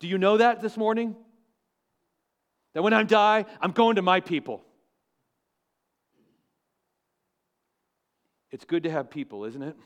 Do 0.00 0.08
you 0.08 0.18
know 0.18 0.38
that 0.38 0.60
this 0.60 0.76
morning? 0.76 1.14
That 2.74 2.82
when 2.82 2.92
I 2.92 3.02
die, 3.02 3.44
I'm 3.60 3.72
going 3.72 3.96
to 3.96 4.02
my 4.02 4.20
people. 4.20 4.62
It's 8.50 8.64
good 8.64 8.82
to 8.82 8.90
have 8.90 9.10
people, 9.10 9.44
isn't 9.44 9.62
it? 9.62 9.76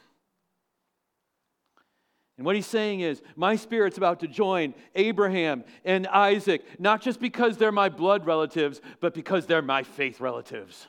And 2.37 2.45
what 2.45 2.57
he's 2.57 2.67
saying 2.67 3.01
is, 3.01 3.23
my 3.37 3.55
spirit's 3.55 3.97
about 3.97 4.21
to 4.21 4.27
join 4.27 4.75
Abraham 4.95 5.65
and 5.85 6.07
Isaac, 6.09 6.65
not 6.81 7.01
just 7.01 7.21
because 7.21 7.57
they're 7.57 7.71
my 7.71 7.89
blood 7.89 8.27
relatives, 8.27 8.81
but 9.01 9.15
because 9.15 9.47
they're 9.47 9.63
my 9.63 9.83
faith 9.85 10.21
relatives. 10.21 10.89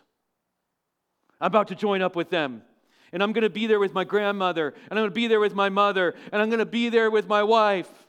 I'm 1.40 1.48
about 1.48 1.68
to 1.68 1.76
join 1.76 2.02
up 2.02 2.16
with 2.16 2.30
them. 2.30 2.64
And 3.12 3.22
I'm 3.22 3.32
going 3.32 3.44
to 3.44 3.50
be 3.50 3.68
there 3.68 3.80
with 3.80 3.94
my 3.94 4.04
grandmother, 4.04 4.74
and 4.90 4.98
I'm 4.98 5.04
going 5.04 5.12
to 5.12 5.16
be 5.16 5.28
there 5.28 5.40
with 5.40 5.54
my 5.54 5.70
mother, 5.70 6.16
and 6.32 6.42
I'm 6.42 6.50
going 6.50 6.60
to 6.60 6.66
be 6.66 6.90
there 6.90 7.12
with 7.12 7.28
my 7.28 7.44
wife. 7.44 8.05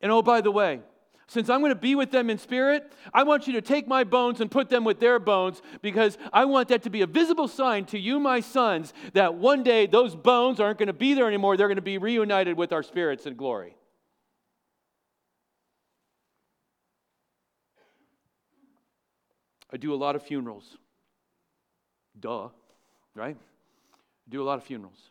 And 0.00 0.12
oh, 0.12 0.22
by 0.22 0.40
the 0.40 0.50
way, 0.50 0.80
since 1.26 1.50
I'm 1.50 1.60
going 1.60 1.72
to 1.72 1.76
be 1.76 1.94
with 1.94 2.10
them 2.10 2.30
in 2.30 2.38
spirit, 2.38 2.90
I 3.12 3.22
want 3.22 3.46
you 3.46 3.52
to 3.52 3.60
take 3.60 3.86
my 3.86 4.02
bones 4.02 4.40
and 4.40 4.50
put 4.50 4.70
them 4.70 4.82
with 4.82 4.98
their 4.98 5.18
bones 5.18 5.60
because 5.82 6.16
I 6.32 6.46
want 6.46 6.68
that 6.68 6.84
to 6.84 6.90
be 6.90 7.02
a 7.02 7.06
visible 7.06 7.48
sign 7.48 7.84
to 7.86 7.98
you, 7.98 8.18
my 8.18 8.40
sons, 8.40 8.94
that 9.12 9.34
one 9.34 9.62
day 9.62 9.86
those 9.86 10.16
bones 10.16 10.58
aren't 10.58 10.78
going 10.78 10.86
to 10.86 10.94
be 10.94 11.12
there 11.12 11.28
anymore. 11.28 11.58
They're 11.58 11.68
going 11.68 11.76
to 11.76 11.82
be 11.82 11.98
reunited 11.98 12.56
with 12.56 12.72
our 12.72 12.82
spirits 12.82 13.26
in 13.26 13.36
glory. 13.36 13.76
I 19.70 19.76
do 19.76 19.92
a 19.92 19.96
lot 19.96 20.16
of 20.16 20.22
funerals. 20.22 20.78
Duh, 22.18 22.48
right? 23.14 23.36
I 23.36 24.30
do 24.30 24.42
a 24.42 24.46
lot 24.46 24.56
of 24.56 24.64
funerals. 24.64 25.10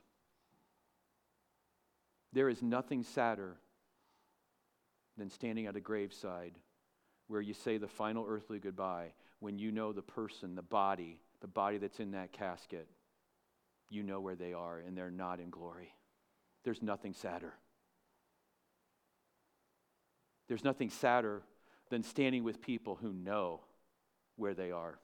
There 2.33 2.49
is 2.49 2.63
nothing 2.63 3.03
sadder 3.03 3.57
than 5.18 5.30
standing 5.30 5.65
at 5.65 5.76
a 5.76 5.80
graveside 5.80 6.53
where 7.28 7.41
you 7.41 7.53
say 7.53 7.78
the 7.78 7.88
final 7.88 8.26
earthly 8.28 8.59
goodbye 8.59 9.13
when 9.39 9.59
you 9.59 9.72
know 9.72 9.91
the 9.91 10.01
person, 10.01 10.55
the 10.55 10.61
body, 10.61 11.20
the 11.41 11.47
body 11.47 11.78
that's 11.78 11.99
in 11.99 12.11
that 12.11 12.32
casket, 12.32 12.88
you 13.89 14.03
know 14.03 14.20
where 14.20 14.36
they 14.36 14.53
are 14.53 14.80
and 14.80 14.97
they're 14.97 15.11
not 15.11 15.39
in 15.39 15.49
glory. 15.49 15.93
There's 16.63 16.82
nothing 16.82 17.13
sadder. 17.13 17.53
There's 20.47 20.63
nothing 20.63 20.89
sadder 20.89 21.41
than 21.89 22.03
standing 22.03 22.43
with 22.43 22.61
people 22.61 22.95
who 22.95 23.11
know 23.13 23.61
where 24.36 24.53
they 24.53 24.72
are. 24.72 24.99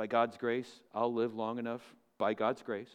by 0.00 0.06
God's 0.06 0.38
grace, 0.38 0.80
I'll 0.94 1.12
live 1.12 1.34
long 1.34 1.58
enough, 1.58 1.82
by 2.16 2.32
God's 2.32 2.62
grace, 2.62 2.88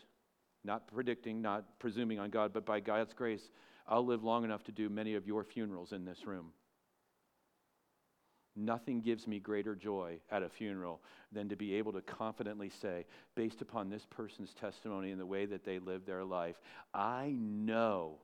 not 0.66 0.88
predicting, 0.88 1.42
not 1.42 1.80
presuming 1.80 2.20
on 2.20 2.30
God, 2.30 2.52
but 2.54 2.66
by 2.66 2.80
God's 2.80 3.14
grace, 3.14 3.50
I'll 3.88 4.06
live 4.06 4.24
long 4.24 4.44
enough 4.44 4.64
to 4.66 4.72
do 4.72 4.90
many 4.90 5.16
of 5.16 5.28
your 5.28 5.44
funerals 5.44 5.92
in 5.92 6.06
this 6.06 6.26
room. 6.26 6.52
Nothing 8.56 9.02
gives 9.02 9.28
me 9.28 9.40
greater 9.40 9.76
joy 9.76 10.20
at 10.32 10.42
a 10.42 10.50
funeral 10.50 11.02
than 11.32 11.50
to 11.50 11.56
be 11.58 11.76
able 11.76 11.92
to 11.92 12.02
confidently 12.02 12.70
say, 12.70 13.06
based 13.36 13.62
upon 13.62 13.90
this 13.90 14.06
person's 14.10 14.54
testimony 14.54 15.12
and 15.12 15.20
the 15.20 15.26
way 15.26 15.46
that 15.46 15.66
they 15.66 15.78
lived 15.78 16.08
their 16.08 16.24
life, 16.24 16.56
I 16.94 17.36
know 17.38 18.20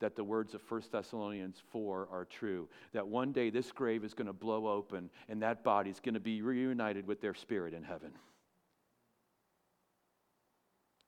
that 0.00 0.16
the 0.16 0.24
words 0.24 0.54
of 0.54 0.62
1 0.68 0.82
Thessalonians 0.90 1.62
4 1.70 2.08
are 2.10 2.24
true. 2.24 2.68
That 2.92 3.06
one 3.06 3.32
day 3.32 3.50
this 3.50 3.70
grave 3.70 4.02
is 4.02 4.14
going 4.14 4.26
to 4.26 4.32
blow 4.32 4.66
open 4.66 5.08
and 5.28 5.42
that 5.42 5.62
body 5.62 5.90
is 5.90 6.00
going 6.00 6.14
to 6.14 6.20
be 6.20 6.42
reunited 6.42 7.06
with 7.06 7.20
their 7.20 7.34
spirit 7.34 7.72
in 7.72 7.84
heaven. 7.84 8.12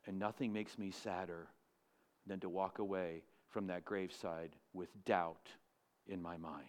And 0.06 0.18
nothing 0.18 0.52
makes 0.52 0.78
me 0.78 0.90
sadder 0.90 1.48
than 2.26 2.40
to 2.40 2.48
walk 2.48 2.78
away 2.78 3.22
from 3.50 3.68
that 3.68 3.84
graveside 3.84 4.50
with 4.72 4.88
doubt 5.04 5.48
in 6.06 6.20
my 6.20 6.36
mind. 6.36 6.66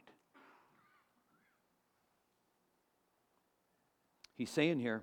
He's 4.36 4.50
saying 4.50 4.80
here, 4.80 5.02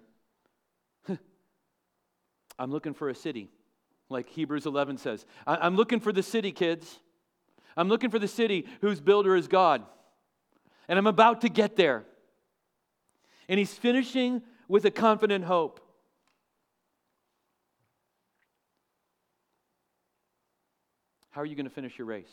I'm 2.59 2.70
looking 2.70 2.93
for 2.93 3.09
a 3.09 3.14
city, 3.14 3.49
like 4.11 4.28
Hebrews 4.28 4.66
11 4.66 4.99
says. 4.99 5.24
I'm 5.47 5.76
looking 5.76 5.99
for 5.99 6.12
the 6.12 6.22
city, 6.22 6.53
kids. 6.53 6.99
I'm 7.76 7.89
looking 7.89 8.11
for 8.11 8.18
the 8.18 8.28
city 8.28 8.66
whose 8.83 9.01
builder 9.01 9.35
is 9.35 9.49
God. 9.49 9.83
And 10.89 10.99
I'm 10.99 11.07
about 11.07 11.41
to 11.43 11.49
get 11.49 11.76
there. 11.76 12.05
And 13.49 13.59
he's 13.59 13.72
finishing 13.72 14.43
with 14.68 14.85
a 14.85 14.91
confident 14.91 15.45
hope. 15.45 15.80
How 21.31 21.41
are 21.41 21.47
you 21.47 21.55
going 21.55 21.64
to 21.64 21.74
finish 21.74 21.97
your 21.97 22.07
race? 22.07 22.31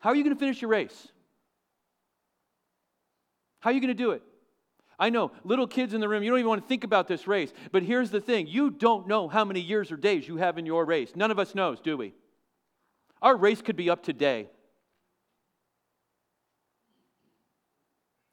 How 0.00 0.10
are 0.10 0.14
you 0.14 0.22
going 0.22 0.36
to 0.36 0.40
finish 0.40 0.60
your 0.60 0.70
race? 0.70 1.08
How 3.60 3.70
are 3.70 3.72
you 3.72 3.80
going 3.80 3.88
to 3.88 3.94
do 3.94 4.12
it? 4.12 4.22
I 4.98 5.10
know, 5.10 5.32
little 5.44 5.66
kids 5.66 5.92
in 5.92 6.00
the 6.00 6.08
room, 6.08 6.22
you 6.22 6.30
don't 6.30 6.38
even 6.38 6.48
want 6.48 6.62
to 6.62 6.68
think 6.68 6.84
about 6.84 7.06
this 7.06 7.26
race. 7.26 7.52
But 7.70 7.82
here's 7.82 8.10
the 8.10 8.20
thing 8.20 8.46
you 8.46 8.70
don't 8.70 9.06
know 9.06 9.28
how 9.28 9.44
many 9.44 9.60
years 9.60 9.92
or 9.92 9.96
days 9.96 10.26
you 10.26 10.36
have 10.36 10.58
in 10.58 10.64
your 10.64 10.84
race. 10.84 11.12
None 11.14 11.30
of 11.30 11.38
us 11.38 11.54
knows, 11.54 11.80
do 11.80 11.96
we? 11.96 12.14
Our 13.20 13.36
race 13.36 13.60
could 13.60 13.76
be 13.76 13.90
up 13.90 14.02
today. 14.02 14.48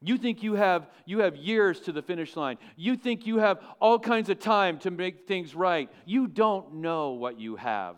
You 0.05 0.17
think 0.17 0.43
you 0.43 0.55
have, 0.55 0.89
you 1.05 1.19
have 1.19 1.37
years 1.37 1.79
to 1.81 1.93
the 1.93 2.01
finish 2.01 2.35
line. 2.35 2.57
You 2.75 2.97
think 2.97 3.25
you 3.25 3.37
have 3.37 3.61
all 3.79 3.97
kinds 3.97 4.29
of 4.29 4.37
time 4.37 4.77
to 4.79 4.91
make 4.91 5.29
things 5.29 5.55
right. 5.55 5.89
You 6.05 6.27
don't 6.27 6.75
know 6.75 7.11
what 7.11 7.39
you 7.39 7.55
have. 7.55 7.95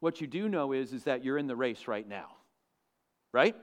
What 0.00 0.22
you 0.22 0.26
do 0.26 0.48
know 0.48 0.72
is, 0.72 0.94
is 0.94 1.04
that 1.04 1.22
you're 1.22 1.36
in 1.36 1.46
the 1.46 1.54
race 1.54 1.86
right 1.86 2.08
now. 2.08 2.28
Right? 3.30 3.54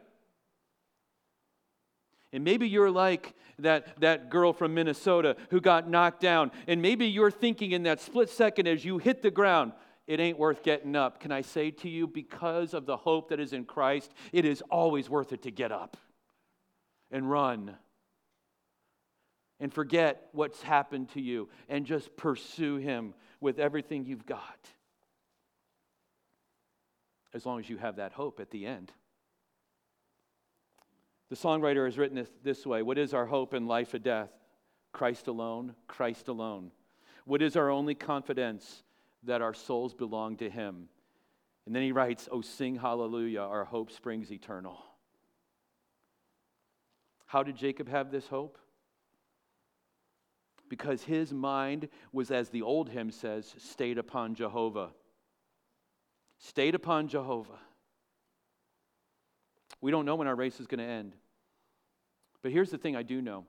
And 2.32 2.44
maybe 2.44 2.70
you're 2.70 2.92
like 2.92 3.34
that, 3.58 4.00
that 4.00 4.30
girl 4.30 4.54
from 4.54 4.76
Minnesota 4.76 5.36
who 5.50 5.60
got 5.60 5.90
knocked 5.90 6.22
down. 6.22 6.52
And 6.68 6.84
maybe 6.84 7.08
you're 7.08 7.32
thinking 7.32 7.72
in 7.72 7.82
that 7.84 8.00
split 8.00 8.30
second 8.30 8.68
as 8.68 8.86
you 8.86 9.00
hit 9.00 9.24
the 9.24 9.32
ground, 9.32 9.74
it 10.06 10.20
ain't 10.20 10.38
worth 10.38 10.62
getting 10.62 10.96
up. 10.96 11.20
Can 11.20 11.32
I 11.32 11.42
say 11.42 11.72
to 11.72 11.90
you, 11.90 12.06
because 12.06 12.76
of 12.76 12.86
the 12.86 12.98
hope 12.98 13.30
that 13.30 13.40
is 13.40 13.54
in 13.54 13.66
Christ, 13.66 14.14
it 14.32 14.46
is 14.46 14.62
always 14.70 15.10
worth 15.10 15.34
it 15.34 15.42
to 15.42 15.52
get 15.52 15.72
up 15.72 15.98
and 17.12 17.30
run 17.30 17.76
and 19.59 19.74
forget 19.74 20.30
what's 20.32 20.62
happened 20.62 21.09
to 21.09 21.22
you 21.22 21.49
and 21.70 21.86
just 21.86 22.16
pursue 22.18 22.78
Him 22.78 23.14
with 23.39 23.59
everything 23.59 24.05
you've 24.05 24.26
got. 24.26 24.59
As 27.34 27.45
long 27.45 27.59
as 27.59 27.70
you 27.70 27.78
have 27.78 27.97
that 27.97 28.12
hope 28.12 28.39
at 28.39 28.49
the 28.49 28.66
end. 28.66 28.91
The 31.30 31.38
songwriter 31.38 31.86
has 31.86 31.97
written 31.97 32.18
this 32.18 32.30
this 32.43 32.66
way 32.66 32.82
What 32.82 32.97
is 32.97 33.14
our 33.14 33.26
hope 33.26 33.53
in 33.53 33.68
life 33.68 33.93
or 33.93 33.99
death? 33.99 34.32
Christ 34.91 35.28
alone, 35.28 35.76
Christ 35.88 36.28
alone. 36.28 36.72
What 37.26 37.41
is 37.41 37.55
our 37.55 37.70
only 37.70 37.95
confidence? 37.95 38.84
That 39.24 39.43
our 39.43 39.53
souls 39.53 39.93
belong 39.93 40.38
to 40.38 40.49
Him. 40.49 40.89
And 41.66 41.76
then 41.76 41.84
he 41.84 41.91
writes, 41.91 42.28
Oh, 42.32 42.41
sing 42.41 42.76
hallelujah, 42.76 43.41
our 43.41 43.66
hope 43.66 43.91
springs 43.91 44.32
eternal. 44.32 44.78
How 47.32 47.44
did 47.44 47.56
Jacob 47.56 47.88
have 47.88 48.12
this 48.12 48.28
hope? 48.28 48.58
Because 50.68 51.02
his 51.02 51.32
mind 51.32 51.88
was, 52.12 52.30
as 52.30 52.50
the 52.50 52.62
old 52.62 52.90
hymn 52.90 53.10
says, 53.10 53.56
stayed 53.58 53.98
upon 53.98 54.36
Jehovah. 54.36 54.90
Stayed 56.40 56.76
upon 56.76 57.08
Jehovah. 57.08 57.60
We 59.80 59.92
don't 59.92 60.06
know 60.06 60.16
when 60.16 60.28
our 60.28 60.36
race 60.36 60.60
is 60.60 60.68
going 60.68 60.80
to 60.80 60.84
end. 60.84 61.14
But 62.42 62.52
here's 62.52 62.70
the 62.70 62.78
thing 62.78 62.98
I 62.98 63.04
do 63.04 63.22
know 63.22 63.46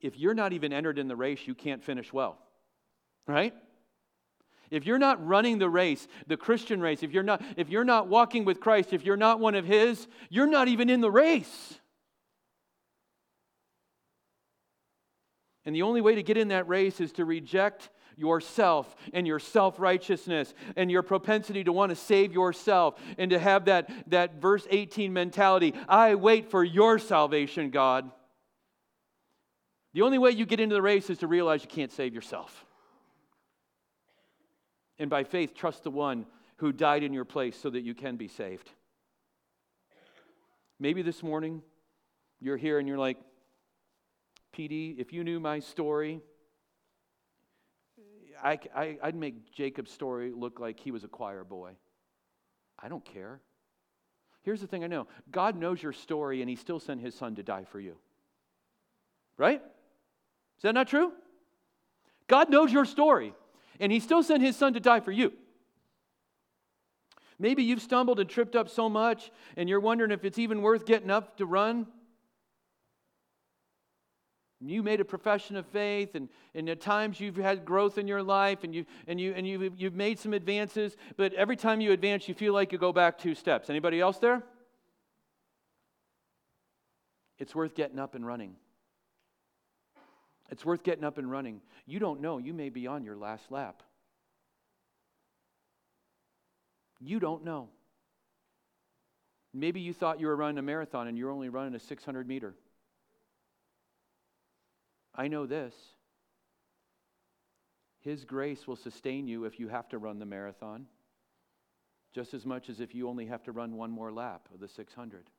if 0.00 0.16
you're 0.16 0.34
not 0.34 0.52
even 0.52 0.72
entered 0.72 0.96
in 0.96 1.08
the 1.08 1.16
race, 1.16 1.40
you 1.44 1.56
can't 1.56 1.82
finish 1.82 2.12
well, 2.12 2.38
right? 3.26 3.52
If 4.70 4.86
you're 4.86 4.96
not 4.96 5.26
running 5.26 5.58
the 5.58 5.68
race, 5.68 6.06
the 6.28 6.36
Christian 6.36 6.80
race, 6.80 7.02
if 7.02 7.10
you're 7.10 7.24
not, 7.24 7.42
if 7.56 7.68
you're 7.68 7.82
not 7.82 8.06
walking 8.06 8.44
with 8.44 8.60
Christ, 8.60 8.92
if 8.92 9.04
you're 9.04 9.16
not 9.16 9.40
one 9.40 9.56
of 9.56 9.64
His, 9.64 10.06
you're 10.30 10.46
not 10.46 10.68
even 10.68 10.88
in 10.88 11.00
the 11.00 11.10
race. 11.10 11.80
And 15.66 15.74
the 15.74 15.82
only 15.82 16.00
way 16.00 16.14
to 16.14 16.22
get 16.22 16.36
in 16.36 16.48
that 16.48 16.68
race 16.68 17.00
is 17.00 17.12
to 17.12 17.24
reject 17.24 17.90
yourself 18.16 18.94
and 19.12 19.26
your 19.26 19.38
self 19.38 19.80
righteousness 19.80 20.54
and 20.76 20.90
your 20.90 21.02
propensity 21.02 21.64
to 21.64 21.72
want 21.72 21.90
to 21.90 21.96
save 21.96 22.32
yourself 22.32 23.00
and 23.18 23.30
to 23.30 23.38
have 23.38 23.64
that, 23.66 23.90
that 24.10 24.40
verse 24.40 24.66
18 24.70 25.12
mentality 25.12 25.74
I 25.88 26.14
wait 26.14 26.50
for 26.50 26.62
your 26.62 26.98
salvation, 26.98 27.70
God. 27.70 28.10
The 29.94 30.02
only 30.02 30.18
way 30.18 30.32
you 30.32 30.44
get 30.44 30.60
into 30.60 30.74
the 30.74 30.82
race 30.82 31.08
is 31.08 31.18
to 31.18 31.26
realize 31.26 31.62
you 31.62 31.68
can't 31.68 31.92
save 31.92 32.14
yourself. 32.14 32.66
And 34.98 35.08
by 35.08 35.24
faith, 35.24 35.54
trust 35.54 35.84
the 35.84 35.90
one 35.90 36.26
who 36.56 36.72
died 36.72 37.02
in 37.02 37.12
your 37.12 37.24
place 37.24 37.56
so 37.56 37.70
that 37.70 37.82
you 37.82 37.94
can 37.94 38.16
be 38.16 38.28
saved. 38.28 38.70
Maybe 40.78 41.02
this 41.02 41.22
morning 41.22 41.62
you're 42.40 42.56
here 42.56 42.78
and 42.78 42.88
you're 42.88 42.98
like, 42.98 43.16
PD, 44.54 44.98
if 44.98 45.12
you 45.12 45.24
knew 45.24 45.40
my 45.40 45.58
story, 45.58 46.20
I, 48.42 48.58
I, 48.74 48.98
I'd 49.02 49.16
make 49.16 49.52
Jacob's 49.52 49.90
story 49.90 50.32
look 50.34 50.60
like 50.60 50.78
he 50.78 50.90
was 50.90 51.02
a 51.02 51.08
choir 51.08 51.44
boy. 51.44 51.72
I 52.78 52.88
don't 52.88 53.04
care. 53.04 53.40
Here's 54.42 54.60
the 54.60 54.66
thing 54.66 54.84
I 54.84 54.86
know 54.86 55.06
God 55.30 55.56
knows 55.56 55.82
your 55.82 55.92
story, 55.92 56.40
and 56.40 56.48
he 56.48 56.56
still 56.56 56.78
sent 56.78 57.00
his 57.00 57.14
son 57.14 57.34
to 57.36 57.42
die 57.42 57.64
for 57.64 57.80
you. 57.80 57.96
Right? 59.36 59.60
Is 60.56 60.62
that 60.62 60.74
not 60.74 60.88
true? 60.88 61.12
God 62.28 62.48
knows 62.48 62.72
your 62.72 62.84
story, 62.84 63.34
and 63.80 63.90
he 63.90 63.98
still 64.00 64.22
sent 64.22 64.42
his 64.42 64.56
son 64.56 64.74
to 64.74 64.80
die 64.80 65.00
for 65.00 65.12
you. 65.12 65.32
Maybe 67.38 67.64
you've 67.64 67.82
stumbled 67.82 68.20
and 68.20 68.30
tripped 68.30 68.54
up 68.54 68.68
so 68.68 68.88
much, 68.88 69.32
and 69.56 69.68
you're 69.68 69.80
wondering 69.80 70.12
if 70.12 70.24
it's 70.24 70.38
even 70.38 70.62
worth 70.62 70.86
getting 70.86 71.10
up 71.10 71.38
to 71.38 71.46
run 71.46 71.86
you 74.70 74.82
made 74.82 75.00
a 75.00 75.04
profession 75.04 75.56
of 75.56 75.66
faith 75.66 76.14
and, 76.14 76.28
and 76.54 76.68
at 76.68 76.80
times 76.80 77.20
you've 77.20 77.36
had 77.36 77.64
growth 77.64 77.98
in 77.98 78.08
your 78.08 78.22
life 78.22 78.64
and, 78.64 78.74
you, 78.74 78.86
and, 79.06 79.20
you, 79.20 79.32
and 79.34 79.46
you've, 79.46 79.80
you've 79.80 79.94
made 79.94 80.18
some 80.18 80.32
advances 80.32 80.96
but 81.16 81.32
every 81.34 81.56
time 81.56 81.80
you 81.80 81.92
advance 81.92 82.28
you 82.28 82.34
feel 82.34 82.54
like 82.54 82.72
you 82.72 82.78
go 82.78 82.92
back 82.92 83.18
two 83.18 83.34
steps. 83.34 83.68
Anybody 83.68 84.00
else 84.00 84.18
there? 84.18 84.42
It's 87.38 87.54
worth 87.54 87.74
getting 87.74 87.98
up 87.98 88.14
and 88.14 88.26
running. 88.26 88.54
It's 90.50 90.64
worth 90.64 90.82
getting 90.82 91.04
up 91.04 91.18
and 91.18 91.30
running. 91.30 91.60
You 91.84 91.98
don't 91.98 92.20
know. 92.20 92.38
You 92.38 92.54
may 92.54 92.68
be 92.68 92.86
on 92.86 93.04
your 93.04 93.16
last 93.16 93.50
lap. 93.50 93.82
You 97.00 97.18
don't 97.18 97.44
know. 97.44 97.68
Maybe 99.52 99.80
you 99.80 99.92
thought 99.92 100.20
you 100.20 100.26
were 100.26 100.36
running 100.36 100.58
a 100.58 100.62
marathon 100.62 101.06
and 101.06 101.18
you're 101.18 101.30
only 101.30 101.48
running 101.48 101.74
a 101.74 101.80
600 101.80 102.26
meter 102.26 102.54
I 105.14 105.28
know 105.28 105.46
this 105.46 105.74
His 108.00 108.24
grace 108.24 108.66
will 108.66 108.76
sustain 108.76 109.26
you 109.26 109.44
if 109.44 109.60
you 109.60 109.68
have 109.68 109.88
to 109.90 109.98
run 109.98 110.18
the 110.18 110.26
marathon, 110.26 110.86
just 112.14 112.34
as 112.34 112.44
much 112.44 112.68
as 112.68 112.80
if 112.80 112.94
you 112.94 113.08
only 113.08 113.26
have 113.26 113.42
to 113.44 113.52
run 113.52 113.76
one 113.76 113.90
more 113.90 114.12
lap 114.12 114.48
of 114.52 114.60
the 114.60 114.68
600. 114.68 115.30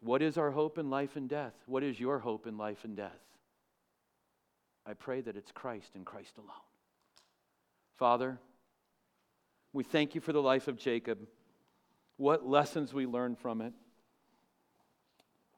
What 0.00 0.20
is 0.20 0.36
our 0.36 0.50
hope 0.50 0.76
in 0.76 0.90
life 0.90 1.16
and 1.16 1.28
death? 1.28 1.54
What 1.66 1.82
is 1.82 1.98
your 1.98 2.18
hope 2.18 2.46
in 2.46 2.58
life 2.58 2.84
and 2.84 2.94
death? 2.94 3.20
I 4.84 4.92
pray 4.92 5.22
that 5.22 5.36
it's 5.36 5.50
Christ 5.50 5.92
and 5.94 6.04
Christ 6.04 6.36
alone. 6.36 6.50
Father, 7.96 8.38
we 9.72 9.82
thank 9.82 10.14
you 10.14 10.20
for 10.20 10.34
the 10.34 10.42
life 10.42 10.68
of 10.68 10.76
Jacob. 10.76 11.20
What 12.18 12.46
lessons 12.46 12.92
we 12.92 13.06
learn 13.06 13.34
from 13.34 13.62
it. 13.62 13.72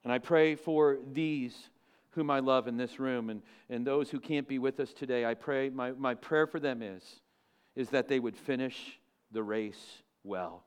And 0.06 0.12
I 0.12 0.20
pray 0.20 0.54
for 0.54 0.98
these 1.14 1.52
whom 2.10 2.30
I 2.30 2.38
love 2.38 2.68
in 2.68 2.76
this 2.76 3.00
room 3.00 3.28
and, 3.28 3.42
and 3.68 3.84
those 3.84 4.08
who 4.08 4.20
can't 4.20 4.46
be 4.46 4.60
with 4.60 4.78
us 4.78 4.92
today. 4.92 5.24
I 5.26 5.34
pray, 5.34 5.68
my, 5.68 5.90
my 5.90 6.14
prayer 6.14 6.46
for 6.46 6.60
them 6.60 6.80
is, 6.80 7.02
is 7.74 7.88
that 7.90 8.06
they 8.06 8.20
would 8.20 8.36
finish 8.36 9.00
the 9.32 9.42
race 9.42 10.04
well, 10.22 10.62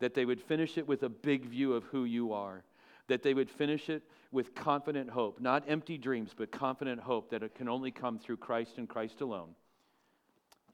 that 0.00 0.14
they 0.14 0.24
would 0.24 0.40
finish 0.40 0.76
it 0.78 0.88
with 0.88 1.04
a 1.04 1.08
big 1.08 1.44
view 1.44 1.74
of 1.74 1.84
who 1.84 2.02
you 2.02 2.32
are, 2.32 2.64
that 3.06 3.22
they 3.22 3.34
would 3.34 3.48
finish 3.48 3.88
it 3.88 4.02
with 4.32 4.52
confident 4.52 5.10
hope, 5.10 5.38
not 5.40 5.62
empty 5.68 5.96
dreams, 5.96 6.32
but 6.36 6.50
confident 6.50 7.02
hope 7.02 7.30
that 7.30 7.44
it 7.44 7.54
can 7.54 7.68
only 7.68 7.92
come 7.92 8.18
through 8.18 8.38
Christ 8.38 8.78
and 8.78 8.88
Christ 8.88 9.20
alone. 9.20 9.54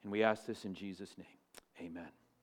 And 0.03 0.11
we 0.11 0.23
ask 0.23 0.47
this 0.47 0.65
in 0.65 0.73
Jesus' 0.73 1.15
name. 1.19 1.27
Amen. 1.79 2.20